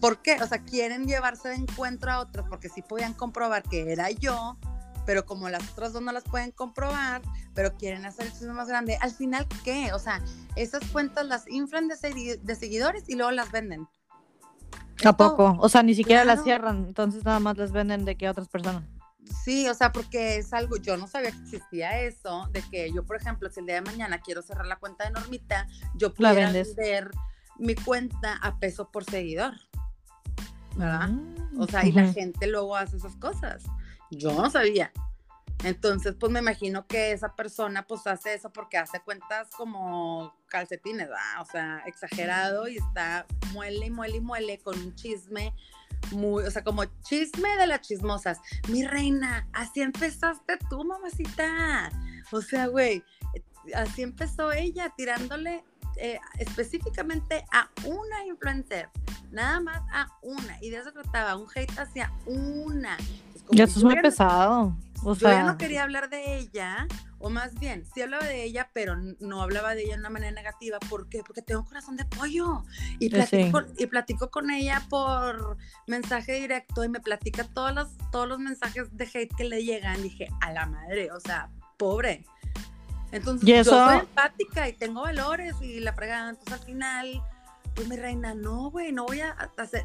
¿por 0.01 0.21
qué? 0.21 0.37
O 0.41 0.47
sea, 0.47 0.59
quieren 0.59 1.07
llevarse 1.07 1.49
de 1.49 1.55
encuentro 1.55 2.11
a 2.11 2.19
otros 2.19 2.45
porque 2.49 2.69
sí 2.69 2.81
podían 2.81 3.13
comprobar 3.13 3.63
que 3.63 3.91
era 3.91 4.11
yo, 4.11 4.57
pero 5.05 5.25
como 5.25 5.49
las 5.49 5.69
otras 5.71 5.93
dos 5.93 6.01
no 6.01 6.11
las 6.11 6.23
pueden 6.23 6.51
comprobar, 6.51 7.21
pero 7.53 7.75
quieren 7.77 8.05
hacer 8.05 8.25
el 8.25 8.33
chisme 8.33 8.53
más 8.53 8.67
grande. 8.67 8.97
Al 9.01 9.11
final, 9.11 9.47
¿qué? 9.63 9.93
O 9.93 9.99
sea, 9.99 10.21
esas 10.55 10.83
cuentas 10.91 11.25
las 11.25 11.47
inflan 11.47 11.87
de, 11.87 11.95
segui- 11.95 12.39
de 12.39 12.55
seguidores 12.55 13.03
y 13.07 13.15
luego 13.15 13.31
las 13.31 13.51
venden. 13.51 13.87
Tampoco, 15.01 15.57
o 15.59 15.69
sea, 15.69 15.83
ni 15.83 15.93
siquiera 15.93 16.23
las 16.23 16.43
cierran, 16.43 16.85
entonces 16.87 17.23
nada 17.23 17.39
más 17.39 17.57
les 17.57 17.71
venden 17.71 18.05
de 18.05 18.17
que 18.17 18.27
a 18.27 18.31
otras 18.31 18.47
personas. 18.47 18.83
Sí, 19.43 19.67
o 19.67 19.73
sea, 19.73 19.91
porque 19.91 20.37
es 20.37 20.53
algo, 20.53 20.77
yo 20.77 20.97
no 20.97 21.07
sabía 21.07 21.31
que 21.31 21.37
existía 21.37 21.99
eso, 21.99 22.47
de 22.51 22.61
que 22.61 22.91
yo, 22.93 23.03
por 23.05 23.17
ejemplo, 23.17 23.49
si 23.49 23.59
el 23.59 23.65
día 23.65 23.75
de 23.75 23.81
mañana 23.81 24.19
quiero 24.19 24.41
cerrar 24.41 24.65
la 24.67 24.77
cuenta 24.77 25.03
de 25.03 25.11
Normita, 25.11 25.67
yo 25.95 26.13
pudiera 26.13 26.51
vender 26.51 27.11
mi 27.57 27.75
cuenta 27.75 28.37
a 28.41 28.59
peso 28.59 28.91
por 28.91 29.03
seguidor, 29.03 29.53
¿verdad? 30.75 31.09
Mm, 31.09 31.61
O 31.61 31.67
sea, 31.67 31.85
y 31.85 31.91
la 31.91 32.11
gente 32.11 32.47
luego 32.47 32.75
hace 32.75 32.97
esas 32.97 33.15
cosas. 33.15 33.63
Yo 34.11 34.33
no 34.33 34.49
sabía. 34.49 34.91
Entonces, 35.63 36.15
pues 36.19 36.31
me 36.31 36.39
imagino 36.39 36.85
que 36.85 37.11
esa 37.11 37.33
persona 37.35 37.87
pues 37.87 38.05
hace 38.07 38.33
eso 38.33 38.51
porque 38.51 38.77
hace 38.77 38.99
cuentas 38.99 39.49
como 39.57 40.35
calcetines, 40.47 41.07
¿verdad? 41.07 41.41
O 41.41 41.45
sea, 41.45 41.81
exagerado 41.85 42.67
y 42.67 42.77
está 42.77 43.25
muele 43.51 43.87
y 43.87 43.89
muele 43.89 44.17
y 44.17 44.21
muele 44.21 44.59
con 44.59 44.77
un 44.77 44.93
chisme 44.95 45.53
muy, 46.11 46.43
o 46.43 46.51
sea, 46.51 46.63
como 46.63 46.85
chisme 47.01 47.55
de 47.57 47.67
las 47.67 47.81
chismosas. 47.81 48.39
Mi 48.67 48.85
reina, 48.85 49.47
así 49.53 49.81
empezaste 49.81 50.57
tú, 50.69 50.83
mamacita. 50.83 51.89
O 52.31 52.41
sea, 52.41 52.67
güey, 52.67 53.03
así 53.73 54.03
empezó 54.03 54.51
ella 54.51 54.93
tirándole 54.95 55.63
eh, 55.97 56.19
específicamente 56.39 57.45
a 57.51 57.69
una 57.85 58.25
influencer, 58.25 58.89
nada 59.31 59.59
más 59.59 59.81
a 59.91 60.07
una, 60.21 60.57
y 60.61 60.69
de 60.69 60.77
eso 60.77 60.91
trataba, 60.91 61.35
un 61.35 61.47
hate 61.53 61.77
hacia 61.77 62.11
una. 62.25 62.97
Pues, 62.97 63.57
Ya 63.57 63.63
eso 63.65 63.79
es 63.79 63.83
muy 63.83 63.99
pesado. 64.01 64.75
O 65.03 65.13
yo 65.13 65.29
ya 65.29 65.43
no 65.43 65.57
quería 65.57 65.83
hablar 65.83 66.09
de 66.09 66.37
ella, 66.37 66.87
o 67.19 67.29
más 67.29 67.53
bien, 67.59 67.85
sí 67.93 68.01
hablaba 68.01 68.25
de 68.25 68.43
ella, 68.43 68.71
pero 68.73 68.95
no 69.19 69.41
hablaba 69.41 69.75
de 69.75 69.83
ella 69.83 69.93
de 69.93 69.99
una 69.99 70.09
manera 70.09 70.31
negativa. 70.31 70.79
¿Por 70.79 71.09
qué? 71.09 71.21
Porque 71.23 71.43
tengo 71.43 71.63
corazón 71.63 71.95
de 71.95 72.05
pollo. 72.05 72.63
Y 72.99 73.07
Eh, 73.07 73.09
platico, 73.11 73.61
sí. 73.61 73.67
y 73.77 73.85
platico 73.85 74.31
con 74.31 74.49
ella 74.49 74.81
por 74.89 75.57
mensaje 75.85 76.39
directo 76.39 76.83
y 76.83 76.89
me 76.89 77.01
platica 77.01 77.43
todos 77.43 77.73
los, 77.75 77.89
todos 78.11 78.27
los 78.27 78.39
mensajes 78.39 78.95
de 78.97 79.03
hate 79.13 79.35
que 79.35 79.43
le 79.43 79.63
llegan. 79.63 80.01
Dije, 80.01 80.27
a 80.41 80.51
la 80.51 80.65
madre, 80.65 81.11
o 81.11 81.19
sea, 81.19 81.49
pobre. 81.77 82.25
Entonces, 83.11 83.47
Y 83.47 83.51
yo 83.51 83.57
eso- 83.61 83.85
soy 83.87 83.99
empática 83.99 84.67
y 84.69 84.73
tengo 84.73 85.01
valores 85.03 85.55
y 85.61 85.79
la 85.79 85.93
fregada. 85.93 86.29
Entonces, 86.31 86.53
al 86.53 86.59
final, 86.65 87.23
pues 87.75 87.87
mi 87.87 87.95
reina, 87.95 88.33
no, 88.33 88.69
güey, 88.71 88.91
no 88.91 89.05
voy 89.05 89.21
a 89.21 89.31
hacer. 89.57 89.83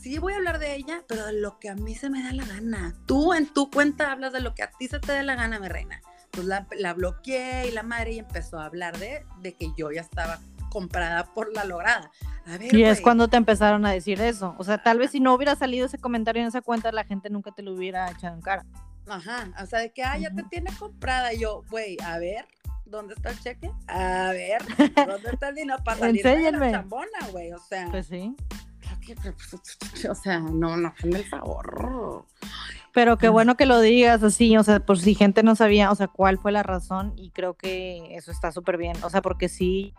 Sí 0.00 0.18
voy 0.18 0.32
a 0.32 0.36
hablar 0.36 0.58
de 0.58 0.74
ella, 0.74 1.02
pero 1.06 1.26
de 1.26 1.34
lo 1.34 1.58
que 1.58 1.68
a 1.68 1.74
mí 1.74 1.94
se 1.94 2.10
me 2.10 2.22
da 2.22 2.32
la 2.32 2.44
gana. 2.44 2.94
Tú 3.06 3.32
en 3.34 3.46
tu 3.46 3.70
cuenta 3.70 4.10
hablas 4.10 4.32
de 4.32 4.40
lo 4.40 4.54
que 4.54 4.62
a 4.62 4.70
ti 4.70 4.88
se 4.88 4.98
te 4.98 5.12
dé 5.12 5.22
la 5.22 5.34
gana, 5.36 5.60
mi 5.60 5.68
reina. 5.68 6.00
Pues 6.32 6.46
la, 6.46 6.66
la 6.78 6.94
bloqueé 6.94 7.68
y 7.68 7.70
la 7.72 7.82
madre 7.82 8.12
y 8.12 8.18
empezó 8.18 8.58
a 8.58 8.66
hablar 8.66 8.98
de, 8.98 9.24
de 9.40 9.54
que 9.54 9.72
yo 9.76 9.90
ya 9.92 10.00
estaba 10.00 10.38
comprada 10.70 11.24
por 11.32 11.52
la 11.54 11.64
lograda. 11.64 12.10
A 12.46 12.58
ver, 12.58 12.74
y 12.74 12.82
es 12.84 13.00
cuando 13.00 13.28
te 13.28 13.36
empezaron 13.36 13.86
a 13.86 13.92
decir 13.92 14.20
eso. 14.20 14.54
O 14.58 14.64
sea, 14.64 14.82
tal 14.82 14.98
vez 14.98 15.12
si 15.12 15.20
no 15.20 15.32
hubiera 15.34 15.54
salido 15.56 15.86
ese 15.86 15.98
comentario 15.98 16.42
en 16.42 16.48
esa 16.48 16.60
cuenta, 16.60 16.92
la 16.92 17.04
gente 17.04 17.30
nunca 17.30 17.52
te 17.52 17.62
lo 17.62 17.72
hubiera 17.72 18.10
echado 18.10 18.34
en 18.34 18.42
cara. 18.42 18.66
Ajá, 19.08 19.50
o 19.60 19.66
sea, 19.66 19.80
de 19.80 19.92
que, 19.92 20.02
ah, 20.02 20.18
ya 20.18 20.30
te 20.30 20.42
tiene 20.44 20.70
comprada. 20.78 21.32
Y 21.32 21.40
yo, 21.40 21.64
güey, 21.70 21.96
a 22.04 22.18
ver, 22.18 22.46
¿dónde 22.84 23.14
está 23.14 23.30
el 23.30 23.40
cheque? 23.40 23.70
A 23.86 24.30
ver, 24.32 24.62
¿dónde 25.06 25.30
está 25.32 25.48
el 25.48 25.54
dinero 25.54 25.82
para 25.84 25.98
salir 25.98 26.22
de 26.22 26.52
la 26.52 26.70
chambona, 26.70 27.28
güey? 27.30 27.52
O 27.52 27.58
sea, 27.58 27.88
Pues 27.90 28.06
sí. 28.06 28.34
o 30.08 30.14
sea, 30.14 30.40
no, 30.40 30.76
no, 30.76 30.88
hazme 30.88 31.18
el 31.18 31.24
favor. 31.24 32.26
Pero 32.92 33.16
qué 33.16 33.28
bueno 33.28 33.56
que 33.56 33.66
lo 33.66 33.80
digas 33.80 34.22
así, 34.22 34.56
o 34.56 34.62
sea, 34.62 34.80
por 34.80 34.98
si 34.98 35.14
gente 35.14 35.42
no 35.42 35.54
sabía, 35.54 35.90
o 35.90 35.94
sea, 35.94 36.08
cuál 36.08 36.38
fue 36.38 36.52
la 36.52 36.62
razón 36.62 37.12
y 37.16 37.30
creo 37.30 37.54
que 37.54 38.16
eso 38.16 38.30
está 38.32 38.50
súper 38.50 38.76
bien, 38.76 38.96
o 39.02 39.10
sea, 39.10 39.22
porque 39.22 39.48
sí, 39.48 39.94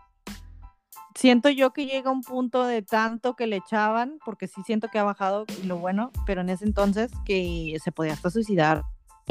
siento 1.14 1.48
yo 1.50 1.72
que 1.72 1.86
llega 1.86 2.10
un 2.10 2.22
punto 2.22 2.66
de 2.66 2.82
tanto 2.82 3.36
que 3.36 3.46
le 3.46 3.56
echaban, 3.56 4.18
porque 4.24 4.48
sí 4.48 4.62
siento 4.64 4.88
que 4.88 4.98
ha 4.98 5.04
bajado 5.04 5.46
y 5.62 5.66
lo 5.66 5.78
bueno, 5.78 6.10
pero 6.26 6.40
en 6.40 6.50
ese 6.50 6.64
entonces 6.64 7.10
que 7.24 7.76
se 7.82 7.92
podía 7.92 8.12
hasta 8.12 8.30
suicidar, 8.30 8.82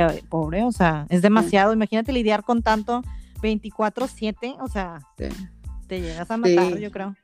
que, 0.07 0.23
pobre, 0.23 0.63
o 0.63 0.71
sea, 0.71 1.05
es 1.09 1.21
demasiado, 1.21 1.73
imagínate 1.73 2.11
lidiar 2.13 2.43
con 2.43 2.61
tanto 2.63 3.01
24/7, 3.41 4.55
o 4.61 4.67
sea, 4.67 4.99
Sí. 5.17 5.25
te 5.87 6.01
llegas 6.01 6.29
a 6.31 6.37
matar, 6.37 6.73
Sí. 6.73 6.79
yo 6.79 6.91
creo. 6.91 7.15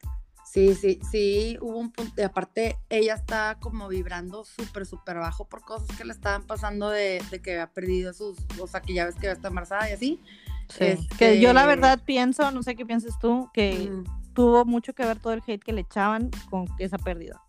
Sí, 0.46 0.74
sí, 0.74 1.00
sí, 1.12 1.58
hubo 1.60 1.78
un 1.80 1.92
punto, 1.92 2.14
y 2.18 2.24
aparte 2.24 2.78
ella 2.90 3.16
estaba 3.16 3.56
como 3.60 3.88
vibrando 3.90 4.46
súper, 4.46 4.86
súper 4.86 5.18
bajo 5.18 5.46
por 5.50 5.62
cosas 5.62 5.98
que 5.98 6.06
le 6.06 6.14
estaban 6.14 6.44
pasando 6.44 6.90
de, 6.90 7.22
de 7.30 7.42
que 7.42 7.52
había 7.54 7.68
perdido 7.68 8.14
sus, 8.14 8.38
o 8.62 8.68
sea, 8.68 8.82
que 8.82 8.94
ya 8.94 9.06
ves 9.06 9.16
que 9.16 9.30
está 9.30 9.50
embarazada 9.50 9.90
y 9.90 9.94
así. 9.94 10.22
Sí. 10.70 11.08
Que 11.18 11.42
yo 11.42 11.52
la 11.52 11.62
Este- 11.62 11.76
verdad 11.76 12.00
pienso, 12.06 12.50
no 12.52 12.64
sé 12.64 12.76
qué 12.76 12.86
piensas 12.86 13.20
tú, 13.20 13.50
que 13.54 13.90
Mm, 13.92 14.04
tuvo 14.34 14.64
mucho 14.66 14.94
que 14.94 15.06
ver 15.06 15.20
todo 15.20 15.34
el 15.34 15.44
hate 15.46 15.62
que 15.64 15.74
le 15.74 15.82
echaban 15.82 16.32
con 16.50 16.66
esa 16.80 16.98
pérdida. 16.98 17.42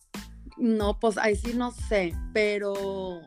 No, 0.56 0.98
pues 0.98 1.16
ahí 1.18 1.36
sí 1.36 1.52
no 1.54 1.70
sé, 1.70 2.12
pero 2.32 3.20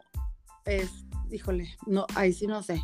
es, 0.65 0.89
híjole, 1.31 1.75
no, 1.85 2.05
ahí 2.15 2.33
sí 2.33 2.47
no 2.47 2.63
sé. 2.63 2.81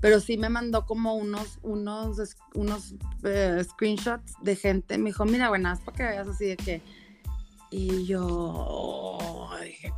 Pero 0.00 0.20
sí 0.20 0.36
me 0.36 0.48
mandó 0.48 0.84
como 0.84 1.14
unos, 1.14 1.58
unos, 1.62 2.36
unos 2.54 2.94
eh, 3.24 3.62
screenshots 3.64 4.34
de 4.42 4.56
gente. 4.56 4.98
Me 4.98 5.10
dijo, 5.10 5.24
mira, 5.24 5.48
buenas, 5.48 5.80
para 5.80 5.96
que 5.96 6.02
veas 6.02 6.28
así 6.28 6.46
de 6.46 6.56
que. 6.56 6.82
Y 7.70 8.06
yo, 8.06 9.48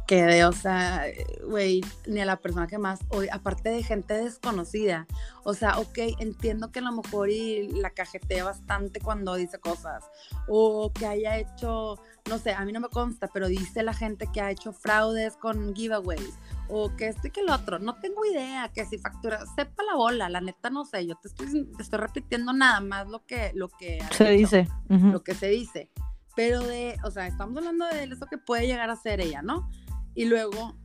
quedé, 0.07 0.45
o 0.47 0.53
sea, 0.53 1.05
güey, 1.47 1.83
ni 2.07 2.21
a 2.21 2.25
la 2.25 2.37
persona 2.37 2.67
que 2.67 2.79
más, 2.79 3.01
hoy, 3.11 3.29
aparte 3.31 3.69
de 3.69 3.83
gente 3.83 4.15
desconocida, 4.15 5.07
o 5.45 5.53
sea, 5.53 5.79
ok, 5.79 5.99
entiendo 6.19 6.73
que 6.73 6.79
a 6.79 6.83
lo 6.83 6.93
mejor 6.93 7.29
y 7.29 7.69
la 7.73 7.91
cajetea 7.91 8.43
bastante 8.45 9.01
cuando 9.01 9.35
dice 9.35 9.59
cosas, 9.59 10.05
o 10.49 10.91
que 10.93 11.07
haya 11.07 11.37
hecho, 11.37 11.99
no 12.29 12.39
sé, 12.39 12.53
a 12.53 12.65
mí 12.65 12.73
no 12.73 12.81
me 12.81 12.89
consta, 12.89 13.29
pero 13.33 13.49
dice 13.49 13.83
la 13.83 13.93
gente 13.93 14.29
que 14.33 14.41
ha 14.41 14.51
hecho 14.51 14.73
fraudes 14.73 15.37
con 15.37 15.75
giveaways, 15.75 16.39
o 16.69 16.95
que 16.97 17.09
esto 17.09 17.29
y 17.29 17.31
que 17.31 17.41
el 17.41 17.51
otro, 17.51 17.79
no 17.79 17.95
tengo 18.01 18.25
idea, 18.25 18.71
que 18.73 18.85
si 18.85 18.99
factura, 18.99 19.45
sepa 19.57 19.83
la 19.85 19.95
bola, 19.95 20.29
la 20.29 20.41
neta 20.41 20.71
no 20.71 20.85
sé, 20.85 21.07
yo 21.07 21.17
te 21.17 21.29
estoy, 21.29 21.67
te 21.77 21.83
estoy 21.83 21.99
repitiendo 21.99 22.53
nada 22.53 22.81
más 22.81 23.09
lo 23.09 23.25
que, 23.25 23.53
lo 23.55 23.69
que 23.69 23.99
Se 24.13 24.31
dicho, 24.31 24.57
dice. 24.57 24.69
ujú. 24.91 25.07
lo 25.09 25.23
que 25.23 25.35
se 25.35 25.49
dice, 25.49 25.91
pero 26.37 26.61
de, 26.61 26.97
o 27.05 27.11
sea, 27.11 27.27
estamos 27.27 27.57
hablando 27.57 27.87
de 27.87 28.05
eso 28.05 28.27
que 28.27 28.39
puede 28.39 28.67
llegar 28.67 28.91
a 28.91 28.97
ser 28.97 29.21
ella, 29.21 29.43
¿no? 29.43 29.69
Y 30.15 30.27
luego, 30.27 30.77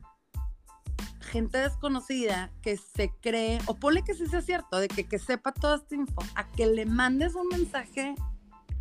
gente 1.20 1.58
desconocida 1.58 2.50
que 2.62 2.76
se 2.76 3.10
cree, 3.20 3.58
o 3.66 3.74
ponle 3.74 4.02
que 4.02 4.14
sí 4.14 4.26
sea 4.26 4.40
cierto, 4.42 4.78
de 4.78 4.88
que, 4.88 5.06
que 5.06 5.18
sepa 5.18 5.52
toda 5.52 5.76
esta 5.76 5.94
info, 5.94 6.22
a 6.34 6.48
que 6.50 6.66
le 6.66 6.86
mandes 6.86 7.34
un 7.34 7.48
mensaje 7.48 8.14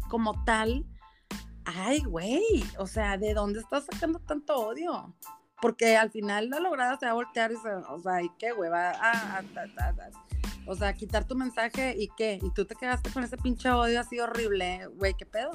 como 0.10 0.44
tal, 0.46 0.86
ay, 1.66 2.02
güey, 2.02 2.64
o 2.78 2.88
sea, 2.88 3.18
¿de 3.18 3.34
dónde 3.34 3.60
estás 3.60 3.86
sacando 3.92 4.20
tanto 4.20 4.56
odio? 4.56 5.16
Porque 5.64 5.96
al 5.96 6.12
final 6.12 6.50
la 6.50 6.60
lograda 6.60 7.00
se 7.00 7.06
va 7.06 7.12
a 7.14 7.16
voltear 7.16 7.54
y 7.54 7.56
se, 7.56 7.70
o 7.70 8.02
sea, 8.02 8.22
¿y 8.22 8.30
qué, 8.38 8.52
güey? 8.52 8.70
Va 8.70 8.90
a, 8.90 8.92
a- 8.92 9.38
a- 9.38 9.86
a- 9.86 9.90
a- 9.90 10.10
o 10.68 10.76
sea, 10.76 10.92
quitar 10.92 11.24
tu 11.26 11.36
mensaje 11.36 11.96
y 11.98 12.10
qué, 12.18 12.38
y 12.42 12.52
tú 12.52 12.66
te 12.66 12.76
quedaste 12.76 13.10
con 13.12 13.24
ese 13.24 13.38
pinche 13.38 13.70
odio 13.72 14.02
así 14.02 14.20
horrible, 14.20 14.88
güey, 14.98 15.14
¿qué 15.18 15.26
pedo? 15.26 15.52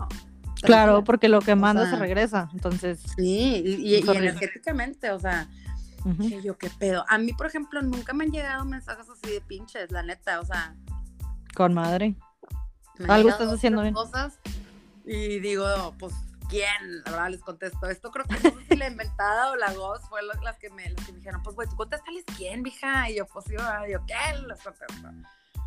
Claro, 0.62 1.04
porque 1.04 1.28
lo 1.28 1.40
que 1.40 1.54
manda 1.54 1.84
se 1.84 1.90
sea, 1.90 1.98
regresa. 1.98 2.48
Entonces, 2.54 3.00
Sí, 3.16 3.62
y, 3.64 3.96
energéticamente, 3.96 5.10
o 5.10 5.18
sea, 5.18 5.46
que 6.26 6.40
yo 6.40 6.56
qué 6.56 6.70
pedo. 6.70 7.04
A 7.06 7.18
mí, 7.18 7.34
por 7.34 7.46
ejemplo, 7.46 7.82
nunca 7.82 8.14
me 8.14 8.24
han 8.24 8.30
llegado 8.32 8.64
mensajes 8.64 9.06
así 9.10 9.30
de 9.30 9.42
pinches, 9.42 9.90
la 9.92 10.02
neta, 10.02 10.40
o 10.40 10.44
sea. 10.46 10.74
con 11.54 11.74
madre. 11.74 12.14
Algo 13.08 13.28
estás 13.28 13.52
haciendo 13.52 13.82
bien. 13.82 13.92
Cosas 13.92 14.38
y 15.04 15.38
digo, 15.40 15.66
pues, 15.98 16.14
¿quién? 16.48 17.02
La 17.04 17.10
verdad 17.12 17.30
les 17.30 17.40
contesto. 17.42 17.86
Esto 17.88 18.10
creo 18.10 18.24
que 18.26 18.34
no 18.34 18.40
sé 18.40 18.66
si 18.68 18.76
la 18.76 18.88
inventada 18.88 19.50
o 19.50 19.56
la 19.56 19.72
voz 19.72 20.00
fue 20.08 20.22
la- 20.22 20.34
las 20.42 20.58
que 20.58 20.70
me, 20.70 20.88
las 20.90 21.04
que 21.06 21.12
me 21.12 21.18
dijeron, 21.18 21.42
pues, 21.42 21.56
güey, 21.56 21.68
tú 21.68 21.76
contéstales 21.76 22.24
quién, 22.36 22.62
mija. 22.62 23.08
Y 23.10 23.16
yo, 23.16 23.26
pues, 23.26 23.46
yo, 23.46 23.58
yo, 23.90 24.04
¿qué? 24.06 24.14
Les 24.46 24.60
contesto. 24.62 25.08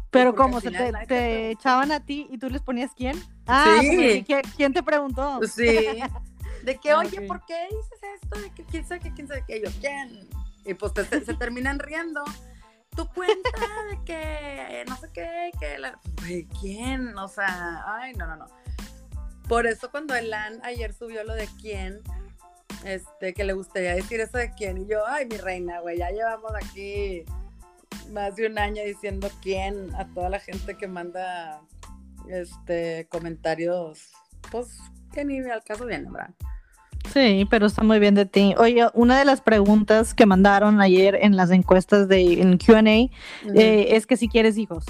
Pero 0.09 0.35
como 0.35 0.59
se 0.59 0.71
te, 0.71 1.51
echaban 1.51 1.91
a 1.93 2.01
ti 2.01 2.27
y 2.29 2.37
tú 2.37 2.49
les 2.49 2.61
ponías 2.61 2.91
quién. 2.95 3.17
Ah, 3.47 3.77
Sí. 3.79 3.89
que, 3.97 4.23
¿quién, 4.25 4.41
quién 4.57 4.73
te 4.73 4.83
preguntó? 4.83 5.39
Sí. 5.47 5.65
De 6.63 6.77
que, 6.77 6.91
Ah, 6.91 6.99
oye, 6.99 7.19
ok. 7.21 7.27
¿por 7.27 7.45
qué 7.45 7.67
dices 7.71 7.99
esto? 8.21 8.39
De 8.39 8.51
que 8.51 8.63
quién 8.65 8.85
sabe 8.87 8.99
qué, 8.99 9.13
quién 9.13 9.27
sabe 9.27 9.43
qué. 9.47 9.57
Y 9.57 9.63
yo, 9.63 9.69
¿quién? 9.79 10.29
Y 10.65 10.73
pues 10.75 10.93
te- 10.93 11.05
se, 11.05 11.25
se 11.25 11.33
terminan 11.33 11.79
riendo. 11.79 12.23
Tu 12.95 13.07
cuenta 13.07 13.49
de 13.89 14.03
que 14.03 14.83
no 14.87 14.95
sé 14.97 15.09
qué, 15.13 15.51
que 15.59 15.77
la... 15.79 15.97
¿quién? 16.59 17.17
O 17.17 17.27
sea, 17.29 17.81
ay, 17.87 18.13
no, 18.13 18.27
no, 18.27 18.35
no. 18.35 18.45
Por 19.47 19.67
eso 19.67 19.91
cuando 19.91 20.15
Elan 20.15 20.59
ayer 20.63 20.93
subió 20.93 21.23
lo 21.23 21.33
de 21.33 21.47
quién, 21.59 21.99
este, 22.85 23.33
que 23.33 23.43
le 23.43 23.53
gustaría 23.53 23.95
decir 23.95 24.19
eso 24.21 24.37
de 24.37 24.51
quién, 24.53 24.77
y 24.77 24.87
yo, 24.87 25.05
ay, 25.07 25.25
mi 25.25 25.37
reina, 25.37 25.81
güey, 25.81 25.97
ya 25.97 26.09
llevamos 26.09 26.51
aquí 26.55 27.25
más 28.11 28.35
de 28.35 28.47
un 28.47 28.57
año 28.57 28.83
diciendo 28.83 29.29
quién 29.41 29.93
a 29.95 30.05
toda 30.13 30.29
la 30.29 30.39
gente 30.39 30.75
que 30.75 30.87
manda 30.87 31.61
este 32.29 33.07
comentarios, 33.09 34.11
pues 34.51 34.79
que 35.13 35.25
ni 35.25 35.39
al 35.49 35.63
caso 35.63 35.85
viene, 35.85 36.09
¿verdad? 36.09 36.29
Sí, 37.11 37.45
pero 37.49 37.65
está 37.65 37.83
muy 37.83 37.99
bien 37.99 38.15
de 38.15 38.25
ti. 38.25 38.53
Oye, 38.57 38.87
una 38.93 39.17
de 39.17 39.25
las 39.25 39.41
preguntas 39.41 40.13
que 40.13 40.25
mandaron 40.25 40.79
ayer 40.79 41.17
en 41.21 41.35
las 41.35 41.51
encuestas 41.51 42.07
de 42.07 42.41
en 42.41 42.57
Q&A 42.57 42.81
eh, 42.89 43.09
es 43.95 44.05
que 44.05 44.17
si 44.17 44.29
quieres 44.29 44.57
hijos. 44.57 44.85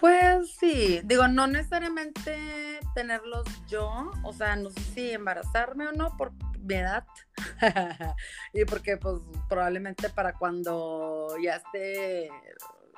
Pues 0.00 0.52
sí, 0.60 1.00
digo, 1.04 1.26
no 1.26 1.46
necesariamente 1.48 2.78
tenerlos 2.94 3.44
yo, 3.68 4.12
o 4.22 4.32
sea, 4.32 4.54
no 4.54 4.70
sé 4.70 4.80
si 4.94 5.10
embarazarme 5.10 5.88
o 5.88 5.92
no 5.92 6.16
por 6.16 6.32
mi 6.60 6.74
edad. 6.74 7.04
y 8.52 8.64
porque 8.64 8.96
pues 8.96 9.16
probablemente 9.48 10.08
para 10.10 10.34
cuando 10.34 11.34
ya 11.42 11.56
esté, 11.56 12.30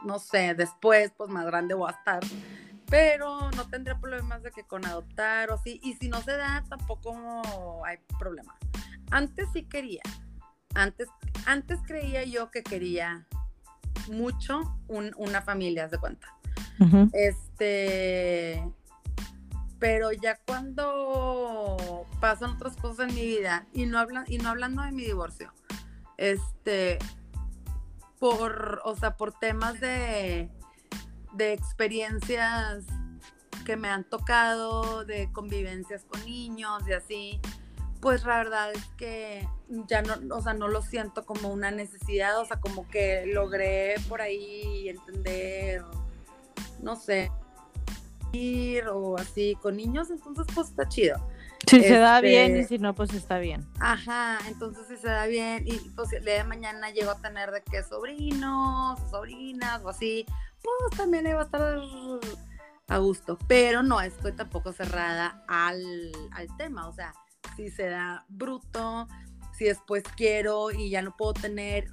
no 0.04 0.18
sé, 0.18 0.54
después, 0.54 1.12
pues 1.16 1.30
más 1.30 1.46
grande 1.46 1.74
voy 1.74 1.90
a 1.90 1.96
estar. 1.96 2.20
Pero 2.90 3.50
no 3.52 3.68
tendré 3.68 3.94
problemas 3.94 4.42
de 4.42 4.50
que 4.50 4.64
con 4.64 4.84
adoptar 4.84 5.50
o 5.50 5.54
así. 5.54 5.80
Y 5.82 5.94
si 5.94 6.08
no 6.08 6.20
se 6.22 6.32
da, 6.36 6.64
tampoco 6.68 7.84
hay 7.86 7.98
problema. 8.18 8.56
Antes 9.10 9.46
sí 9.52 9.62
quería. 9.64 10.02
Antes, 10.74 11.08
antes 11.46 11.78
creía 11.86 12.24
yo 12.24 12.50
que 12.50 12.62
quería 12.62 13.26
mucho 14.10 14.60
un- 14.88 15.12
una 15.16 15.40
familia, 15.42 15.84
haz 15.84 15.92
de 15.92 15.98
cuenta. 15.98 16.26
Este, 17.12 18.62
pero 19.78 20.12
ya 20.12 20.38
cuando 20.46 22.06
pasan 22.20 22.50
otras 22.50 22.76
cosas 22.76 23.08
en 23.08 23.14
mi 23.14 23.26
vida 23.26 23.66
y 23.72 23.86
no 23.86 23.98
hablan 23.98 24.24
y 24.28 24.38
no 24.38 24.50
hablando 24.50 24.82
de 24.82 24.92
mi 24.92 25.04
divorcio, 25.04 25.52
este, 26.16 26.98
por, 28.18 28.82
o 28.84 28.94
sea, 28.94 29.16
por 29.16 29.32
temas 29.32 29.80
de, 29.80 30.50
de 31.32 31.52
experiencias 31.52 32.84
que 33.64 33.76
me 33.76 33.88
han 33.88 34.04
tocado, 34.04 35.04
de 35.04 35.30
convivencias 35.32 36.04
con 36.04 36.24
niños 36.24 36.82
y 36.86 36.92
así, 36.92 37.40
pues 38.00 38.24
la 38.24 38.38
verdad 38.38 38.72
es 38.72 38.84
que 38.96 39.46
ya 39.86 40.02
no, 40.02 40.36
o 40.36 40.42
sea, 40.42 40.54
no 40.54 40.68
lo 40.68 40.82
siento 40.82 41.24
como 41.24 41.52
una 41.52 41.70
necesidad, 41.70 42.38
o 42.38 42.44
sea, 42.44 42.60
como 42.60 42.88
que 42.88 43.26
logré 43.26 43.96
por 44.08 44.20
ahí 44.22 44.88
entender 44.88 45.84
no 46.82 46.96
sé, 46.96 47.30
ir 48.32 48.86
o 48.88 49.16
así 49.18 49.56
con 49.60 49.76
niños, 49.76 50.10
entonces 50.10 50.46
pues 50.54 50.68
está 50.68 50.88
chido. 50.88 51.16
Si 51.68 51.82
se 51.82 51.98
da 51.98 52.16
Este- 52.18 52.28
bien 52.28 52.56
y 52.56 52.64
si 52.64 52.78
no, 52.78 52.94
pues 52.94 53.12
está 53.12 53.38
bien. 53.38 53.66
Ajá, 53.80 54.38
entonces 54.48 54.86
si 54.88 54.96
se 54.96 55.08
da 55.08 55.26
bien 55.26 55.64
y 55.66 55.78
pues 55.94 56.12
el 56.12 56.24
día 56.24 56.34
de 56.34 56.44
mañana 56.44 56.90
llego 56.90 57.10
a 57.10 57.20
tener 57.20 57.50
de 57.50 57.62
que 57.62 57.82
sobrinos 57.82 58.98
sobrinas 59.10 59.82
o 59.84 59.88
así, 59.90 60.24
pues 60.62 60.96
también 60.98 61.26
iba 61.26 61.40
a 61.40 61.44
estar 61.44 61.80
a 62.88 62.98
gusto, 62.98 63.38
pero 63.46 63.82
no 63.82 64.00
estoy 64.00 64.32
tampoco 64.32 64.72
cerrada 64.72 65.44
al, 65.48 66.10
al 66.32 66.56
tema, 66.56 66.88
o 66.88 66.92
sea, 66.92 67.12
si 67.56 67.70
se 67.70 67.88
da 67.88 68.24
bruto, 68.28 69.06
si 69.56 69.66
después 69.66 70.02
quiero 70.16 70.70
y 70.70 70.90
ya 70.90 71.02
no 71.02 71.14
puedo 71.16 71.34
tener, 71.34 71.88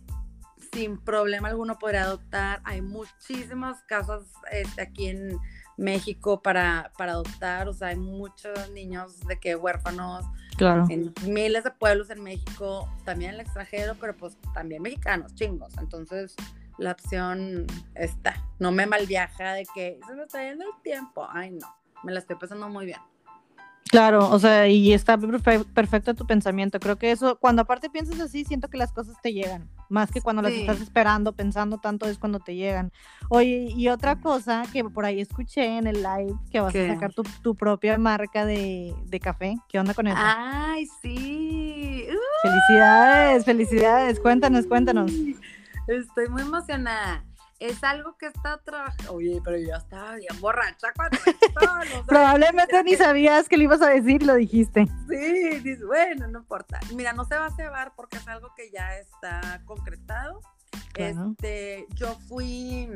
sin 0.72 0.98
problema 0.98 1.50
alguno 1.50 1.78
podré 1.78 1.98
adoptar, 2.00 2.62
hay 2.64 2.82
muchísimas 2.82 3.82
casas 3.84 4.24
este, 4.52 4.82
aquí 4.82 5.08
en 5.08 5.38
México 5.78 6.42
para, 6.42 6.92
para 6.98 7.12
adoptar, 7.14 7.68
o 7.68 7.74
sea, 7.74 7.90
hay 7.90 7.98
muchos 7.98 8.70
niños 8.72 9.20
de 9.28 9.40
que 9.40 9.56
huérfanos, 9.56 10.26
Claro. 10.58 10.86
en 10.90 11.14
miles 11.28 11.64
de 11.64 11.72
pueblos 11.72 12.10
en 12.10 12.24
México, 12.24 12.90
también 13.06 13.30
en 13.30 13.36
el 13.36 13.42
extranjero, 13.46 13.96
pero 14.00 14.18
pues 14.18 14.36
también 14.56 14.82
mexicanos, 14.82 15.36
chingos. 15.36 15.78
Entonces, 15.78 16.36
la 16.80 16.94
opción 16.94 17.68
está. 17.94 18.44
No 18.58 18.72
me 18.72 18.88
malviaja 18.88 19.54
de 19.54 19.68
que 19.76 20.00
se 20.08 20.16
me 20.16 20.24
está 20.24 20.44
yendo 20.44 20.66
el 20.66 20.82
tiempo. 20.82 21.28
Ay, 21.30 21.52
no. 21.52 21.68
Me 22.04 22.12
la 22.12 22.20
estoy 22.20 22.38
pasando 22.38 22.70
muy 22.70 22.86
bien. 22.88 23.00
Claro, 23.90 24.30
o 24.30 24.40
sea, 24.40 24.68
y 24.68 24.92
está 24.94 25.18
perfe- 25.18 25.66
perfecto 25.74 26.14
tu 26.14 26.26
pensamiento. 26.26 26.80
Creo 26.80 26.98
que 26.98 27.12
eso, 27.12 27.38
cuando 27.40 27.62
aparte 27.62 27.90
piensas 27.90 28.20
así, 28.20 28.44
siento 28.44 28.68
que 28.68 28.78
las 28.78 28.92
cosas 28.92 29.16
te 29.22 29.34
llegan. 29.34 29.70
Más 29.90 30.12
que 30.12 30.22
cuando 30.22 30.42
las 30.42 30.52
estás 30.54 30.82
esperando, 30.82 31.32
pensando 31.34 31.78
tanto, 31.78 32.06
es 32.08 32.18
cuando 32.18 32.40
te 32.40 32.56
llegan. 32.56 32.92
Oye, 33.30 33.70
y 33.76 33.88
otra 33.90 34.20
cosa 34.20 34.64
que 34.74 34.84
por 34.84 35.06
ahí 35.06 35.22
escuché 35.22 35.78
en 35.78 35.88
el 35.88 36.04
live, 36.04 36.34
que 36.52 36.60
vas 36.60 36.74
¿Qué? 36.74 36.90
a 36.90 36.94
sacar 36.96 37.14
tu, 37.14 37.24
tu 37.42 37.56
propia 37.56 37.98
marca 37.98 38.46
de, 38.46 38.94
de 39.06 39.20
café. 39.20 39.56
¿Qué 39.70 39.80
onda 39.80 39.94
con 39.94 40.08
eso? 40.08 40.18
Ay, 40.20 40.86
sí. 41.02 42.06
Uh, 42.10 42.48
Felicidades, 42.50 43.46
felicidades. 43.46 44.20
Cuéntanos, 44.20 44.66
cuéntanos. 44.68 45.12
Estoy 45.88 46.28
muy 46.30 46.42
emocionada. 46.42 47.24
Es 47.60 47.84
algo 47.84 48.18
que 48.18 48.28
está 48.28 48.60
trabajando. 48.64 49.14
Oye, 49.14 49.42
pero 49.44 49.58
yo 49.58 49.76
estaba 49.76 50.16
bien 50.16 50.40
borracha 50.40 50.94
cuando 50.96 51.18
esto. 51.18 52.06
Probablemente 52.08 52.84
ni 52.84 52.96
sabías 52.96 53.50
que 53.50 53.58
le 53.58 53.64
ibas 53.64 53.82
a 53.82 53.90
decir 53.90 54.24
lo 54.24 54.36
dijiste. 54.36 54.86
Sí, 55.10 55.60
dices, 55.60 55.86
bueno, 55.86 56.28
no 56.28 56.40
importa. 56.40 56.80
Mira, 56.94 57.14
no 57.14 57.26
se 57.26 57.36
va 57.36 57.48
a 57.48 57.56
cebar 57.56 57.94
porque 57.96 58.18
es 58.18 58.28
algo 58.28 58.54
que 58.56 58.70
ya 58.70 58.98
está 58.98 59.62
concretado. 59.66 60.42
Claro. 60.94 61.32
Este, 61.32 61.88
yo 61.96 62.16
fui 62.28 62.90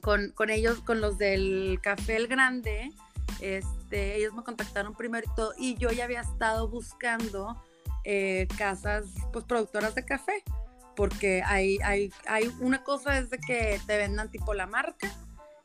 con, 0.00 0.32
con 0.32 0.50
ellos, 0.50 0.80
con 0.80 1.00
los 1.00 1.18
del 1.18 1.78
Café 1.82 2.16
El 2.16 2.28
Grande. 2.28 2.90
Este, 3.40 4.16
ellos 4.16 4.34
me 4.34 4.42
contactaron 4.42 4.94
primero 4.94 5.26
y 5.30 5.34
todo, 5.34 5.52
y 5.56 5.76
yo 5.76 5.90
ya 5.90 6.04
había 6.04 6.20
estado 6.20 6.68
buscando 6.68 7.62
eh, 8.04 8.46
casas, 8.56 9.06
pues 9.32 9.44
productoras 9.44 9.94
de 9.94 10.04
café, 10.04 10.42
porque 11.00 11.42
hay, 11.46 11.78
hay, 11.82 12.12
hay 12.28 12.54
una 12.60 12.84
cosa 12.84 13.16
es 13.16 13.30
de 13.30 13.38
que 13.38 13.80
te 13.86 13.96
vendan 13.96 14.30
tipo 14.30 14.52
la 14.52 14.66
marca 14.66 15.10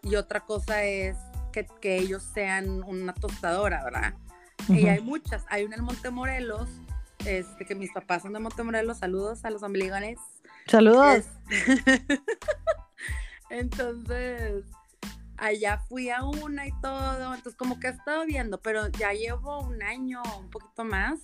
y 0.02 0.16
otra 0.16 0.40
cosa 0.40 0.82
es 0.86 1.18
que, 1.52 1.68
que 1.82 1.98
ellos 1.98 2.24
sean 2.34 2.82
una 2.84 3.14
tostadora, 3.14 3.84
¿verdad? 3.84 4.14
Y 4.70 4.88
hay 4.88 5.02
muchas. 5.02 5.44
Hay 5.50 5.66
una 5.66 5.76
en 5.76 5.84
Montemorelos 5.84 6.70
este, 7.26 7.66
que 7.66 7.76
mis 7.76 7.92
papás 7.92 8.22
son 8.22 8.32
de 8.32 8.40
Montemorelos, 8.40 9.00
saludos 9.00 9.44
a 9.44 9.50
los 9.50 9.62
ombligones. 9.62 10.20
Saludos. 10.68 11.26
Es- 11.26 11.28
Entonces, 13.50 14.64
allá 15.36 15.80
fui 15.90 16.10
a 16.12 16.24
una 16.24 16.66
y 16.68 16.72
todo, 16.82 17.34
entonces 17.36 17.58
como 17.58 17.78
que 17.78 17.88
he 17.88 17.92
estado 17.92 18.26
viendo, 18.26 18.62
pero 18.62 18.88
ya 18.88 19.12
llevo 19.12 19.60
un 19.60 19.84
año, 19.84 20.22
un 20.40 20.50
poquito 20.50 20.86
más, 20.86 21.20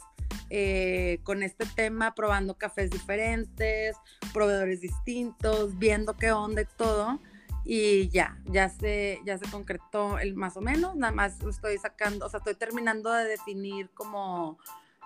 eh, 0.49 1.19
con 1.23 1.43
este 1.43 1.65
tema, 1.65 2.13
probando 2.15 2.57
cafés 2.57 2.89
diferentes, 2.89 3.95
proveedores 4.33 4.81
distintos, 4.81 5.77
viendo 5.77 6.15
qué 6.15 6.31
onda 6.31 6.61
y 6.61 6.67
todo. 6.77 7.19
Y 7.63 8.09
ya, 8.09 8.37
ya 8.45 8.69
se, 8.69 9.19
ya 9.23 9.37
se 9.37 9.49
concretó 9.49 10.17
el 10.17 10.35
más 10.35 10.57
o 10.57 10.61
menos, 10.61 10.95
nada 10.95 11.13
más 11.13 11.39
estoy 11.41 11.77
sacando, 11.77 12.25
o 12.25 12.29
sea, 12.29 12.39
estoy 12.39 12.55
terminando 12.55 13.11
de 13.13 13.25
definir 13.25 13.91
como 13.91 14.57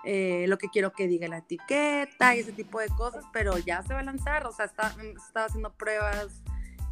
eh, 0.04 0.46
lo 0.48 0.56
que 0.56 0.68
quiero 0.68 0.92
que 0.92 1.06
diga 1.06 1.28
la 1.28 1.38
etiqueta 1.38 2.34
y 2.34 2.40
ese 2.40 2.52
tipo 2.52 2.80
de 2.80 2.88
cosas, 2.88 3.24
pero 3.32 3.58
ya 3.58 3.82
se 3.82 3.92
va 3.92 4.00
a 4.00 4.04
lanzar, 4.04 4.46
o 4.46 4.52
sea, 4.52 4.64
está, 4.64 4.94
estaba 5.26 5.46
haciendo 5.46 5.72
pruebas 5.74 6.42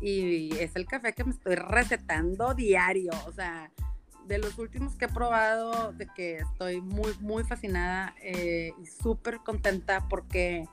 y 0.01 0.55
es 0.59 0.76
el 0.76 0.85
café 0.85 1.14
que 1.14 1.24
me 1.24 1.30
estoy 1.30 1.55
recetando 1.55 2.55
diario, 2.55 3.12
o 3.26 3.32
sea, 3.32 3.70
de 4.27 4.39
los 4.39 4.59
últimos 4.59 4.97
que 4.97 5.07
he 5.07 5.09
probado, 5.09 5.93
de 5.93 6.07
que 6.07 6.39
estoy 6.39 6.81
muy, 6.81 7.14
muy 7.20 7.45
fascinada 7.45 8.14
eh, 8.22 8.72
y 8.81 8.87
súper 8.87 9.39
contenta 9.39 10.07
porque 10.09 10.66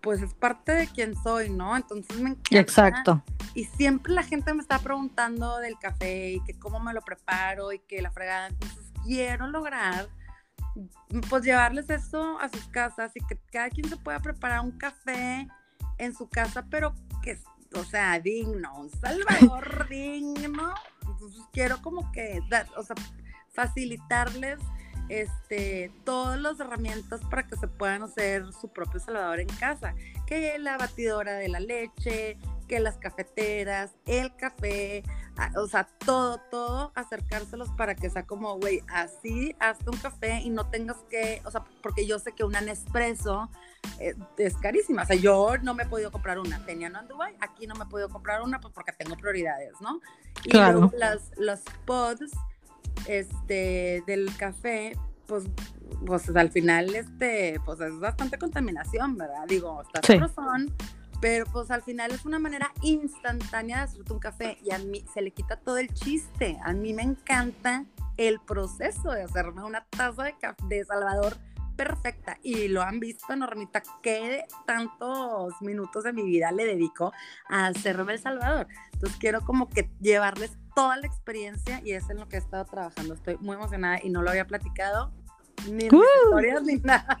pues 0.00 0.22
es 0.22 0.32
parte 0.34 0.72
de 0.72 0.86
quien 0.86 1.14
soy, 1.22 1.50
¿no? 1.50 1.76
Entonces 1.76 2.18
me 2.20 2.30
encanta. 2.30 2.58
Exacto. 2.58 3.22
Y 3.54 3.64
siempre 3.64 4.12
la 4.12 4.22
gente 4.22 4.54
me 4.54 4.62
está 4.62 4.78
preguntando 4.78 5.58
del 5.58 5.78
café 5.78 6.30
y 6.30 6.44
que 6.44 6.58
cómo 6.58 6.78
me 6.80 6.92
lo 6.92 7.02
preparo 7.02 7.72
y 7.72 7.80
que 7.80 8.00
la 8.00 8.10
fregada. 8.10 8.46
Entonces 8.46 8.92
quiero 9.04 9.48
lograr 9.48 10.08
pues 11.28 11.44
llevarles 11.44 11.90
eso 11.90 12.38
a 12.40 12.48
sus 12.48 12.64
casas 12.68 13.12
y 13.14 13.20
que 13.26 13.38
cada 13.50 13.70
quien 13.70 13.88
se 13.88 13.96
pueda 13.96 14.20
preparar 14.20 14.60
un 14.60 14.72
café 14.72 15.48
en 15.98 16.14
su 16.14 16.28
casa, 16.28 16.66
pero 16.70 16.94
que, 17.22 17.38
o 17.74 17.84
sea, 17.84 18.18
digno, 18.20 18.72
un 18.78 18.90
Salvador 19.00 19.88
digno. 19.88 20.74
Entonces 21.18 21.42
quiero 21.52 21.82
como 21.82 22.12
que, 22.12 22.40
o 22.76 22.82
sea, 22.84 22.94
facilitarles 23.52 24.60
este, 25.08 25.90
todas 26.04 26.38
las 26.38 26.60
herramientas 26.60 27.20
para 27.28 27.44
que 27.46 27.56
se 27.56 27.66
puedan 27.66 28.04
hacer 28.04 28.44
su 28.52 28.68
propio 28.68 29.00
Salvador 29.00 29.40
en 29.40 29.48
casa. 29.48 29.94
Que 30.26 30.56
la 30.60 30.78
batidora 30.78 31.32
de 31.32 31.48
la 31.48 31.58
leche, 31.58 32.38
que 32.68 32.78
las 32.78 32.98
cafeteras, 32.98 33.96
el 34.06 34.36
café, 34.36 35.02
o 35.56 35.66
sea, 35.68 35.84
todo, 36.04 36.38
todo, 36.50 36.92
acercárselos 36.94 37.68
para 37.70 37.94
que 37.94 38.10
sea 38.10 38.26
como, 38.26 38.58
güey, 38.58 38.82
así 38.92 39.54
hazte 39.60 39.88
un 39.90 39.96
café 39.96 40.40
y 40.40 40.50
no 40.50 40.68
tengas 40.68 40.96
que, 41.10 41.40
o 41.44 41.50
sea, 41.50 41.64
porque 41.82 42.06
yo 42.06 42.18
sé 42.18 42.32
que 42.32 42.44
una 42.44 42.60
Nespresso 42.60 43.48
eh, 44.00 44.14
es 44.36 44.56
carísima, 44.56 45.02
o 45.02 45.06
sea, 45.06 45.16
yo 45.16 45.56
no 45.62 45.74
me 45.74 45.84
he 45.84 45.86
podido 45.86 46.10
comprar 46.10 46.38
una, 46.38 46.64
tenía 46.66 46.88
una 46.88 47.00
en 47.00 47.08
Dubai, 47.08 47.36
aquí 47.40 47.66
no 47.66 47.74
me 47.76 47.84
he 47.84 47.86
podido 47.88 48.08
comprar 48.08 48.42
una 48.42 48.60
pues 48.60 48.74
porque 48.74 48.92
tengo 48.92 49.16
prioridades, 49.16 49.72
¿no? 49.80 50.00
Y 50.44 50.50
Claro. 50.50 50.80
luego 50.80 50.92
las, 50.96 51.30
las 51.36 51.62
pods 51.84 52.32
este, 53.06 54.02
del 54.06 54.34
café, 54.36 54.96
pues, 55.26 55.44
pues 56.06 56.34
al 56.34 56.50
final, 56.50 56.94
este, 56.94 57.60
pues 57.64 57.80
es 57.80 57.98
bastante 58.00 58.38
contaminación, 58.38 59.16
¿verdad? 59.16 59.44
Digo, 59.46 59.82
está 59.82 60.00
Sí. 60.04 60.18
Pero 61.20 61.46
pues 61.46 61.70
al 61.70 61.82
final 61.82 62.12
es 62.12 62.24
una 62.24 62.38
manera 62.38 62.72
instantánea 62.82 63.78
de 63.78 63.82
hacerte 63.84 64.12
un 64.12 64.18
café 64.18 64.58
y 64.62 64.72
a 64.72 64.78
mí 64.78 65.04
se 65.12 65.22
le 65.22 65.32
quita 65.32 65.56
todo 65.56 65.78
el 65.78 65.92
chiste. 65.92 66.58
A 66.64 66.72
mí 66.72 66.94
me 66.94 67.02
encanta 67.02 67.84
el 68.16 68.40
proceso 68.40 69.10
de 69.10 69.22
hacerme 69.22 69.64
una 69.64 69.84
taza 69.84 70.24
de 70.24 70.36
café 70.38 70.64
de 70.68 70.84
Salvador 70.84 71.36
perfecta. 71.76 72.38
Y 72.42 72.68
lo 72.68 72.82
han 72.82 72.98
visto 72.98 73.34
Normita 73.36 73.82
qué 74.02 74.44
tantos 74.66 75.54
minutos 75.60 76.04
de 76.04 76.12
mi 76.12 76.24
vida 76.24 76.50
le 76.50 76.66
dedico 76.66 77.12
a 77.48 77.68
hacerme 77.68 78.14
el 78.14 78.18
Salvador. 78.18 78.66
Entonces 78.92 79.16
quiero 79.18 79.40
como 79.42 79.68
que 79.68 79.88
llevarles 80.00 80.58
toda 80.74 80.96
la 80.96 81.06
experiencia 81.06 81.80
y 81.84 81.92
es 81.92 82.10
en 82.10 82.18
lo 82.18 82.28
que 82.28 82.36
he 82.36 82.40
estado 82.40 82.64
trabajando. 82.64 83.14
Estoy 83.14 83.36
muy 83.38 83.56
emocionada 83.56 84.00
y 84.02 84.10
no 84.10 84.22
lo 84.22 84.30
había 84.30 84.46
platicado 84.46 85.12
ni 85.66 85.84
historias 85.86 86.62
ni 86.62 86.76
nada 86.76 87.18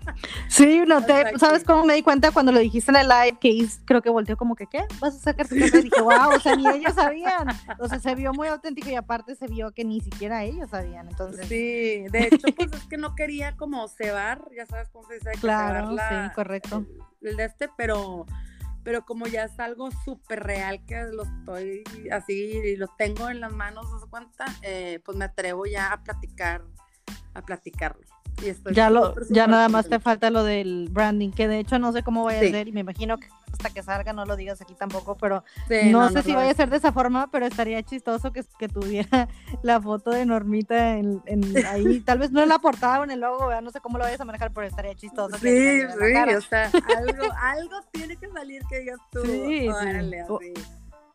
Sí, 0.48 0.82
no 0.86 1.04
te. 1.04 1.38
¿sabes 1.38 1.64
cómo 1.64 1.84
me 1.84 1.94
di 1.94 2.02
cuenta 2.02 2.30
cuando 2.30 2.52
lo 2.52 2.58
dijiste 2.58 2.90
en 2.90 2.96
el 2.96 3.08
live? 3.08 3.38
Que 3.40 3.48
Is 3.48 3.80
creo 3.84 4.02
que 4.02 4.10
volteó 4.10 4.36
como 4.36 4.54
que, 4.56 4.66
¿qué? 4.66 4.84
¿Vas 5.00 5.16
a 5.16 5.18
sacar 5.18 5.48
tu 5.48 5.56
café? 5.58 5.78
Y 5.78 5.82
dije, 5.82 6.00
wow, 6.00 6.34
o 6.34 6.40
sea, 6.40 6.54
ni 6.56 6.66
ellos 6.68 6.94
sabían. 6.94 7.48
O 7.78 7.88
sea, 7.88 7.98
se 8.00 8.14
vio 8.14 8.32
muy 8.32 8.48
auténtico 8.48 8.88
y 8.90 8.94
aparte 8.94 9.34
se 9.36 9.46
vio 9.46 9.72
que 9.72 9.84
ni 9.84 10.00
siquiera 10.00 10.44
ellos 10.44 10.70
sabían. 10.70 11.08
Entonces, 11.08 11.46
Sí, 11.46 12.04
de 12.10 12.28
hecho, 12.30 12.48
pues 12.56 12.72
es 12.72 12.82
que 12.84 12.96
no 12.96 13.14
quería 13.14 13.56
como 13.56 13.86
cebar, 13.88 14.48
ya 14.56 14.66
sabes 14.66 14.88
cómo 14.88 15.06
se 15.06 15.14
dice, 15.14 15.30
Claro, 15.40 15.92
la- 15.92 16.08
sí, 16.08 16.34
correcto. 16.34 16.84
El, 17.20 17.28
el 17.30 17.36
de 17.36 17.44
este, 17.44 17.68
pero, 17.76 18.26
pero 18.82 19.04
como 19.04 19.26
ya 19.26 19.44
es 19.44 19.58
algo 19.60 19.90
súper 20.04 20.42
real 20.42 20.84
que 20.86 20.96
lo 21.12 21.24
estoy 21.24 21.84
así 22.10 22.34
y 22.64 22.76
lo 22.76 22.88
tengo 22.98 23.28
en 23.28 23.40
las 23.40 23.52
manos, 23.52 23.90
¿no 23.90 23.98
se 24.00 24.06
cuenta? 24.08 24.46
Eh, 24.62 25.00
pues 25.04 25.16
me 25.16 25.24
atrevo 25.26 25.66
ya 25.66 25.92
a 25.92 26.02
platicar, 26.02 26.64
a 27.34 27.42
platicarlo. 27.42 28.02
Y 28.42 28.48
estoy 28.50 28.72
ya 28.74 28.88
lo, 28.90 29.14
ya 29.30 29.46
nada 29.46 29.68
más 29.68 29.88
te 29.88 29.98
falta 29.98 30.30
lo 30.30 30.44
del 30.44 30.88
branding, 30.90 31.30
que 31.30 31.48
de 31.48 31.58
hecho 31.58 31.78
no 31.78 31.92
sé 31.92 32.02
cómo 32.02 32.24
vaya 32.24 32.40
Sí. 32.40 32.46
a 32.46 32.50
ser 32.50 32.68
y 32.68 32.72
me 32.72 32.80
imagino 32.80 33.18
que 33.18 33.26
hasta 33.52 33.70
que 33.70 33.82
salga 33.82 34.12
no 34.12 34.24
lo 34.24 34.36
digas 34.36 34.60
aquí 34.60 34.74
tampoco, 34.74 35.16
pero 35.16 35.42
Sí, 35.66 35.90
no, 35.90 36.08
sé 36.10 36.22
si 36.22 36.30
lo 36.30 36.36
vaya 36.38 36.52
a 36.52 36.54
ser 36.54 36.70
de 36.70 36.76
esa 36.76 36.92
forma, 36.92 37.28
pero 37.30 37.46
estaría 37.46 37.82
chistoso 37.82 38.32
que, 38.32 38.44
que 38.58 38.68
tuviera 38.68 39.28
la 39.62 39.80
foto 39.80 40.10
de 40.10 40.24
Normita 40.26 40.96
en, 40.98 41.20
en 41.26 41.40
ahí, 41.66 42.00
tal 42.00 42.18
vez 42.18 42.30
no 42.30 42.42
en 42.42 42.48
la 42.48 42.58
portada 42.58 43.00
o 43.00 43.04
en 43.04 43.10
el 43.10 43.20
logo, 43.20 43.46
¿verdad? 43.48 43.62
no 43.62 43.70
sé 43.70 43.80
cómo 43.80 43.98
lo 43.98 44.04
vayas 44.04 44.20
a 44.20 44.24
manejar, 44.24 44.52
pero 44.52 44.66
estaría 44.66 44.94
chistoso. 44.94 45.36
Sí, 45.38 45.48
sí, 45.48 45.80
o 45.84 46.40
sea, 46.42 46.70
algo, 46.96 47.22
algo 47.42 47.76
tiene 47.92 48.16
que 48.16 48.28
salir 48.28 48.62
que 48.68 48.80
digas 48.80 48.98
tú, 49.10 49.22
Sí, 49.24 49.60
sí. 49.62 49.68
órale, 49.68 50.22
O-. 50.28 50.38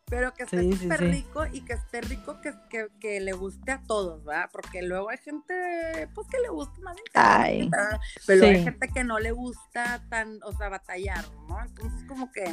Pero 0.06 0.34
que 0.34 0.42
esté 0.44 0.60
Sí, 0.60 0.76
súper 0.76 0.98
sí. 0.98 1.04
rico 1.06 1.46
y 1.46 1.64
que 1.64 1.72
esté 1.72 2.00
rico 2.02 2.40
que, 2.40 2.54
que, 2.68 2.88
que 3.00 3.20
le 3.20 3.32
guste 3.32 3.72
a 3.72 3.82
todos, 3.82 4.24
¿verdad? 4.24 4.50
Porque 4.52 4.82
luego 4.82 5.08
hay 5.10 5.18
gente, 5.18 6.08
pues 6.14 6.26
que 6.28 6.38
le 6.40 6.50
gusta 6.50 6.78
más 6.82 6.96
Ay, 7.14 7.70
pero 8.26 8.44
hay 8.44 8.62
gente 8.62 8.88
que 8.88 9.02
no 9.02 9.18
le 9.18 9.32
gusta 9.32 10.02
tan, 10.10 10.42
o 10.42 10.52
sea, 10.52 10.68
batallar, 10.68 11.24
¿no? 11.48 11.60
Entonces 11.62 12.06
como 12.06 12.30
que 12.30 12.44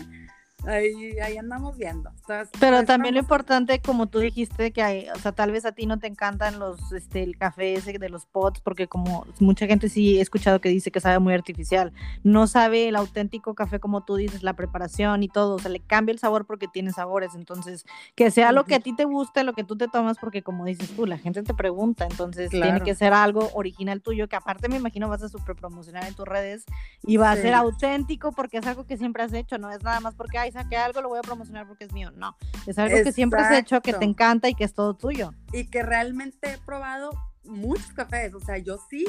ahí, 0.66 1.18
ahí 1.20 1.38
andamos 1.38 1.78
viendo. 1.78 2.12
Pero 2.60 2.84
también 2.86 3.16
lo 3.16 3.20
importante, 3.22 3.80
como 3.82 4.08
tú 4.08 4.20
dijiste, 4.20 4.72
que 4.72 4.82
hay, 4.82 5.08
o 5.10 5.20
sea, 5.20 5.32
tal 5.32 5.52
vez 5.52 5.66
a 5.66 5.72
ti 5.72 5.86
no 5.86 6.00
te 6.00 6.08
encantan 6.08 6.60
los, 6.60 6.92
este, 6.92 7.24
el 7.24 7.38
café 7.38 7.74
ese 7.74 7.98
de 7.98 8.10
los 8.10 8.26
pots, 8.26 8.62
porque 8.62 8.88
como 8.88 9.26
mucha 9.40 9.66
gente 9.68 9.90
sí 9.90 10.18
he 10.18 10.22
escuchado 10.22 10.62
que 10.62 10.70
dice 10.70 10.92
que 10.92 11.00
sabe 11.00 11.20
muy 11.20 11.34
artificial, 11.34 11.92
no 12.24 12.48
sabe 12.48 12.88
el 12.88 12.96
auténtico 12.96 13.56
café 13.56 13.80
como 13.80 14.02
tú 14.04 14.16
dices, 14.16 14.44
la 14.44 14.54
preparación 14.54 15.24
y 15.24 15.28
todo, 15.30 15.56
o 15.56 15.60
sea, 15.60 15.72
le 15.72 15.80
cambia 15.80 16.14
el 16.14 16.20
sabor 16.20 16.46
porque 16.46 16.68
tiene 16.68 16.92
sabores, 16.92 17.36
entonces, 17.36 17.86
que 18.16 18.32
sea 18.32 18.52
lo 18.52 18.66
que 18.66 18.76
a 18.76 18.80
ti 18.80 18.96
te 18.96 19.06
guste, 19.06 19.44
lo 19.44 19.54
que 19.54 19.64
tú 19.64 19.76
te 19.78 19.88
tomas, 19.88 20.18
porque 20.20 20.42
como 20.44 20.66
dices 20.66 20.90
tú, 20.96 21.06
la 21.06 21.18
gente 21.18 21.44
te 21.44 21.54
pregunta, 21.54 22.06
entonces 22.10 22.50
tiene 22.50 22.70
Claro. 22.70 22.86
que 22.86 22.96
ser 22.96 23.14
algo 23.14 23.50
original 23.54 24.02
tuyo, 24.02 24.28
que 24.28 24.36
aparte 24.36 24.70
me 24.70 24.78
imagino 24.78 25.10
vas 25.10 25.24
a 25.24 25.30
super 25.30 25.56
promocionar 25.56 26.06
en 26.08 26.14
tus 26.14 26.26
redes 26.28 26.66
y 27.04 27.18
va 27.18 27.32
a 27.32 27.36
Sí. 27.36 27.42
ser 27.44 27.54
auténtico 27.56 28.32
porque 28.32 28.58
es 28.58 28.68
algo 28.68 28.86
que 28.86 28.98
siempre 28.98 29.24
has 29.24 29.34
hecho, 29.34 29.58
no 29.58 29.72
es 29.72 29.82
nada 29.84 30.00
más 30.00 30.16
porque, 30.16 30.38
ay, 30.56 30.64
saqué 30.64 30.78
algo, 30.78 31.02
lo 31.02 31.10
voy 31.10 31.20
a 31.20 31.22
promocionar 31.22 31.68
porque 31.68 31.86
es 31.86 31.94
mío, 31.94 32.12
no, 32.12 32.36
es 32.68 32.78
algo 32.78 32.96
que 33.04 33.12
siempre 33.12 33.40
has 33.42 33.52
hecho, 33.52 33.82
que 33.82 33.92
te 33.92 33.98
Exacto. 33.98 34.06
encanta 34.10 34.50
y 34.50 34.56
que 34.56 34.64
es 34.64 34.74
todo 34.74 34.94
tuyo. 34.96 35.32
y 35.54 35.68
que 35.70 35.84
realmente 35.84 36.54
he 36.54 36.58
probado 36.60 37.12
muchos 37.44 37.92
cafés, 37.94 38.34
o 38.36 38.40
sea, 38.40 38.60
yo 38.60 38.78
sí 38.90 39.04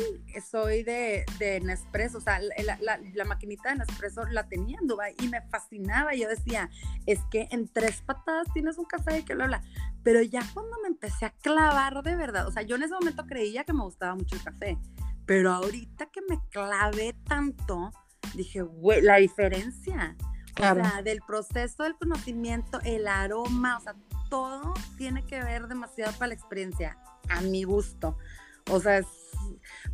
soy 0.51 0.83
de, 0.85 1.25
de 1.39 1.61
Nespresso, 1.61 2.17
o 2.17 2.21
sea, 2.21 2.41
la, 2.41 2.79
la- 2.81 2.99
la 3.13 3.25
maquinita 3.27 3.69
de 3.71 3.77
Nespresso 3.81 4.25
la 4.25 4.49
tenía 4.49 4.79
en 4.81 4.87
Dubái 4.87 5.15
y 5.21 5.29
me 5.29 5.43
fascinaba, 5.43 6.15
yo 6.15 6.29
decía, 6.29 6.71
es 7.05 7.19
que 7.31 7.47
en 7.51 7.69
tres 7.69 8.01
patadas 8.01 8.47
tienes 8.55 8.79
un 8.79 8.87
café 8.87 9.19
y 9.19 9.23
que 9.25 9.35
bla, 9.35 9.47
bla, 9.47 9.63
pero 10.03 10.23
ya 10.23 10.41
cuando 10.55 10.77
me 10.83 10.89
empecé 10.89 11.27
a 11.27 11.31
clavar 11.31 12.03
de 12.03 12.17
verdad, 12.17 12.47
o 12.49 12.53
sea, 12.53 12.63
yo 12.63 12.77
en 12.77 12.85
ese 12.85 12.95
momento 12.95 13.27
creía 13.27 13.65
que 13.65 13.75
me 13.75 13.83
gustaba 13.83 14.15
mucho 14.15 14.35
el 14.35 14.43
café, 14.43 14.79
pero 15.27 15.53
ahorita 15.53 16.07
que 16.07 16.21
me 16.29 16.41
clavé 16.51 17.15
tanto, 17.29 17.93
dije, 18.35 18.63
güey, 18.63 19.03
la 19.03 19.17
diferencia, 19.17 20.17
Claro. 20.55 20.83
o 20.83 20.85
sea, 20.85 21.03
del 21.03 21.21
proceso 21.23 21.83
del 21.85 21.97
conocimiento, 21.97 22.79
el 22.85 23.09
aroma, 23.09 23.79
o 23.79 23.81
sea, 23.81 23.95
todo 24.29 24.75
tiene 24.99 25.25
que 25.25 25.43
ver 25.43 25.67
demasiado 25.67 26.13
para 26.13 26.29
la 26.29 26.35
experiencia, 26.35 26.99
a 27.29 27.41
mi 27.41 27.65
gusto. 27.65 28.17
O 28.71 28.81
sea, 28.81 28.99
es- 28.99 29.07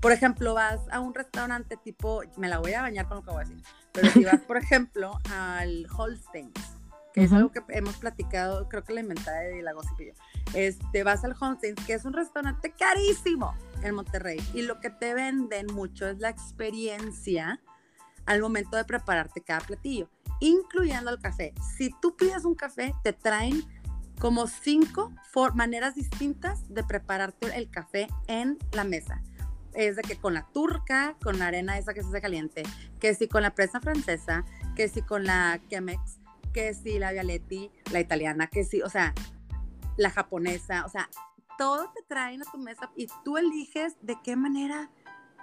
por 0.01 0.13
ejemplo, 0.13 0.55
vas 0.55 0.81
a 0.91 1.01
un 1.01 1.15
restaurante 1.15 1.77
tipo, 1.77 2.23
me 2.37 2.49
la 2.49 2.59
voy 2.59 2.73
a 2.75 2.83
bañar 2.83 3.07
con 3.09 3.19
lo 3.19 3.23
que 3.23 3.31
voy 3.31 3.43
a 3.43 3.45
decir, 3.49 3.63
pero 3.93 4.11
si 4.11 4.25
vas, 4.25 4.41
por 4.49 4.57
ejemplo, 4.57 5.19
al 5.33 5.87
Holstein, 5.97 6.53
que 7.15 7.25
es 7.25 7.33
algo 7.33 7.51
que 7.51 7.63
hemos 7.71 7.97
platicado, 7.97 8.69
creo 8.69 8.85
que 8.85 8.93
la 8.93 9.01
inventada 9.01 9.41
de 9.41 9.63
la 9.63 9.73
Gossip 9.73 10.01
y 10.01 10.07
yo. 10.09 10.13
Este, 10.55 11.03
vas 11.05 11.25
al 11.25 11.35
Holstein, 11.39 11.75
que 11.75 11.95
es 11.95 12.05
un 12.05 12.13
restaurante 12.13 12.73
carísimo 12.73 13.55
en 13.83 13.95
Monterrey, 13.95 14.39
y 14.55 14.63
lo 14.63 14.81
que 14.81 14.91
te 14.91 15.15
venden 15.15 15.67
mucho 15.73 16.07
es 16.07 16.19
la 16.19 16.29
experiencia 16.31 17.61
al 18.27 18.41
momento 18.43 18.77
de 18.77 18.85
prepararte 18.85 19.41
cada 19.41 19.61
platillo, 19.61 20.09
incluyendo 20.41 21.11
el 21.11 21.18
café. 21.18 21.55
Si 21.76 21.91
tú 22.01 22.16
pides 22.16 22.45
un 22.45 22.55
café, 22.55 22.95
te 23.03 23.12
traen 23.12 23.64
como 24.18 24.47
cinco 24.47 25.12
maneras 25.55 25.95
distintas 25.95 26.68
de 26.68 26.82
prepararte 26.82 27.57
el 27.57 27.70
café 27.70 28.09
en 28.26 28.59
la 28.72 28.84
mesa. 28.84 29.22
es 29.74 29.95
de 29.95 30.03
que 30.03 30.16
con 30.16 30.34
la 30.34 30.49
turca, 30.53 31.14
con 31.22 31.39
la 31.39 31.47
arena 31.47 31.78
esa 31.78 31.95
que 31.95 32.03
se 32.03 32.09
hace 32.09 32.20
caliente, 32.20 32.64
que 32.99 33.14
si 33.14 33.28
con 33.28 33.43
la 33.43 33.55
presa 33.55 33.80
francesa, 33.80 34.45
que 34.74 34.89
si 34.89 35.03
con 35.03 35.24
la 35.24 35.61
Chemex, 35.68 36.18
que 36.53 36.74
si 36.74 36.99
la 36.99 37.12
Vialetti, 37.12 37.70
la 37.93 38.01
italiana, 38.01 38.49
que 38.49 38.64
si, 38.64 38.82
o 38.82 38.89
sea, 38.89 39.14
la 39.97 40.11
japonesa, 40.11 40.84
o 40.84 40.89
sea, 40.89 41.09
todo 41.59 41.93
te 41.95 42.03
traen 42.09 42.43
a 42.43 42.51
tu 42.51 42.59
mesa 42.59 42.91
y 42.97 43.07
tú 43.24 43.36
eliges 43.36 43.95
de 44.03 44.16
qué 44.24 44.34
manera 44.34 44.91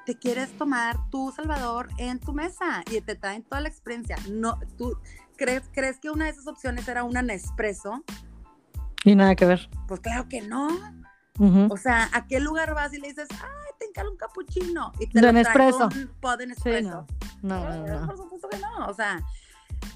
te 0.06 0.18
quieres 0.18 0.52
tomar 0.58 0.98
tu 1.10 1.32
Salvador 1.32 1.90
en 1.98 2.20
tu 2.20 2.34
mesa 2.34 2.84
y 2.92 3.02
te 3.02 3.16
traen 3.16 3.44
toda 3.44 3.62
la 3.62 3.70
experiencia. 3.70 4.16
No, 4.32 4.60
tú 4.78 4.98
crees, 5.36 5.64
crees 5.74 6.00
que 6.00 6.10
una 6.10 6.26
de 6.26 6.32
esas 6.32 6.48
opciones 6.48 6.88
era 6.88 7.04
una 7.04 7.22
Nespresso? 7.22 8.04
Y 9.04 9.16
nada 9.16 9.36
que 9.36 9.46
ver. 9.46 9.70
Pues 9.88 10.00
claro 10.00 10.28
que 10.30 10.42
no. 10.42 10.68
Ujú. 11.38 11.68
O 11.72 11.78
sea, 11.78 12.10
¿a 12.14 12.28
qué 12.28 12.40
lugar 12.40 12.74
vas 12.74 12.94
y 12.94 12.98
le 13.00 13.10
dices, 13.10 13.28
ay, 13.32 13.72
te 13.80 13.86
encargo 13.86 14.12
un 14.12 14.18
capuchino? 14.18 14.92
Y 15.00 15.08
te 15.08 15.20
De 15.22 15.34
Nespresso. 15.34 15.86
un 15.88 16.12
pod 16.22 16.38
de 16.38 16.48
Nespresso. 16.48 16.90
no. 16.90 17.08
No, 17.42 17.74
Eh, 17.74 17.78
no, 17.88 18.00
no. 18.02 18.08
Por 18.08 18.18
supuesto 18.18 18.48
que 18.50 18.58
no. 18.60 18.88
O 18.88 18.94
sea, 18.94 19.20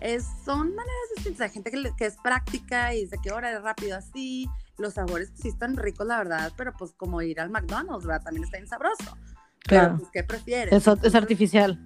es, 0.01 0.25
son 0.45 0.75
maneras 0.75 0.95
distintas. 1.15 1.47
Hay 1.47 1.53
gente 1.53 1.71
que, 1.71 1.93
que 1.97 2.05
es 2.05 2.17
práctica 2.17 2.93
y 2.93 3.03
dice 3.05 3.17
que 3.23 3.29
ahora 3.31 3.51
es 3.51 3.61
rápido 3.61 3.97
así. 3.97 4.49
Los 4.77 4.93
sabores 4.95 5.29
pues, 5.31 5.41
sí 5.41 5.47
están 5.49 5.75
ricos, 5.77 6.05
la 6.05 6.17
verdad, 6.19 6.51
pero 6.55 6.73
pues 6.73 6.93
como 6.93 7.21
ir 7.21 7.39
al 7.39 7.49
McDonald's, 7.49 8.05
¿verdad? 8.05 8.23
También 8.23 8.43
está 8.43 8.57
bien 8.57 8.67
sabroso. 8.67 9.17
Pero, 9.67 9.81
Claro. 9.81 9.97
pues, 9.97 10.09
¿qué 10.11 10.23
prefieres? 10.23 10.73
Es, 10.87 11.03
es 11.03 11.15
artificial. 11.15 11.79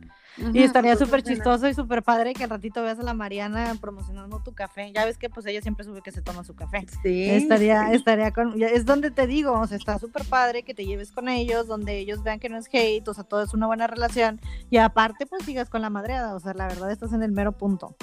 Y 0.51 0.63
estaría 0.63 0.95
súper 0.95 1.21
bueno, 1.21 1.27
chistoso 1.27 1.67
y 1.67 1.75
súper 1.75 2.01
padre 2.01 2.33
que 2.33 2.43
al 2.43 2.49
ratito 2.49 2.81
veas 2.81 2.97
a 2.97 3.03
la 3.03 3.13
Mariana 3.13 3.75
promocionando 3.79 4.41
tu 4.41 4.53
café. 4.53 4.91
Ya 4.91 5.05
ves 5.05 5.19
que 5.19 5.29
pues 5.29 5.45
ella 5.45 5.61
siempre 5.61 5.85
sube 5.85 6.01
que 6.01 6.11
se 6.11 6.23
toma 6.23 6.43
su 6.43 6.55
café. 6.55 6.87
Sí, 7.03 7.29
estaría, 7.29 7.89
sí. 7.89 7.95
estaría 7.95 8.31
con, 8.31 8.59
es 8.59 8.85
donde 8.85 9.11
te 9.11 9.27
digo, 9.27 9.51
o 9.53 9.67
sea, 9.67 9.77
está 9.77 9.99
súper 9.99 10.25
padre 10.25 10.63
que 10.63 10.73
te 10.73 10.85
lleves 10.85 11.11
con 11.11 11.29
ellos, 11.29 11.67
donde 11.67 11.99
ellos 11.99 12.23
vean 12.23 12.39
que 12.39 12.49
no 12.49 12.57
es 12.57 12.67
hate, 12.73 13.07
o 13.07 13.13
sea, 13.13 13.23
todo 13.25 13.43
es 13.43 13.53
una 13.53 13.67
buena 13.67 13.85
relación. 13.85 14.41
Y 14.71 14.77
aparte, 14.77 15.27
pues 15.27 15.45
sigas 15.45 15.69
con 15.69 15.83
la 15.83 15.91
madreada, 15.91 16.33
o 16.33 16.39
sea, 16.39 16.55
la 16.55 16.67
verdad 16.67 16.91
estás 16.91 17.13
en 17.13 17.21
el 17.21 17.31
mero 17.31 17.51
punto. 17.51 17.95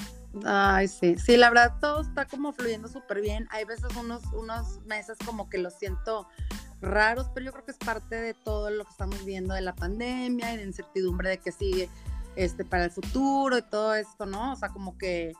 Ay, 0.45 0.87
sí, 0.87 1.17
sí, 1.17 1.35
la 1.35 1.49
verdad 1.49 1.75
todo 1.81 1.99
está 1.99 2.25
como 2.25 2.53
fluyendo 2.53 2.87
súper 2.87 3.19
bien. 3.19 3.45
Hay 3.51 3.65
veces 3.65 3.93
unos, 3.99 4.23
unos 4.31 4.79
meses 4.85 5.17
como 5.25 5.49
que 5.49 5.57
los 5.57 5.73
siento 5.77 6.29
raros, 6.81 7.29
pero 7.33 7.45
yo 7.45 7.51
creo 7.51 7.65
que 7.65 7.71
es 7.71 7.77
parte 7.77 8.15
de 8.15 8.33
todo 8.33 8.69
lo 8.69 8.83
que 8.83 8.91
estamos 8.91 9.23
viendo 9.25 9.53
de 9.53 9.61
la 9.61 9.75
pandemia 9.75 10.53
y 10.53 10.57
de 10.57 10.63
incertidumbre 10.63 11.29
de 11.29 11.37
que 11.37 11.51
sigue 11.51 11.89
este, 12.35 12.65
para 12.65 12.85
el 12.85 12.91
futuro 12.91 13.57
y 13.57 13.61
todo 13.61 13.95
esto, 13.95 14.25
¿no? 14.25 14.53
O 14.53 14.55
sea, 14.55 14.69
como 14.69 14.97
que 14.97 15.33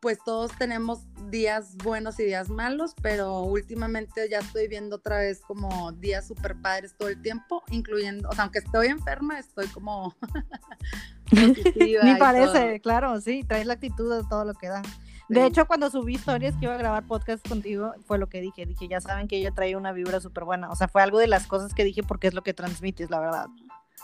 pues 0.00 0.18
todos 0.24 0.52
tenemos 0.56 1.00
días 1.30 1.76
buenos 1.78 2.20
y 2.20 2.24
días 2.24 2.48
malos, 2.48 2.94
pero 3.02 3.40
últimamente 3.40 4.28
ya 4.30 4.38
estoy 4.38 4.68
viendo 4.68 4.96
otra 4.96 5.18
vez 5.18 5.40
como 5.40 5.90
días 5.92 6.28
súper 6.28 6.54
padres 6.60 6.94
todo 6.96 7.08
el 7.08 7.20
tiempo, 7.22 7.64
incluyendo, 7.70 8.28
o 8.28 8.32
sea, 8.32 8.44
aunque 8.44 8.60
estoy 8.60 8.86
enferma, 8.88 9.38
estoy 9.38 9.66
como 9.68 10.14
Ni 12.04 12.14
parece, 12.18 12.52
todo. 12.52 12.80
claro, 12.82 13.20
sí, 13.20 13.42
traes 13.42 13.66
la 13.66 13.74
actitud 13.74 14.14
de 14.16 14.28
todo 14.28 14.44
lo 14.44 14.54
que 14.54 14.68
da. 14.68 14.82
De 15.28 15.44
hecho, 15.44 15.66
cuando 15.66 15.90
subí 15.90 16.14
historias 16.14 16.54
que 16.56 16.66
iba 16.66 16.74
a 16.74 16.78
grabar 16.78 17.04
podcast 17.06 17.46
contigo, 17.48 17.92
fue 18.04 18.18
lo 18.18 18.28
que 18.28 18.40
dije. 18.40 18.64
Dije, 18.66 18.86
ya 18.88 19.00
saben 19.00 19.26
que 19.28 19.40
yo 19.42 19.52
traía 19.52 19.76
una 19.76 19.92
vibra 19.92 20.20
súper 20.20 20.44
buena. 20.44 20.70
O 20.70 20.76
sea, 20.76 20.86
fue 20.88 21.02
algo 21.02 21.18
de 21.18 21.26
las 21.26 21.46
cosas 21.46 21.74
que 21.74 21.82
dije 21.84 22.02
porque 22.02 22.28
es 22.28 22.34
lo 22.34 22.42
que 22.42 22.54
transmites, 22.54 23.10
la 23.10 23.18
verdad. 23.20 23.46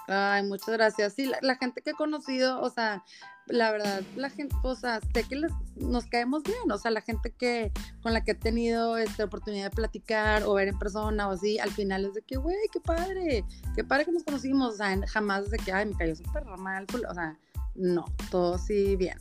Ay, 0.09 0.43
muchas 0.43 0.71
gracias. 0.71 1.13
Sí, 1.15 1.27
la, 1.27 1.39
la 1.43 1.55
gente 1.57 1.81
que 1.81 1.91
he 1.91 1.95
conocido, 1.95 2.61
o 2.61 2.71
sea, 2.71 3.05
la 3.47 3.71
verdad, 3.71 4.03
la 4.17 4.31
gente, 4.31 4.57
o 4.65 4.75
sea, 4.75 5.01
sé 5.15 5.23
que 5.29 5.37
les- 5.37 5.53
nos 5.77 6.07
caemos 6.07 6.43
bien, 6.43 6.71
o 6.73 6.77
sea, 6.79 6.91
la 6.91 7.01
gente 7.03 7.31
que 7.31 7.71
con 8.03 8.13
la 8.13 8.25
que 8.25 8.33
he 8.33 8.35
tenido 8.35 8.97
esta 8.97 9.25
oportunidad 9.25 9.65
de 9.67 9.71
platicar 9.77 10.43
o 10.43 10.55
ver 10.55 10.69
en 10.69 10.79
persona 10.79 11.29
o 11.29 11.33
así, 11.33 11.59
al 11.61 11.71
final 11.71 12.05
es 12.05 12.15
de 12.15 12.23
que, 12.23 12.37
güey, 12.37 12.57
qué 12.73 12.81
padre, 12.81 13.45
qué 13.77 13.85
padre 13.85 14.05
que 14.07 14.13
nos 14.13 14.25
conocimos, 14.25 14.75
o 14.75 14.77
sea, 14.77 14.97
jamás 15.07 15.51
de 15.51 15.59
que, 15.59 15.73
ay, 15.73 15.87
me 15.87 15.97
cayó 15.97 16.17
súper 16.17 16.45
mal, 16.47 16.85
o 17.09 17.15
sea, 17.15 17.39
no, 17.77 18.05
todo 18.31 18.59
sí 18.59 18.97
bien. 18.97 19.19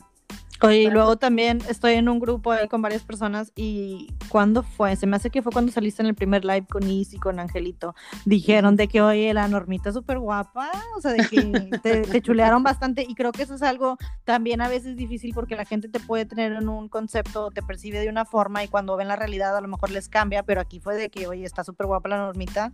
Oye, 0.62 0.82
y 0.82 0.90
luego 0.90 1.16
también 1.16 1.58
estoy 1.68 1.94
en 1.94 2.08
un 2.08 2.20
grupo 2.20 2.52
ahí 2.52 2.68
con 2.68 2.82
varias 2.82 3.02
personas 3.02 3.52
y 3.56 4.14
¿cuándo 4.28 4.62
fue? 4.62 4.94
Se 4.96 5.06
me 5.06 5.16
hace 5.16 5.30
que 5.30 5.42
fue 5.42 5.52
cuando 5.52 5.72
saliste 5.72 6.02
en 6.02 6.08
el 6.08 6.14
primer 6.14 6.44
live 6.44 6.66
con 6.70 6.88
Is 6.88 7.12
y 7.14 7.18
con 7.18 7.40
Angelito. 7.40 7.94
Dijeron 8.24 8.76
de 8.76 8.86
que, 8.86 9.02
oye, 9.02 9.34
la 9.34 9.48
normita 9.48 9.88
es 9.88 9.94
súper 9.94 10.18
guapa, 10.18 10.70
o 10.96 11.00
sea, 11.00 11.12
de 11.12 11.26
que 11.28 11.70
te, 11.82 12.02
te 12.02 12.22
chulearon 12.22 12.62
bastante 12.62 13.04
y 13.08 13.14
creo 13.14 13.32
que 13.32 13.42
eso 13.42 13.54
es 13.54 13.62
algo 13.62 13.96
también 14.24 14.60
a 14.60 14.68
veces 14.68 14.96
difícil 14.96 15.32
porque 15.34 15.56
la 15.56 15.64
gente 15.64 15.88
te 15.88 16.00
puede 16.00 16.26
tener 16.26 16.52
en 16.52 16.68
un 16.68 16.88
concepto, 16.88 17.50
te 17.50 17.62
percibe 17.62 17.98
de 17.98 18.08
una 18.08 18.24
forma 18.24 18.62
y 18.62 18.68
cuando 18.68 18.96
ven 18.96 19.08
la 19.08 19.16
realidad 19.16 19.56
a 19.56 19.60
lo 19.60 19.68
mejor 19.68 19.90
les 19.90 20.08
cambia, 20.08 20.42
pero 20.42 20.60
aquí 20.60 20.78
fue 20.78 20.94
de 20.94 21.10
que, 21.10 21.26
oye, 21.26 21.44
está 21.44 21.64
súper 21.64 21.86
guapa 21.86 22.08
la 22.08 22.18
normita. 22.18 22.72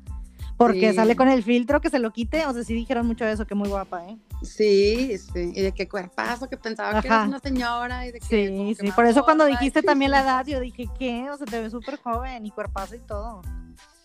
Porque 0.58 0.90
Sí. 0.90 0.96
sale 0.96 1.14
con 1.16 1.28
el 1.28 1.42
filtro 1.44 1.80
que 1.80 1.88
se 1.88 2.00
lo 2.00 2.12
quite, 2.12 2.44
o 2.44 2.52
sea, 2.52 2.64
sí 2.64 2.74
dijeron 2.74 3.06
mucho 3.06 3.24
de 3.24 3.32
eso, 3.32 3.46
que 3.46 3.54
muy 3.54 3.68
guapa, 3.68 4.04
¿eh? 4.08 4.18
Sí, 4.42 5.16
sí, 5.16 5.52
y 5.54 5.62
de 5.62 5.72
qué 5.72 5.88
cuerpazo, 5.88 6.48
que 6.48 6.56
pensaba 6.56 7.00
que 7.00 7.06
eras 7.06 7.28
una 7.28 7.38
señora 7.38 8.06
y 8.06 8.12
de 8.12 8.18
que... 8.18 8.26
Sí, 8.26 8.74
que 8.74 8.74
sí, 8.80 8.86
más 8.88 8.96
por 8.96 9.06
eso 9.06 9.22
cuando 9.24 9.46
dijiste 9.46 9.78
y- 9.78 9.82
también 9.86 10.10
la 10.10 10.22
edad, 10.22 10.44
yo 10.44 10.58
dije, 10.60 10.86
¿qué? 10.98 11.30
O 11.30 11.36
sea, 11.36 11.46
te 11.46 11.60
ves 11.60 11.70
súper 11.72 11.96
joven 11.98 12.44
y 12.44 12.50
cuerpazo 12.50 12.96
y 12.96 12.98
todo. 13.00 13.40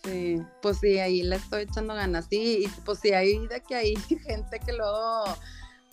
Sí, 0.04 0.40
pues 0.62 0.78
sí, 0.78 0.98
ahí 1.00 1.22
le 1.24 1.36
estoy 1.36 1.62
echando 1.62 1.92
ganas. 1.94 2.26
Sí, 2.30 2.64
y 2.66 2.68
pues 2.84 3.00
sí, 3.00 3.12
hay 3.12 3.46
de 3.48 3.60
que 3.60 3.74
hay 3.74 3.94
gente 4.24 4.60
que 4.64 4.72
luego, 4.74 5.24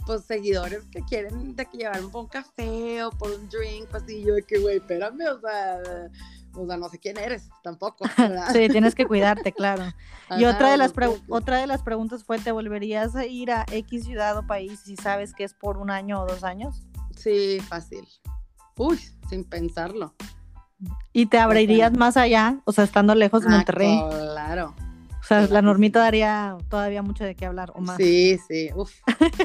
pues 0.05 0.25
seguidores 0.25 0.83
que 0.91 1.01
quieren 1.01 1.55
de 1.55 1.65
que 1.65 1.77
llevarme 1.77 2.09
por 2.09 2.23
un 2.25 2.29
café 2.29 3.03
o 3.03 3.09
por 3.11 3.31
un 3.31 3.49
drink, 3.49 3.87
pues 3.89 4.03
sí, 4.05 4.21
yo 4.23 4.35
de 4.35 4.43
que, 4.43 4.59
güey, 4.59 4.77
espérame, 4.77 5.21
o 5.35 5.39
sea, 5.39 5.79
o 6.55 6.65
sea, 6.67 6.77
no 6.77 6.89
sé 6.89 6.99
quién 6.99 7.17
eres 7.17 7.49
tampoco. 7.63 8.05
¿verdad? 8.17 8.51
Sí, 8.51 8.67
tienes 8.69 8.95
que 8.95 9.05
cuidarte, 9.05 9.51
claro. 9.51 9.83
Y 10.37 10.45
Ajá, 10.45 10.55
otra 10.55 10.71
de 10.71 10.77
las 10.77 10.93
otra 11.27 11.57
de 11.57 11.67
las 11.67 11.83
preguntas 11.83 12.23
fue, 12.23 12.39
¿te 12.39 12.53
volverías 12.53 13.17
a 13.17 13.25
ir 13.25 13.51
a 13.51 13.65
X 13.69 14.05
ciudad 14.05 14.37
o 14.37 14.47
país 14.47 14.79
si 14.79 14.95
sabes 14.95 15.33
que 15.33 15.43
es 15.43 15.53
por 15.53 15.77
un 15.77 15.91
año 15.91 16.21
o 16.21 16.25
dos 16.25 16.45
años? 16.45 16.83
Sí, 17.17 17.59
fácil. 17.67 18.07
Uy, 18.77 18.97
sin 19.29 19.43
pensarlo. 19.43 20.15
¿Y 21.11 21.25
te 21.25 21.37
abrirías 21.37 21.91
más 21.97 22.15
allá, 22.15 22.59
o 22.63 22.71
sea, 22.71 22.85
estando 22.85 23.13
lejos 23.13 23.43
de 23.43 23.49
Ah, 23.49 23.51
Monterrey? 23.57 23.99
claro. 24.09 24.73
O 25.19 25.23
sea, 25.23 25.41
la 25.47 25.61
normita 25.61 25.99
daría 25.99 26.57
todavía 26.69 27.01
mucho 27.01 27.23
de 27.25 27.35
qué 27.35 27.45
hablar 27.45 27.71
o 27.75 27.81
más. 27.81 27.97
Sí, 27.97 28.39
sí, 28.47 28.69
uf, 28.75 28.91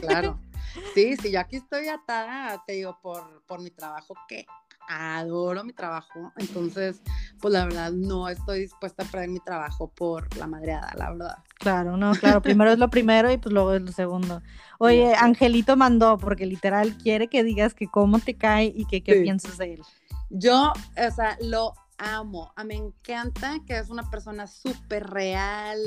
claro. 0.01 0.39
Sí, 0.95 1.17
sí, 1.17 1.33
yo 1.33 1.41
aquí 1.41 1.57
estoy 1.57 1.89
atada, 1.89 2.63
te 2.67 2.75
digo, 2.75 2.99
por, 3.03 3.43
por 3.47 3.61
mi 3.61 3.71
trabajo, 3.71 4.15
que 4.29 4.45
adoro 4.89 5.65
mi 5.65 5.73
trabajo. 5.73 6.33
Entonces, 6.37 7.01
pues 7.41 7.53
la 7.53 7.65
verdad, 7.65 7.93
no 7.93 8.29
estoy 8.29 8.61
dispuesta 8.61 9.03
a 9.03 9.07
perder 9.07 9.29
mi 9.31 9.41
trabajo 9.41 9.89
por 9.89 10.35
la 10.37 10.47
madreada, 10.47 10.93
la 10.97 11.11
verdad. 11.11 11.37
Claro, 11.59 11.97
no, 11.97 12.13
claro, 12.13 12.43
primero 12.43 12.71
es 12.71 12.79
lo 12.79 12.91
primero 12.91 13.31
y 13.33 13.39
pues 13.39 13.53
luego 13.53 13.73
es 13.75 13.83
lo 13.83 13.93
segundo. 13.93 14.43
Oye. 14.79 15.15
Angelito 15.15 15.77
mandó, 15.77 16.19
porque 16.19 16.47
literal 16.47 16.97
quiere 16.99 17.29
que 17.29 17.43
digas 17.43 17.75
que 17.75 17.87
cómo 17.89 18.19
te 18.19 18.35
cae 18.35 18.73
y 18.75 18.85
que 18.87 19.03
qué 19.03 19.15
Sí. 19.15 19.23
piensas 19.23 19.59
de 19.59 19.75
él. 19.75 19.83
Yo, 20.31 20.73
o 20.73 21.11
sea, 21.15 21.37
lo 21.43 21.73
amo. 21.99 22.53
Ah, 22.57 22.65
Me 22.65 22.75
encanta 22.75 23.57
que 23.67 23.79
es 23.79 23.89
una 23.89 24.09
persona 24.11 24.47
súper 24.47 25.07
real, 25.09 25.79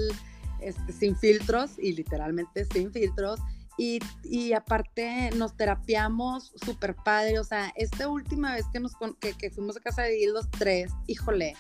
este, 0.61 0.91
sin 0.91 1.15
filtros 1.15 1.77
y 1.77 1.93
literalmente 1.93 2.65
sin 2.65 2.91
filtros. 2.91 3.39
Y, 3.80 3.99
y 4.25 4.51
aparte 4.51 5.30
nos 5.38 5.55
terapiamos 5.55 6.51
súper 6.65 6.97
padre. 6.97 7.39
O 7.39 7.45
sea, 7.45 7.71
esta 7.77 8.09
última 8.09 8.53
vez 8.53 8.65
que, 8.73 8.82
nos, 8.82 8.91
que, 9.21 9.34
que 9.34 9.49
fuimos 9.49 9.77
a 9.77 9.80
casa 9.80 10.01
de 10.01 10.11
Dil 10.11 10.34
los 10.34 10.51
tres, 10.51 10.91
híjole, 11.07 11.55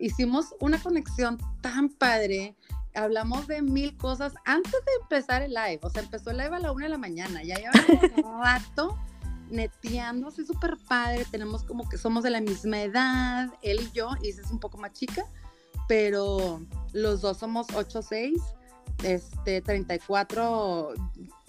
hicimos 0.00 0.56
una 0.58 0.82
conexión 0.82 1.38
tan 1.60 1.90
padre. 1.90 2.56
Hablamos 2.92 3.46
de 3.46 3.62
mil 3.62 3.96
cosas 3.96 4.34
antes 4.44 4.72
de 4.72 4.92
empezar 5.02 5.42
el 5.42 5.54
live. 5.54 5.78
O 5.82 5.90
sea, 5.90 6.02
empezó 6.02 6.30
el 6.30 6.38
live 6.38 6.56
a 6.56 6.58
la 6.58 6.72
una 6.72 6.86
de 6.86 6.90
la 6.90 6.98
mañana. 6.98 7.44
Ya 7.44 7.54
llevamos 7.54 8.24
un 8.24 8.40
rato 8.42 8.98
neteando 9.48 10.28
así 10.28 10.44
súper 10.44 10.76
padre. 10.88 11.24
Tenemos 11.30 11.62
como 11.62 11.88
que 11.88 11.98
somos 11.98 12.24
de 12.24 12.30
la 12.30 12.40
misma 12.40 12.82
edad, 12.82 13.48
él 13.62 13.78
y 13.80 13.92
yo. 13.92 14.10
Isa 14.22 14.42
es 14.42 14.50
un 14.50 14.58
poco 14.58 14.76
más 14.78 14.92
chica, 14.92 15.24
pero 15.86 16.60
los 16.92 17.20
dos 17.20 17.38
somos 17.38 17.68
8'6, 17.68 18.42
este, 19.02 19.60
34, 19.60 20.94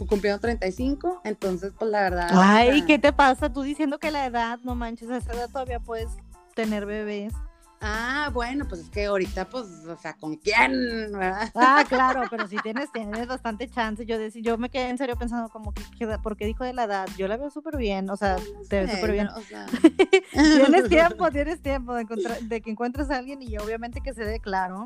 cumpliendo 0.07 0.39
35. 0.39 1.21
Entonces, 1.23 1.73
pues 1.77 1.91
la 1.91 2.01
verdad. 2.01 2.29
Ay, 2.31 2.69
o 2.69 2.73
sea, 2.77 2.85
¿qué 2.85 2.99
te 2.99 3.13
pasa? 3.13 3.51
Tú 3.51 3.61
diciendo 3.63 3.97
que 3.99 4.11
la 4.11 4.25
edad, 4.25 4.59
no 4.63 4.75
manches, 4.75 5.09
a 5.09 5.17
esa 5.17 5.33
edad 5.33 5.49
todavía 5.49 5.79
puedes 5.79 6.09
tener 6.55 6.85
bebés. 6.85 7.33
Ah, 7.81 8.29
bueno, 8.33 8.67
pues 8.67 8.81
es 8.81 8.89
que 8.89 9.05
ahorita, 9.05 9.47
pues, 9.49 9.65
o 9.87 9.95
sea, 9.97 10.13
¿con 10.13 10.35
quién? 10.35 10.73
¿Verdad? 11.13 11.49
Ah, 11.55 11.85
claro, 11.87 12.23
pero 12.29 12.45
si 12.45 12.57
tienes, 12.57 12.91
tienes 12.91 13.25
bastante 13.25 13.69
chance. 13.69 14.05
Yo 14.05 14.17
decía, 14.17 14.41
yo 14.43 14.57
me 14.57 14.69
quedé 14.69 14.89
en 14.89 14.97
serio 14.97 15.15
pensando 15.15 15.47
como 15.47 15.73
que, 15.73 15.81
que- 15.97 16.17
porque 16.21 16.45
dijo 16.45 16.65
de 16.65 16.73
la 16.73 16.83
edad, 16.83 17.07
yo 17.17 17.29
la 17.29 17.37
veo 17.37 17.49
súper 17.49 17.77
bien, 17.77 18.09
o 18.09 18.17
sea, 18.17 18.35
No 18.35 18.67
te 18.67 18.85
sé, 18.85 18.95
súper 18.95 19.11
bien. 19.13 19.29
pero, 19.33 19.39
o 19.39 19.43
sea, 19.43 19.65
Tienes 20.33 20.89
tiempo, 20.89 21.31
tienes 21.31 21.61
tiempo 21.61 21.93
de, 21.93 22.01
encontrar- 22.01 22.39
de 22.41 22.59
que 22.61 22.69
encuentres 22.69 23.09
a 23.11 23.15
alguien 23.17 23.41
y 23.41 23.57
obviamente 23.57 24.01
que 24.01 24.13
se 24.13 24.25
dé 24.25 24.41
claro. 24.41 24.85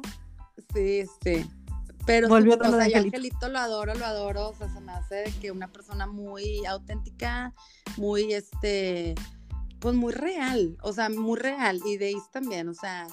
Sí, 0.76 1.04
sí. 1.24 1.50
Pero, 2.06 2.28
Volvió 2.28 2.56
o 2.56 2.58
de 2.58 2.70
sea, 2.70 2.84
Angelito. 2.84 3.18
Angelito 3.18 3.50
lo 3.50 3.60
adoro, 3.60 3.96
lo 3.96 4.06
adoro, 4.06 4.50
o 4.50 4.56
sea, 4.56 4.68
se 4.74 4.82
me 4.82 4.92
hace 4.92 5.34
que 5.42 5.52
una 5.52 5.72
persona 5.72 6.06
muy 6.06 6.66
auténtica, 6.66 7.54
muy, 7.98 8.34
este, 8.34 9.16
pues 9.80 9.96
muy 9.96 10.14
real, 10.14 10.78
o 10.82 10.92
sea, 10.92 11.10
muy 11.10 11.40
real, 11.40 11.80
y 11.86 11.98
de 11.98 12.12
Is 12.12 12.30
también, 12.32 12.68
o 12.68 12.74
sea, 12.74 13.08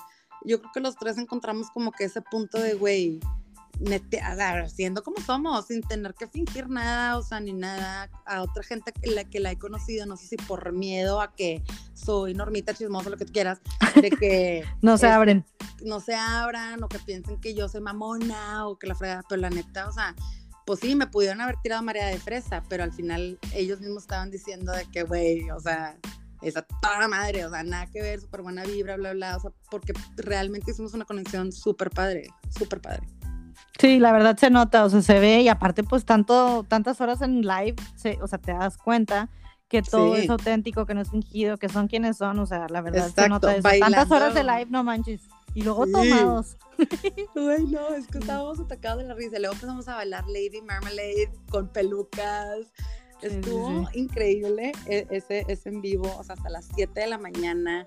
yo 0.45 0.61
creo 0.61 0.72
que 0.72 0.80
los 0.80 0.97
tres 0.97 1.18
encontramos 1.18 1.70
como 1.70 1.93
que 1.93 2.05
ese 2.05 2.22
punto 2.22 2.59
de, 2.59 2.74
güey, 2.74 3.20
siendo 4.68 5.03
como 5.03 5.20
somos, 5.24 5.66
sin 5.66 5.83
tener 5.83 6.14
que 6.14 6.26
fingir 6.26 6.68
nada, 6.68 7.16
o 7.18 7.22
sea, 7.22 7.41
ni 7.41 7.53
nada, 7.53 8.11
a 8.26 8.43
otra 8.43 8.62
gente 8.62 8.93
que 8.93 9.11
la 9.11 9.24
que 9.24 9.41
la 9.41 9.53
he 9.53 9.59
conocido, 9.59 10.07
no 10.07 10.16
sé 10.16 10.28
si 10.28 10.37
por 10.37 10.72
miedo 10.72 11.20
a 11.20 11.35
que 11.35 11.62
soy 11.95 12.35
normita, 12.35 12.74
chismosa, 12.74 13.11
lo 13.11 13.16
que 13.16 13.24
tú 13.24 13.33
quieras, 13.33 13.61
de 13.95 14.11
que 14.11 14.64
No 14.83 14.99
se 14.99 15.09
abren. 15.09 15.45
no 15.85 16.01
se 16.01 16.14
abran 16.14 16.83
o 16.83 16.89
que 16.89 16.99
piensen 16.99 17.41
que 17.41 17.55
yo 17.55 17.68
soy 17.68 17.81
mamona 17.81 18.68
o 18.68 18.78
que 18.78 18.87
la 18.87 18.95
fregada, 18.95 19.22
pero 19.28 19.41
la 19.41 19.51
neta, 19.51 19.89
o 19.89 19.93
sea, 19.93 20.14
pues 20.66 20.81
sí, 20.81 20.95
me 20.95 21.07
pudieron 21.07 21.41
haber 21.41 21.57
tirado 21.62 21.83
marea 21.83 22.07
de 22.07 22.18
fresa, 22.18 22.62
pero 22.68 22.85
al 22.85 22.93
final 22.93 23.39
ellos 23.55 23.81
mismos 23.81 24.03
estaban 24.05 24.31
diciendo 24.31 24.72
de 24.72 24.85
que, 24.87 25.03
güey, 25.03 25.51
o 25.51 25.59
sea, 25.59 25.97
esa 26.43 26.62
toda 26.62 27.09
madre, 27.09 27.45
o 27.45 27.51
sea, 27.51 27.62
nada 27.62 27.87
que 27.87 28.01
ver, 28.01 28.20
súper 28.20 28.43
buena 28.43 28.64
vibra, 28.64 28.97
bla, 28.97 29.12
bla, 29.12 29.37
o 29.37 29.41
sea, 29.41 29.51
porque 29.70 29.93
realmente 30.16 30.70
hicimos 30.70 30.95
una 30.95 31.05
conexión 31.05 31.53
súper 31.53 31.91
padre, 31.91 32.28
súper 32.57 32.81
padre. 32.81 33.07
Sí, 33.79 33.99
la 33.99 34.12
verdad 34.12 34.37
se 34.37 34.51
nota, 34.51 34.85
o 34.85 34.91
sea, 34.91 35.01
se 35.03 35.18
ve 35.21 35.41
y 35.43 35.49
aparte 35.49 35.83
pues 35.85 36.05
tanto, 36.05 36.64
tantas 36.68 37.01
horas 37.01 37.23
en 37.23 37.43
live, 37.43 37.77
se- 37.97 38.18
o 38.23 38.27
sea, 38.27 38.39
te 38.39 38.53
das 38.53 38.77
cuenta 38.77 39.29
que 39.68 39.83
todo 39.83 40.16
Sí. 40.16 40.23
es 40.23 40.31
auténtico, 40.31 40.85
que 40.85 40.95
no 40.95 41.01
es 41.01 41.11
fingido, 41.11 41.57
que 41.57 41.68
son 41.68 41.87
quienes 41.87 42.16
son, 42.16 42.39
o 42.41 42.47
sea, 42.47 42.66
la 42.68 42.81
verdad 42.83 43.09
se 43.14 43.29
nota 43.29 43.55
eso. 43.55 43.68
Tantas 43.81 44.11
horas 44.11 44.35
de 44.35 44.43
live, 44.45 44.66
no 44.68 44.83
manches. 44.85 45.23
Y 45.55 45.62
luego 45.62 45.87
Sí. 45.87 45.93
tomados. 45.93 46.57
Güey, 47.35 47.66
no, 47.66 47.89
es 47.95 48.07
que 48.09 48.18
estábamos 48.18 48.61
atacados 48.61 49.03
de 49.03 49.09
la 49.09 49.14
risa. 49.14 49.39
Luego 49.39 49.55
empezamos 49.55 49.87
a 49.89 49.97
bailar 49.97 50.25
Lady 50.27 50.61
Marmalade 50.62 51.31
con 51.51 51.68
pelucas. 51.68 52.59
Sí, 53.21 53.27
Estuvo 53.29 53.89
increíble 53.95 54.73
e- 54.87 55.07
ese, 55.11 55.45
ese 55.49 55.68
en 55.68 55.81
vivo, 55.83 56.11
o 56.18 56.25
sea, 56.25 56.35
hasta 56.37 56.49
las 56.51 56.66
7 56.75 57.01
de 57.01 57.07
la 57.07 57.18
mañana. 57.18 57.87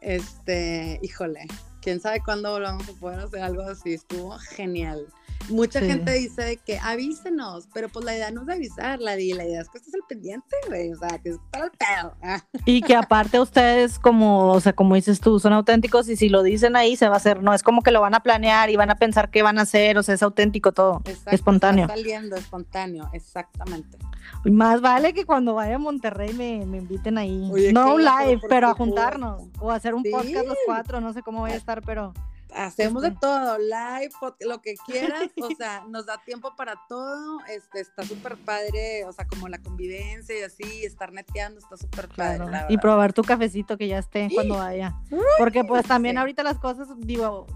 Este, 0.00 0.98
híjole, 1.02 1.46
quién 1.84 2.00
sabe 2.00 2.22
cuándo 2.24 2.50
volvamos 2.50 2.88
a 2.88 2.92
poder 2.94 3.20
hacer 3.20 3.42
algo 3.42 3.62
así. 3.62 3.92
Estuvo 3.92 4.36
genial. 4.38 5.06
Mucha 5.48 5.80
Sí. 5.80 5.86
gente 5.86 6.12
dice 6.12 6.42
de 6.42 6.56
que 6.56 6.78
avísenos, 6.78 7.68
pero 7.74 7.88
pues 7.88 8.04
la 8.04 8.14
idea 8.14 8.30
no 8.30 8.42
es 8.42 8.48
avisar, 8.48 8.98
la, 9.00 9.12
la 9.16 9.22
idea 9.22 9.60
es 9.60 9.68
que 9.68 9.78
estés 9.78 9.94
al 9.94 10.00
pendiente, 10.08 10.56
güey, 10.68 10.92
o 10.92 10.96
sea, 10.96 11.18
que 11.18 11.30
es 11.30 11.36
para 11.50 11.64
el 11.66 11.70
pedo. 11.72 12.14
Ah, 12.22 12.42
Y 12.64 12.80
que 12.82 12.94
aparte 12.96 13.38
ustedes, 13.40 13.98
como, 13.98 14.52
o 14.52 14.60
sea, 14.60 14.72
como 14.72 14.94
dices 14.94 15.20
tú, 15.20 15.38
son 15.38 15.52
auténticos 15.52 16.08
y 16.08 16.16
si 16.16 16.28
lo 16.28 16.42
dicen 16.42 16.76
ahí 16.76 16.96
se 16.96 17.08
va 17.08 17.14
a 17.14 17.16
hacer, 17.18 17.42
no 17.42 17.52
es 17.54 17.62
como 17.62 17.82
que 17.82 17.90
lo 17.90 18.00
van 18.00 18.14
a 18.14 18.20
planear 18.20 18.70
y 18.70 18.76
van 18.76 18.90
a 18.90 18.94
pensar 18.96 19.30
qué 19.30 19.42
van 19.42 19.58
a 19.58 19.62
hacer, 19.62 19.98
o 19.98 20.02
sea, 20.02 20.14
es 20.14 20.22
auténtico 20.22 20.72
todo, 20.72 21.02
exacto, 21.04 21.30
espontáneo. 21.34 21.84
Está 21.84 21.96
saliendo 21.96 22.36
espontáneo, 22.36 23.10
exactamente. 23.12 23.98
Y 24.44 24.50
Más 24.50 24.80
vale 24.80 25.12
que 25.12 25.26
cuando 25.26 25.54
vaya 25.54 25.74
a 25.76 25.78
Monterrey 25.78 26.32
me, 26.32 26.64
me 26.66 26.78
inviten 26.78 27.18
ahí. 27.18 27.48
Oye, 27.52 27.72
no 27.72 27.98
live, 27.98 28.40
pero 28.48 28.68
a 28.68 28.74
juntarnos 28.74 29.42
o 29.60 29.70
hacer 29.70 29.94
un 29.94 30.02
Sí. 30.02 30.10
podcast 30.10 30.46
los 30.46 30.56
cuatro, 30.66 31.00
no 31.00 31.12
sé 31.12 31.22
cómo 31.22 31.40
voy 31.40 31.50
a 31.50 31.56
estar, 31.56 31.82
pero 31.82 32.14
Hacemos 32.54 33.02
de 33.02 33.10
todo, 33.12 33.58
live, 33.58 34.10
lo 34.40 34.60
que 34.62 34.74
quieras, 34.86 35.24
o 35.40 35.48
sea, 35.58 35.84
nos 35.88 36.06
da 36.06 36.18
tiempo 36.24 36.54
para 36.56 36.74
todo, 36.88 37.40
este, 37.48 37.80
está 37.80 38.04
súper 38.04 38.36
padre, 38.38 39.04
o 39.04 39.12
sea, 39.12 39.26
como 39.26 39.48
la 39.48 39.58
convivencia 39.58 40.38
y 40.38 40.42
así, 40.42 40.84
estar 40.84 41.12
neteando, 41.12 41.58
está 41.58 41.76
súper 41.76 42.08
padre, 42.08 42.36
Claro, 42.38 42.50
la 42.50 42.66
y 42.68 42.78
probar 42.78 43.12
tu 43.12 43.22
cafecito 43.22 43.76
que 43.76 43.88
ya 43.88 43.98
esté 43.98 44.28
cuando 44.34 44.56
vaya. 44.56 44.94
Porque 45.38 45.64
pues 45.64 45.86
también 45.86 46.14
sí. 46.14 46.18
ahorita 46.20 46.42
las 46.42 46.58
cosas, 46.58 46.88
digo, 46.98 47.46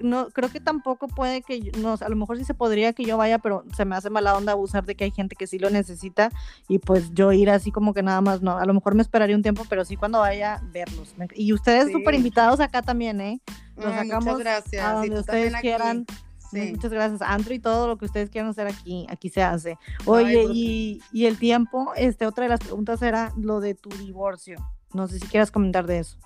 no 0.00 0.28
creo 0.30 0.50
que 0.50 0.58
tampoco 0.60 1.06
puede 1.06 1.42
que, 1.42 1.60
yo- 1.60 1.72
no, 1.78 1.94
a 2.00 2.08
lo 2.08 2.16
mejor 2.16 2.36
sí 2.38 2.44
se 2.44 2.54
podría 2.54 2.92
que 2.92 3.04
yo 3.04 3.16
vaya, 3.16 3.38
pero 3.38 3.64
se 3.76 3.84
me 3.84 3.94
hace 3.94 4.10
mala 4.10 4.36
onda 4.36 4.52
abusar 4.52 4.84
de 4.84 4.96
que 4.96 5.04
hay 5.04 5.10
gente 5.12 5.36
que 5.36 5.46
sí 5.46 5.58
lo 5.58 5.70
necesita 5.70 6.30
y 6.68 6.78
pues 6.78 7.12
yo 7.12 7.30
ir 7.32 7.50
así 7.50 7.70
como 7.70 7.94
que 7.94 8.02
nada 8.02 8.20
más 8.20 8.42
no. 8.42 8.58
A 8.58 8.64
lo 8.66 8.74
mejor 8.74 8.94
me 8.94 9.02
esperaría 9.02 9.36
un 9.36 9.42
tiempo, 9.42 9.64
pero 9.68 9.84
sí 9.84 9.96
cuando 9.96 10.18
vaya 10.18 10.60
verlos. 10.72 11.14
Y 11.34 11.52
ustedes 11.52 11.86
Sí. 11.86 11.92
súper 11.92 12.14
invitados 12.14 12.58
acá 12.60 12.82
también, 12.82 13.20
¿eh? 13.20 13.40
Los 13.76 13.86
Ay, 13.86 14.08
sacamos 14.08 14.24
muchas 14.24 14.38
gracias. 14.38 14.84
a 14.84 14.92
donde 14.92 15.20
ustedes 15.20 15.54
quieran. 15.60 16.06
Sí. 16.50 16.72
Muchas 16.72 16.92
gracias, 16.92 17.22
Andrew, 17.22 17.54
y 17.54 17.60
todo 17.60 17.88
lo 17.88 17.96
que 17.96 18.04
ustedes 18.04 18.28
quieran 18.28 18.50
hacer 18.50 18.66
aquí, 18.66 19.06
aquí 19.08 19.30
se 19.30 19.42
hace. 19.42 19.78
Oye, 20.04 20.44
y, 20.52 21.00
y 21.10 21.24
el 21.24 21.38
tiempo, 21.38 21.92
este, 21.96 22.26
otra 22.26 22.44
de 22.44 22.50
las 22.50 22.60
preguntas 22.60 23.00
era 23.00 23.32
lo 23.38 23.60
de 23.60 23.74
tu 23.74 23.88
divorcio. 23.88 24.58
No 24.92 25.08
sé 25.08 25.18
si 25.18 25.26
quieras 25.28 25.50
comentar 25.50 25.86
de 25.86 26.00
eso. 26.00 26.18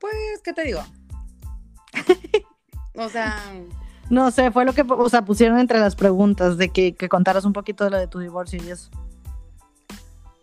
Pues, 0.00 0.40
¿qué 0.42 0.52
te 0.52 0.64
digo? 0.64 0.80
o 2.96 3.08
sea, 3.08 3.36
No 4.10 4.32
sé, 4.32 4.50
fue 4.50 4.64
lo 4.64 4.72
que, 4.72 4.82
o 4.82 5.08
sea, 5.08 5.24
pusieron 5.24 5.60
entre 5.60 5.78
las 5.78 5.94
preguntas 5.94 6.56
de 6.58 6.70
que, 6.70 6.96
que 6.96 7.08
contaras 7.08 7.44
un 7.44 7.52
poquito 7.52 7.84
de 7.84 7.90
lo 7.90 7.98
de 7.98 8.08
tu 8.08 8.18
divorcio 8.18 8.60
y 8.60 8.70
eso. 8.70 8.90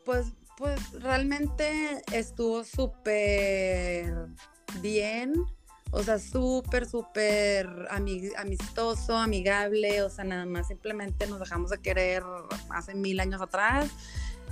pues, 0.06 0.28
pues 0.58 0.80
realmente 1.02 2.02
estuvo 2.14 2.64
súper 2.64 4.28
bien. 4.82 5.34
O 5.96 6.02
sea, 6.02 6.18
súper, 6.18 6.88
súper 6.88 7.68
ami- 7.92 8.34
amistoso, 8.38 9.16
amigable. 9.16 10.02
O 10.02 10.10
sea, 10.10 10.24
nada 10.24 10.46
más 10.46 10.68
simplemente 10.68 11.28
nos 11.28 11.40
dejamos 11.40 11.70
de 11.70 11.78
querer 11.78 12.24
hace 12.70 12.96
mil 12.96 13.20
años 13.20 13.42
atrás. 13.42 13.92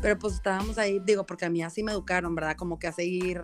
Pero 0.04 0.20
pues 0.20 0.36
estábamos 0.36 0.78
ahí, 0.78 1.00
digo, 1.00 1.26
porque 1.26 1.46
a 1.46 1.50
mí 1.50 1.64
así 1.64 1.84
me 1.84 1.92
educaron, 1.92 2.36
¿verdad? 2.36 2.56
Como 2.56 2.78
que 2.78 2.88
a 2.88 2.92
seguir 2.92 3.44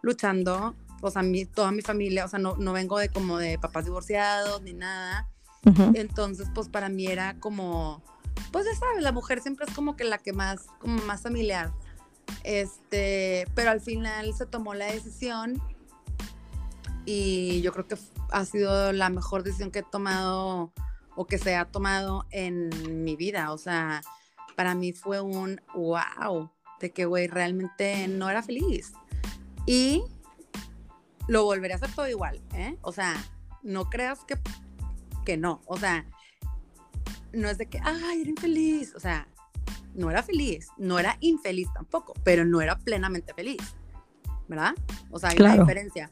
luchando. 0.00 0.74
O 1.02 1.10
sea, 1.10 1.22
mi, 1.22 1.44
toda 1.44 1.70
mi 1.70 1.82
familia, 1.82 2.24
o 2.24 2.28
sea, 2.28 2.38
no, 2.38 2.56
no 2.56 2.72
vengo 2.72 2.98
de 2.98 3.10
como 3.10 3.36
de 3.36 3.58
papás 3.58 3.84
divorciados 3.84 4.62
ni 4.62 4.72
nada. 4.72 5.28
Ujú. 5.66 5.92
Entonces, 5.94 6.48
pues 6.54 6.70
para 6.70 6.88
mí 6.88 7.06
era 7.06 7.38
como, 7.40 8.02
pues 8.52 8.64
ya 8.64 8.74
sabes, 8.74 9.02
la 9.02 9.12
mujer 9.12 9.42
siempre 9.42 9.66
es 9.68 9.74
como 9.74 9.96
que 9.96 10.04
la 10.04 10.16
que 10.16 10.32
más, 10.32 10.66
como 10.78 11.02
más 11.04 11.20
familiar. 11.20 11.72
Este, 12.42 13.46
pero 13.54 13.70
al 13.70 13.82
final 13.82 14.32
se 14.34 14.46
tomó 14.46 14.72
la 14.72 14.86
decisión 14.86 15.62
y 17.04 17.60
yo 17.62 17.72
creo 17.72 17.86
que 17.86 17.96
ha 18.30 18.44
sido 18.44 18.92
la 18.92 19.10
mejor 19.10 19.42
decisión 19.42 19.70
que 19.70 19.80
he 19.80 19.82
tomado 19.82 20.72
o 21.16 21.26
que 21.26 21.38
se 21.38 21.54
ha 21.56 21.66
tomado 21.66 22.26
en 22.30 23.04
mi 23.04 23.16
vida. 23.16 23.52
O 23.52 23.58
sea, 23.58 24.02
para 24.56 24.74
mí 24.74 24.92
fue 24.92 25.20
un 25.20 25.60
wow, 25.74 26.50
de 26.80 26.92
que, 26.92 27.04
güey, 27.04 27.26
realmente 27.26 28.08
no 28.08 28.28
era 28.30 28.42
feliz. 28.42 28.92
Y 29.66 30.02
lo 31.28 31.44
volveré 31.44 31.74
a 31.74 31.76
hacer 31.76 31.94
todo 31.94 32.08
igual, 32.08 32.42
¿eh? 32.52 32.76
O 32.82 32.92
sea, 32.92 33.14
no 33.62 33.88
creas 33.88 34.20
que, 34.24 34.38
que 35.24 35.36
no. 35.36 35.62
O 35.66 35.78
sea, 35.78 36.06
no 37.32 37.48
es 37.48 37.58
de 37.58 37.66
que, 37.66 37.80
ay, 37.82 38.22
era 38.22 38.30
infeliz. 38.30 38.94
O 38.94 39.00
sea, 39.00 39.28
no 39.94 40.10
era 40.10 40.22
feliz, 40.22 40.68
no 40.76 40.98
era 40.98 41.16
infeliz 41.20 41.68
tampoco, 41.72 42.14
pero 42.24 42.44
no 42.44 42.60
era 42.60 42.78
plenamente 42.78 43.32
feliz, 43.32 43.62
¿verdad? 44.48 44.74
O 45.10 45.18
sea, 45.18 45.30
hay 45.30 45.36
una 45.38 45.56
diferencia. 45.56 46.10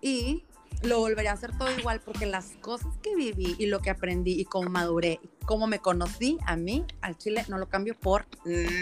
Y 0.00 0.44
lo 0.82 1.00
volveré 1.00 1.28
a 1.28 1.32
hacer 1.32 1.56
todo 1.56 1.70
igual 1.76 2.00
porque 2.04 2.26
las 2.26 2.50
cosas 2.60 2.96
que 3.02 3.14
viví 3.14 3.56
y 3.58 3.66
lo 3.66 3.80
que 3.80 3.90
aprendí 3.90 4.40
y 4.40 4.44
cómo 4.44 4.70
maduré, 4.70 5.20
y 5.22 5.44
cómo 5.44 5.66
me 5.66 5.80
conocí 5.80 6.38
a 6.46 6.56
mí, 6.56 6.84
al 7.00 7.16
chile, 7.18 7.44
no 7.48 7.58
lo 7.58 7.68
cambio 7.68 7.94
por 7.98 8.26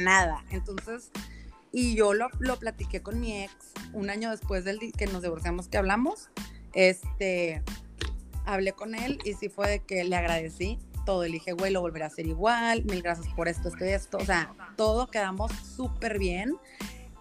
nada. 0.02 0.44
Entonces, 0.50 1.10
y 1.72 1.94
yo 1.94 2.14
lo, 2.14 2.28
lo 2.38 2.58
platiqué 2.58 3.02
con 3.02 3.20
mi 3.20 3.42
ex 3.42 3.54
un 3.92 4.10
año 4.10 4.30
después 4.30 4.64
del 4.64 4.78
que 4.92 5.06
nos 5.06 5.22
divorciamos, 5.22 5.68
que 5.68 5.78
hablamos, 5.78 6.30
este, 6.72 7.62
hablé 8.44 8.72
con 8.72 8.94
él 8.94 9.18
y 9.24 9.34
sí 9.34 9.48
fue 9.48 9.68
de 9.68 9.78
que 9.80 10.04
le 10.04 10.16
agradecí 10.16 10.78
todo. 11.04 11.24
Le 11.24 11.32
dije, 11.32 11.52
güey, 11.52 11.72
lo 11.72 11.80
volveré 11.80 12.04
a 12.04 12.08
hacer 12.08 12.26
igual, 12.26 12.84
mil 12.84 13.02
gracias 13.02 13.28
por 13.34 13.48
esto, 13.48 13.68
esto 13.68 13.84
y 13.84 13.88
esto. 13.88 14.18
O 14.18 14.24
sea, 14.24 14.54
todo 14.76 15.06
quedamos 15.08 15.52
súper 15.52 16.18
bien. 16.18 16.56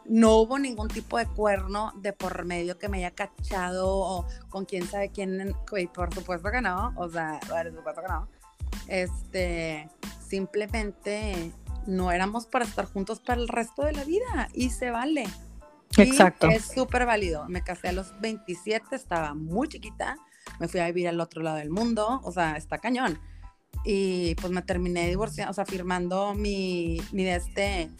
No 0.07 0.35
hubo 0.37 0.59
ningún 0.59 0.87
tipo 0.87 1.17
de 1.17 1.25
cuerno 1.25 1.91
de 1.97 2.13
por 2.13 2.45
medio 2.45 2.77
que 2.77 2.89
me 2.89 2.97
haya 2.97 3.11
cachado 3.11 3.89
o 3.89 4.27
con 4.49 4.65
quién 4.65 4.87
sabe 4.87 5.09
quién. 5.09 5.55
Güey, 5.69 5.87
por 5.87 6.13
supuesto 6.13 6.51
que 6.51 6.61
no. 6.61 6.93
O 6.95 7.09
sea, 7.09 7.39
por 7.41 7.73
supuesto 7.73 8.01
que 8.01 8.07
no. 8.07 8.27
Este, 8.87 9.89
simplemente 10.27 11.51
no 11.87 12.11
éramos 12.11 12.45
para 12.45 12.65
estar 12.65 12.85
juntos 12.85 13.19
para 13.19 13.41
el 13.41 13.47
resto 13.47 13.83
de 13.83 13.93
la 13.93 14.03
vida 14.03 14.49
y 14.53 14.69
se 14.69 14.91
vale. 14.91 15.25
Y 15.97 16.01
Exacto. 16.01 16.49
es 16.49 16.65
súper 16.65 17.05
válido. 17.05 17.47
Me 17.47 17.63
casé 17.63 17.89
a 17.89 17.91
los 17.93 18.19
27, 18.19 18.95
estaba 18.95 19.33
muy 19.33 19.67
chiquita. 19.67 20.17
Me 20.59 20.67
fui 20.67 20.79
a 20.79 20.87
vivir 20.87 21.07
al 21.07 21.19
otro 21.19 21.41
lado 21.41 21.57
del 21.57 21.69
mundo. 21.69 22.21
O 22.23 22.31
sea, 22.31 22.57
está 22.57 22.77
cañón. 22.79 23.19
Y 23.83 24.35
pues 24.35 24.51
me 24.51 24.61
terminé 24.61 25.07
divorciando, 25.07 25.51
o 25.51 25.53
sea, 25.53 25.65
firmando 25.65 26.33
mi, 26.33 26.97
mi 27.11 27.23
de 27.23 27.35
este, 27.35 27.91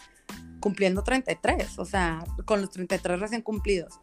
cumpliendo 0.66 1.04
33. 1.04 1.78
O 1.78 1.86
sea, 1.86 2.24
con 2.44 2.60
los 2.60 2.72
33 2.72 3.20
recién 3.20 3.44
cumplidos. 3.44 4.00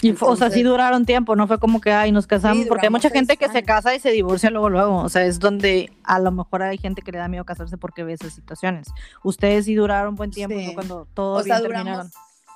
Y 0.00 0.14
fue- 0.14 0.28
o 0.30 0.34
sea, 0.34 0.48
sí 0.48 0.60
Entonces- 0.60 0.64
duraron 0.64 1.04
tiempo, 1.04 1.36
no 1.36 1.46
fue 1.46 1.58
como 1.58 1.78
que, 1.78 1.92
ay, 1.92 2.10
nos 2.10 2.26
casamos, 2.26 2.62
Sí, 2.62 2.68
porque 2.70 2.86
hay 2.86 2.90
mucha 2.90 3.10
gente 3.10 3.36
que 3.36 3.50
se 3.50 3.62
casa 3.62 3.94
y 3.94 4.00
se 4.00 4.10
divorcia 4.12 4.48
luego, 4.48 4.70
luego, 4.70 4.96
o 4.96 5.08
sea, 5.10 5.24
es 5.26 5.38
donde 5.38 5.92
a 6.04 6.18
lo 6.20 6.32
mejor 6.32 6.62
hay 6.62 6.78
gente 6.78 7.02
que 7.02 7.12
le 7.12 7.18
da 7.18 7.28
miedo 7.28 7.44
casarse 7.44 7.76
porque 7.76 8.02
ve 8.02 8.14
esas 8.14 8.32
situaciones. 8.32 8.88
Ustedes 9.22 9.66
sí 9.66 9.74
duraron 9.74 10.14
buen 10.16 10.30
tiempo, 10.30 10.56
Sí. 10.58 10.64
fue 10.64 10.74
cuando 10.74 11.06
todo 11.12 11.34
o 11.34 11.42
sea, 11.42 11.58
bien 11.58 11.70
terminaron. 11.70 12.08
duramos, 12.08 12.12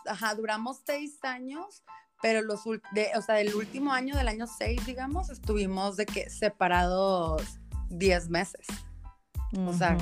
ajá, 0.08 0.34
duramos 0.34 0.78
seis 0.86 1.22
años, 1.22 1.84
pero 2.22 2.40
los, 2.40 2.64
de, 2.92 3.08
o 3.14 3.20
sea, 3.20 3.34
del 3.34 3.54
último 3.54 3.92
año, 3.92 4.16
del 4.16 4.26
año 4.28 4.46
seis, 4.46 4.84
digamos, 4.86 5.28
estuvimos 5.28 5.96
de 5.96 6.06
que 6.06 6.30
separados 6.30 7.42
10 7.90 8.30
meses. 8.30 8.66
O 9.66 9.72
sea. 9.74 9.98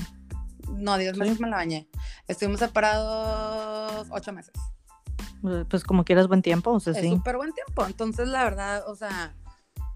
No, 0.70 0.96
10 0.98 1.12
Sí. 1.14 1.18
meses 1.20 1.40
me 1.40 1.48
la 1.48 1.56
bañé. 1.56 1.88
Estuvimos 2.28 2.60
separados 2.60 4.06
8 4.10 4.32
meses. 4.32 4.54
Eh, 5.46 5.64
pues 5.68 5.84
como 5.84 6.04
quieras 6.04 6.26
buen 6.28 6.42
tiempo, 6.42 6.70
o 6.72 6.80
sea, 6.80 6.92
Es 6.94 7.00
sí. 7.00 7.08
súper 7.10 7.36
buen 7.36 7.52
tiempo. 7.52 7.84
Entonces, 7.86 8.28
la 8.28 8.44
verdad, 8.44 8.88
o 8.88 8.94
sea, 8.96 9.34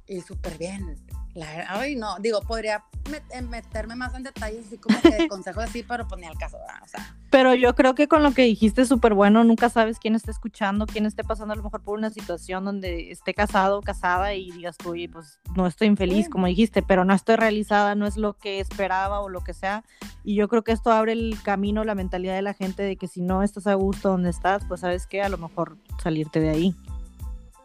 y 0.06 0.20
súper 0.20 0.58
bien. 0.58 0.96
La- 1.38 1.66
ay, 1.68 1.94
no, 1.96 2.16
digo, 2.20 2.40
podría 2.42 2.84
met- 3.04 3.22
eh, 3.32 3.42
meterme 3.42 3.94
más 3.96 4.14
en 4.14 4.22
detalles, 4.24 4.66
así 4.66 4.78
como 4.78 5.00
que 5.00 5.10
de 5.10 5.28
consejos 5.28 5.64
así, 5.64 5.82
pero 5.82 6.06
pues 6.08 6.20
ni 6.20 6.26
al 6.26 6.36
caso, 6.36 6.58
¿verdad? 6.58 6.82
o 6.84 6.88
sea, 6.88 7.16
Pero 7.30 7.54
yo 7.54 7.74
creo 7.74 7.94
que 7.94 8.08
con 8.08 8.22
lo 8.22 8.32
que 8.32 8.42
dijiste 8.42 8.82
es 8.82 8.88
súper 8.88 9.14
bueno, 9.14 9.44
nunca 9.44 9.68
sabes 9.70 9.98
quién 9.98 10.14
está 10.14 10.30
escuchando, 10.30 10.86
quién 10.86 11.06
esté 11.06 11.22
pasando 11.24 11.52
a 11.52 11.56
lo 11.56 11.62
mejor 11.62 11.82
por 11.82 11.96
una 11.98 12.10
situación 12.10 12.64
donde 12.64 13.10
esté 13.10 13.34
casado 13.34 13.78
o 13.78 13.82
casada 13.82 14.34
y 14.34 14.50
digas 14.50 14.76
tú, 14.76 14.90
"Oye, 14.90 15.08
pues 15.08 15.38
no 15.54 15.66
estoy 15.66 15.86
infeliz, 15.88 16.24
Sí. 16.26 16.30
como 16.30 16.46
dijiste, 16.46 16.82
pero 16.82 17.04
no 17.04 17.14
estoy 17.14 17.36
realizada, 17.36 17.94
no 17.94 18.06
es 18.06 18.16
lo 18.16 18.34
que 18.34 18.60
esperaba 18.60 19.20
o 19.20 19.28
lo 19.28 19.42
que 19.44 19.54
sea. 19.54 19.84
Y 20.24 20.34
yo 20.34 20.48
creo 20.48 20.64
que 20.64 20.72
esto 20.72 20.90
abre 20.90 21.12
el 21.12 21.36
camino, 21.42 21.84
la 21.84 21.94
mentalidad 21.94 22.34
de 22.34 22.42
la 22.42 22.54
gente 22.54 22.82
de 22.82 22.96
que 22.96 23.06
si 23.08 23.20
no 23.22 23.42
estás 23.42 23.66
a 23.66 23.74
gusto 23.74 24.08
donde 24.10 24.30
estás, 24.30 24.64
pues 24.66 24.80
sabes 24.80 25.06
que 25.06 25.22
a 25.22 25.28
lo 25.28 25.38
mejor 25.38 25.76
salirte 26.02 26.40
de 26.40 26.50
ahí. 26.50 26.74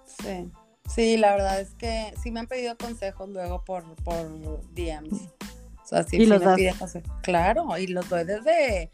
sí. 0.05 0.51
Sí, 0.89 1.17
la 1.17 1.31
verdad 1.31 1.59
es 1.59 1.73
que 1.75 2.13
sí 2.21 2.31
me 2.31 2.39
han 2.41 2.47
pedido 2.47 2.77
consejos 2.77 3.29
luego 3.29 3.63
por, 3.63 3.83
por 4.03 4.27
DMs. 4.73 5.27
O 5.83 5.85
sea, 5.85 6.03
sí, 6.03 6.17
¿Y 6.17 6.19
sí 6.21 6.25
los 6.27 6.39
me 6.39 6.45
das? 6.45 6.55
piden 6.55 6.75
consejos. 6.75 7.11
Claro, 7.23 7.77
y 7.77 7.87
los 7.87 8.07
doy 8.09 8.23
desde, 8.25 8.91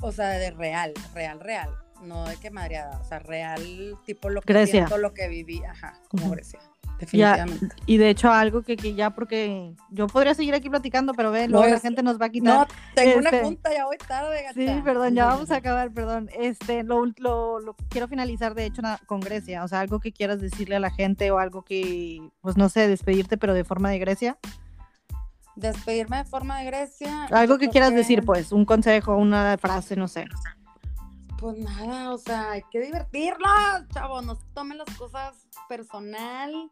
o 0.00 0.12
sea, 0.12 0.30
de 0.30 0.50
real, 0.50 0.92
real, 1.14 1.40
real. 1.40 1.70
No 2.02 2.26
de 2.26 2.36
que 2.36 2.50
madreada, 2.50 2.98
o 3.00 3.04
sea, 3.04 3.18
real, 3.18 3.96
tipo 4.04 4.28
lo 4.28 4.42
que 4.42 4.52
Grecia. 4.52 4.72
siento, 4.86 4.98
lo 4.98 5.14
que 5.14 5.28
viví, 5.28 5.64
ajá, 5.64 5.98
como. 6.08 6.30
Grecia, 6.30 6.60
definitivamente. 6.98 7.68
Y 7.86 7.96
de 7.98 8.10
hecho 8.10 8.30
algo 8.32 8.62
que, 8.62 8.76
que 8.76 8.94
ya 8.94 9.10
porque 9.10 9.74
yo 9.90 10.06
podría 10.06 10.34
seguir 10.34 10.54
aquí 10.54 10.68
platicando, 10.70 11.12
pero 11.14 11.30
ve, 11.30 11.48
luego 11.48 11.66
No, 11.66 11.72
la 11.72 11.80
gente 11.80 12.02
nos 12.02 12.20
va 12.20 12.26
a 12.26 12.28
quitar. 12.30 12.68
No, 12.68 12.74
tengo 12.94 13.18
una 13.18 13.30
Este, 13.30 13.42
junta, 13.44 13.72
ya 13.72 13.84
voy 13.86 13.96
tarde, 13.98 14.44
Sí, 14.54 14.64
gata. 14.66 14.84
perdón, 14.84 15.14
ya 15.14 15.26
vamos 15.26 15.50
a 15.50 15.56
acabar, 15.56 15.90
perdón. 15.92 16.28
Este, 16.38 16.82
lo, 16.82 17.04
lo, 17.18 17.60
lo 17.60 17.74
quiero 17.88 18.08
finalizar 18.08 18.54
de 18.54 18.66
hecho 18.66 18.82
con 19.06 19.20
Grecia, 19.20 19.64
o 19.64 19.68
sea, 19.68 19.80
algo 19.80 20.00
que 20.00 20.12
quieras 20.12 20.40
decirle 20.40 20.76
a 20.76 20.80
la 20.80 20.90
gente 20.90 21.30
o 21.30 21.38
algo 21.38 21.62
que, 21.62 22.20
pues 22.40 22.56
no 22.56 22.68
sé, 22.68 22.88
despedirte, 22.88 23.36
pero 23.36 23.54
de 23.54 23.64
forma 23.64 23.90
de 23.90 23.98
Grecia. 23.98 24.38
Despedirme 25.54 26.18
de 26.18 26.24
forma 26.24 26.58
de 26.60 26.66
Grecia. 26.66 27.24
Algo 27.30 27.56
que 27.56 27.70
quieras 27.70 27.94
decir, 27.94 28.24
pues, 28.24 28.52
un 28.52 28.66
consejo, 28.66 29.16
una 29.16 29.56
frase, 29.58 29.96
no 29.96 30.06
sé. 30.06 30.26
Pues 31.38 31.58
nada, 31.58 32.12
o 32.12 32.18
sea, 32.18 32.52
hay 32.52 32.62
que 32.70 32.80
divertirnos, 32.80 33.88
chavos, 33.92 34.24
no 34.24 34.36
se 34.36 34.46
tomen 34.54 34.78
las 34.78 34.96
cosas 34.96 35.34
personal. 35.68 36.70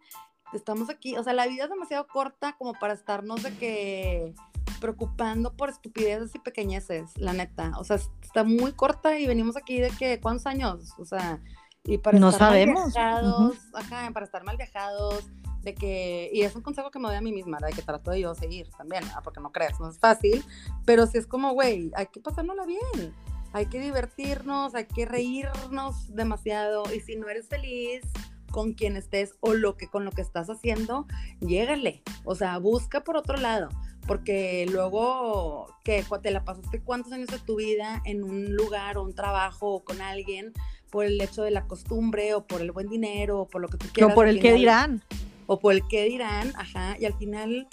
Estamos 0.52 0.88
aquí, 0.88 1.16
o 1.16 1.24
sea, 1.24 1.32
la 1.32 1.46
vida 1.46 1.64
es 1.64 1.70
demasiado 1.70 2.06
corta 2.06 2.54
como 2.56 2.72
para 2.74 2.94
estarnos 2.94 3.42
de 3.42 3.56
que 3.56 4.34
preocupando 4.80 5.54
por 5.54 5.70
estupideces 5.70 6.34
y 6.34 6.38
pequeñeces, 6.38 7.16
la 7.16 7.32
neta. 7.32 7.72
O 7.78 7.84
sea, 7.84 7.96
está 8.22 8.44
muy 8.44 8.72
corta 8.72 9.18
y 9.18 9.26
venimos 9.26 9.56
aquí 9.56 9.80
de 9.80 9.90
que, 9.90 10.20
¿cuántos 10.20 10.46
años? 10.46 10.92
O 10.98 11.04
sea, 11.04 11.40
y 11.84 11.98
para 11.98 12.18
No 12.18 12.30
estar 12.30 12.48
sabemos, 12.48 12.80
mal 12.80 12.92
viajados, 12.92 13.58
ajá, 13.74 14.10
para 14.12 14.26
estar 14.26 14.44
mal 14.44 14.56
viajados, 14.56 15.24
de 15.62 15.74
que, 15.74 16.30
y 16.32 16.42
es 16.42 16.54
un 16.54 16.62
consejo 16.62 16.90
que 16.90 16.98
me 16.98 17.08
doy 17.08 17.16
a 17.16 17.20
mí 17.20 17.32
misma, 17.32 17.58
de 17.58 17.72
que 17.72 17.82
trato 17.82 18.10
de 18.10 18.20
yo 18.20 18.34
seguir 18.34 18.68
también, 18.76 19.04
¿verdad? 19.04 19.20
porque 19.24 19.40
no 19.40 19.50
crees, 19.52 19.78
no 19.80 19.88
es 19.88 19.98
fácil, 19.98 20.44
pero 20.84 21.06
sí 21.06 21.18
es 21.18 21.26
como, 21.26 21.52
güey, 21.52 21.90
hay 21.94 22.06
que 22.06 22.20
pasárnosla 22.20 22.66
bien, 22.66 23.14
hay 23.54 23.66
que 23.66 23.78
divertirnos, 23.78 24.74
hay 24.74 24.86
que 24.86 25.06
reírnos 25.06 26.12
demasiado, 26.12 26.82
y 26.92 26.98
si 26.98 27.14
no 27.14 27.28
eres 27.28 27.48
feliz 27.48 28.02
con 28.50 28.74
quien 28.74 28.96
estés 28.96 29.36
o 29.40 29.54
lo 29.54 29.76
que 29.76 29.88
con 29.88 30.04
lo 30.04 30.10
que 30.10 30.22
estás 30.22 30.50
haciendo, 30.50 31.06
llégale, 31.40 32.02
o 32.24 32.34
sea, 32.34 32.58
busca 32.58 33.04
por 33.04 33.16
otro 33.16 33.36
lado, 33.36 33.68
porque 34.08 34.66
luego 34.70 35.68
que 35.84 36.04
te 36.20 36.30
la 36.32 36.44
pasaste 36.44 36.82
cuántos 36.82 37.12
años 37.12 37.28
de 37.28 37.38
tu 37.38 37.56
vida 37.56 38.02
en 38.04 38.24
un 38.24 38.56
lugar 38.56 38.98
o 38.98 39.04
un 39.04 39.14
trabajo 39.14 39.74
o 39.74 39.84
con 39.84 40.02
alguien 40.02 40.52
por 40.90 41.04
el 41.04 41.20
hecho 41.20 41.42
de 41.44 41.52
la 41.52 41.68
costumbre 41.68 42.34
o 42.34 42.44
por 42.44 42.60
el 42.60 42.72
buen 42.72 42.88
dinero 42.88 43.42
o 43.42 43.48
por 43.48 43.62
lo 43.62 43.68
que 43.68 43.78
tú 43.78 43.86
quieras. 43.92 44.12
O 44.12 44.14
por 44.16 44.26
el 44.26 44.40
que 44.40 44.52
dirán. 44.54 45.00
o 45.46 45.60
por 45.60 45.74
el 45.74 45.86
que 45.86 46.04
dirán, 46.06 46.52
ajá, 46.56 46.96
y 46.98 47.04
al 47.04 47.14
final, 47.14 47.68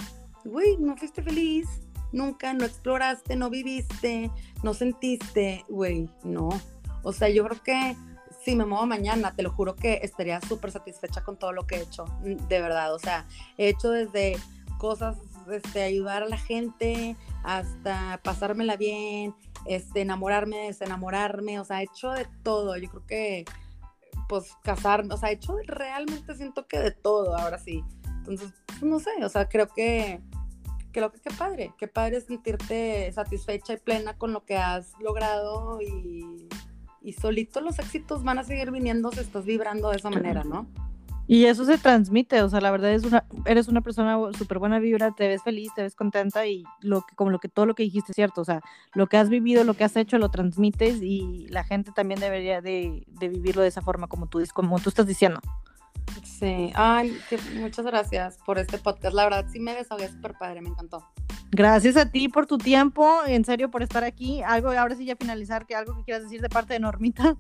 güey, 0.46 0.78
no 0.78 0.96
fuiste 0.96 1.24
feliz, 1.24 1.68
nunca, 2.12 2.54
no 2.54 2.66
exploraste, 2.66 3.36
no 3.36 3.50
viviste, 3.50 4.32
no 4.64 4.74
sentiste, 4.74 5.66
güey, 5.70 6.10
no. 6.24 6.50
O 7.04 7.14
sea, 7.14 7.30
yo 7.30 7.46
creo 7.46 7.62
que 7.64 7.96
si 8.44 8.56
me 8.56 8.66
muevo 8.66 8.86
mañana, 8.86 9.34
te 9.36 9.44
lo 9.44 9.52
juro 9.52 9.76
que 9.76 10.00
estaría 10.04 10.42
súper 10.42 10.72
satisfecha 10.72 11.24
con 11.24 11.38
todo 11.38 11.54
lo 11.54 11.68
que 11.68 11.76
he 11.76 11.82
hecho, 11.82 12.06
de 12.24 12.62
verdad, 12.62 12.94
o 12.94 13.00
sea, 13.00 13.28
he 13.58 13.70
hecho 13.70 13.92
desde 13.92 14.38
cosas, 14.78 15.18
este, 15.52 15.84
ayudar 15.84 16.24
a 16.24 16.30
la 16.30 16.38
gente, 16.38 17.16
hasta 17.44 18.20
pasármela 18.24 18.78
bien, 18.78 19.36
este, 19.66 20.02
enamorarme, 20.02 20.68
desenamorarme, 20.68 21.60
o 21.60 21.66
sea, 21.66 21.82
he 21.82 21.86
hecho 21.86 22.12
de 22.12 22.28
todo, 22.44 22.78
yo 22.78 22.90
creo 22.90 23.06
que 23.06 23.46
pues 24.28 24.56
casarme, 24.64 25.14
o 25.14 25.18
sea, 25.18 25.30
he 25.30 25.34
hecho 25.34 25.58
realmente 25.66 26.34
siento 26.36 26.66
que 26.66 26.80
de 26.80 26.92
todo, 26.92 27.38
ahora 27.38 27.58
sí. 27.58 27.84
Entonces, 28.06 28.54
pues, 28.66 28.82
no 28.84 29.00
sé, 29.00 29.12
o 29.24 29.30
sea, 29.30 29.50
creo 29.50 29.68
que 29.68 30.22
creo 30.92 31.12
que 31.12 31.20
qué 31.20 31.30
padre, 31.36 31.74
qué 31.78 31.88
padre 31.88 32.22
sentirte 32.22 33.12
satisfecha 33.12 33.74
y 33.74 33.78
plena 33.78 34.18
con 34.18 34.34
lo 34.34 34.46
que 34.46 34.58
has 34.58 34.94
logrado 35.00 35.82
y, 35.82 36.48
y 37.02 37.14
solito 37.14 37.62
los 37.62 37.80
éxitos 37.80 38.24
van 38.24 38.40
a 38.40 38.44
seguir 38.44 38.72
viniendo 38.72 39.12
si 39.12 39.20
estás 39.20 39.46
vibrando 39.46 39.90
de 39.90 39.98
esa 39.98 40.10
manera, 40.10 40.44
¿no? 40.44 40.68
Y 41.28 41.46
eso 41.46 41.64
se 41.64 41.78
transmite, 41.78 42.42
o 42.42 42.50
sea, 42.50 42.60
la 42.60 42.72
verdad 42.72 42.92
es 42.92 43.06
una, 43.06 43.24
eres 43.46 43.70
una 43.70 43.80
persona 43.80 44.18
súper 44.38 44.60
buena 44.60 44.80
vibra, 44.80 45.12
te 45.12 45.30
ves 45.30 45.42
feliz, 45.44 45.72
te 45.74 45.82
ves 45.82 45.96
contenta 45.96 46.46
y 46.46 46.66
lo 46.82 47.04
que, 47.04 47.16
como 47.16 47.32
lo 47.32 47.40
que 47.40 47.48
todo 47.48 47.66
lo 47.66 47.74
que 47.74 47.84
dijiste 47.84 48.12
es 48.12 48.16
cierto, 48.16 48.42
o 48.42 48.44
sea, 48.44 48.60
lo 48.96 49.08
que 49.08 49.16
has 49.16 49.30
vivido, 49.30 49.64
lo 49.64 49.76
que 49.76 49.86
has 49.86 49.96
hecho, 49.96 50.18
lo 50.18 50.30
transmites 50.30 51.02
y 51.02 51.48
la 51.50 51.64
gente 51.64 51.94
también 51.94 52.20
debería 52.20 52.60
de, 52.60 53.06
de 53.08 53.30
vivirlo 53.30 53.62
de 53.62 53.70
esa 53.70 53.82
forma 53.82 54.08
como 54.08 54.28
tú, 54.28 54.44
como 54.54 54.78
tú 54.80 54.90
estás 54.90 55.08
diciendo. 55.08 55.40
Sí, 56.24 56.72
ay, 56.76 57.18
muchas 57.56 57.86
gracias 57.86 58.38
por 58.46 58.58
este 58.58 58.78
podcast, 58.78 59.14
la 59.14 59.26
verdad 59.26 59.46
sí 59.52 59.60
me 59.60 59.76
desahogué 59.76 60.10
súper 60.10 60.34
padre, 60.34 60.62
me 60.62 60.70
encantó. 60.70 61.06
Gracias 61.52 61.98
a 61.98 62.10
ti 62.10 62.30
por 62.30 62.48
tu 62.48 62.58
tiempo, 62.58 63.26
en 63.28 63.44
serio 63.44 63.70
por 63.70 63.84
estar 63.84 64.06
aquí. 64.06 64.42
Algo, 64.42 64.72
ahora 64.72 64.96
sí 64.96 65.06
ya 65.06 65.18
finalizar, 65.18 65.66
que 65.66 65.76
algo 65.76 65.98
que 65.98 66.04
quieras 66.06 66.24
decir 66.24 66.42
de 66.42 66.48
parte 66.48 66.74
de 66.74 66.80
Normita, 66.80 67.36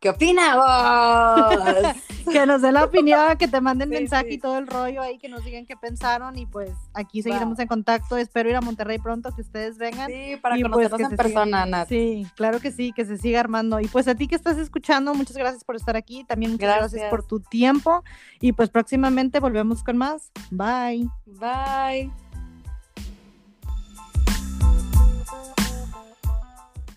¿Qué 0.00 0.10
opinas 0.10 0.54
vos? 0.56 1.94
que 2.32 2.46
nos 2.46 2.62
dé 2.62 2.70
la 2.72 2.84
opinión, 2.84 3.36
que 3.38 3.48
te 3.48 3.60
manden 3.60 3.88
Sí, 3.88 3.94
mensaje 3.96 4.28
sí. 4.28 4.34
y 4.34 4.38
todo 4.38 4.58
el 4.58 4.66
rollo 4.66 5.02
ahí, 5.02 5.18
que 5.18 5.28
nos 5.28 5.44
digan 5.44 5.66
qué 5.66 5.76
pensaron 5.76 6.38
y 6.38 6.46
pues 6.46 6.70
aquí 6.94 7.22
seguiremos 7.22 7.58
en 7.58 7.66
contacto. 7.68 8.16
Espero 8.16 8.48
ir 8.50 8.56
a 8.56 8.60
Monterrey 8.60 8.98
pronto, 8.98 9.34
que 9.34 9.40
ustedes 9.40 9.76
vengan. 9.78 10.08
sí, 10.08 10.36
para 10.40 10.56
Y, 10.56 10.60
pues, 10.62 10.70
conocernos 10.72 10.98
que 11.08 11.14
en 11.14 11.16
persona, 11.16 11.66
Nat. 11.66 11.88
Sí, 11.88 12.26
claro 12.36 12.60
que 12.60 12.70
sí, 12.70 12.92
que 12.92 13.04
se 13.06 13.16
siga 13.18 13.40
armando. 13.40 13.80
Y 13.80 13.88
pues 13.88 14.06
a 14.08 14.14
ti 14.14 14.28
que 14.28 14.36
estás 14.36 14.56
escuchando, 14.58 15.14
muchas 15.14 15.36
gracias 15.36 15.64
por 15.64 15.74
estar 15.74 15.96
aquí. 15.96 16.24
También 16.24 16.52
muchas 16.52 16.68
gracias, 16.68 16.92
Gracias. 16.92 17.10
por 17.10 17.24
tu 17.26 17.40
tiempo. 17.40 18.04
Y 18.40 18.52
pues 18.52 18.68
próximamente 18.70 19.40
volvemos 19.40 19.82
con 19.82 19.96
más. 19.96 20.30
Bye. 20.50 21.08
Bye. 21.26 22.27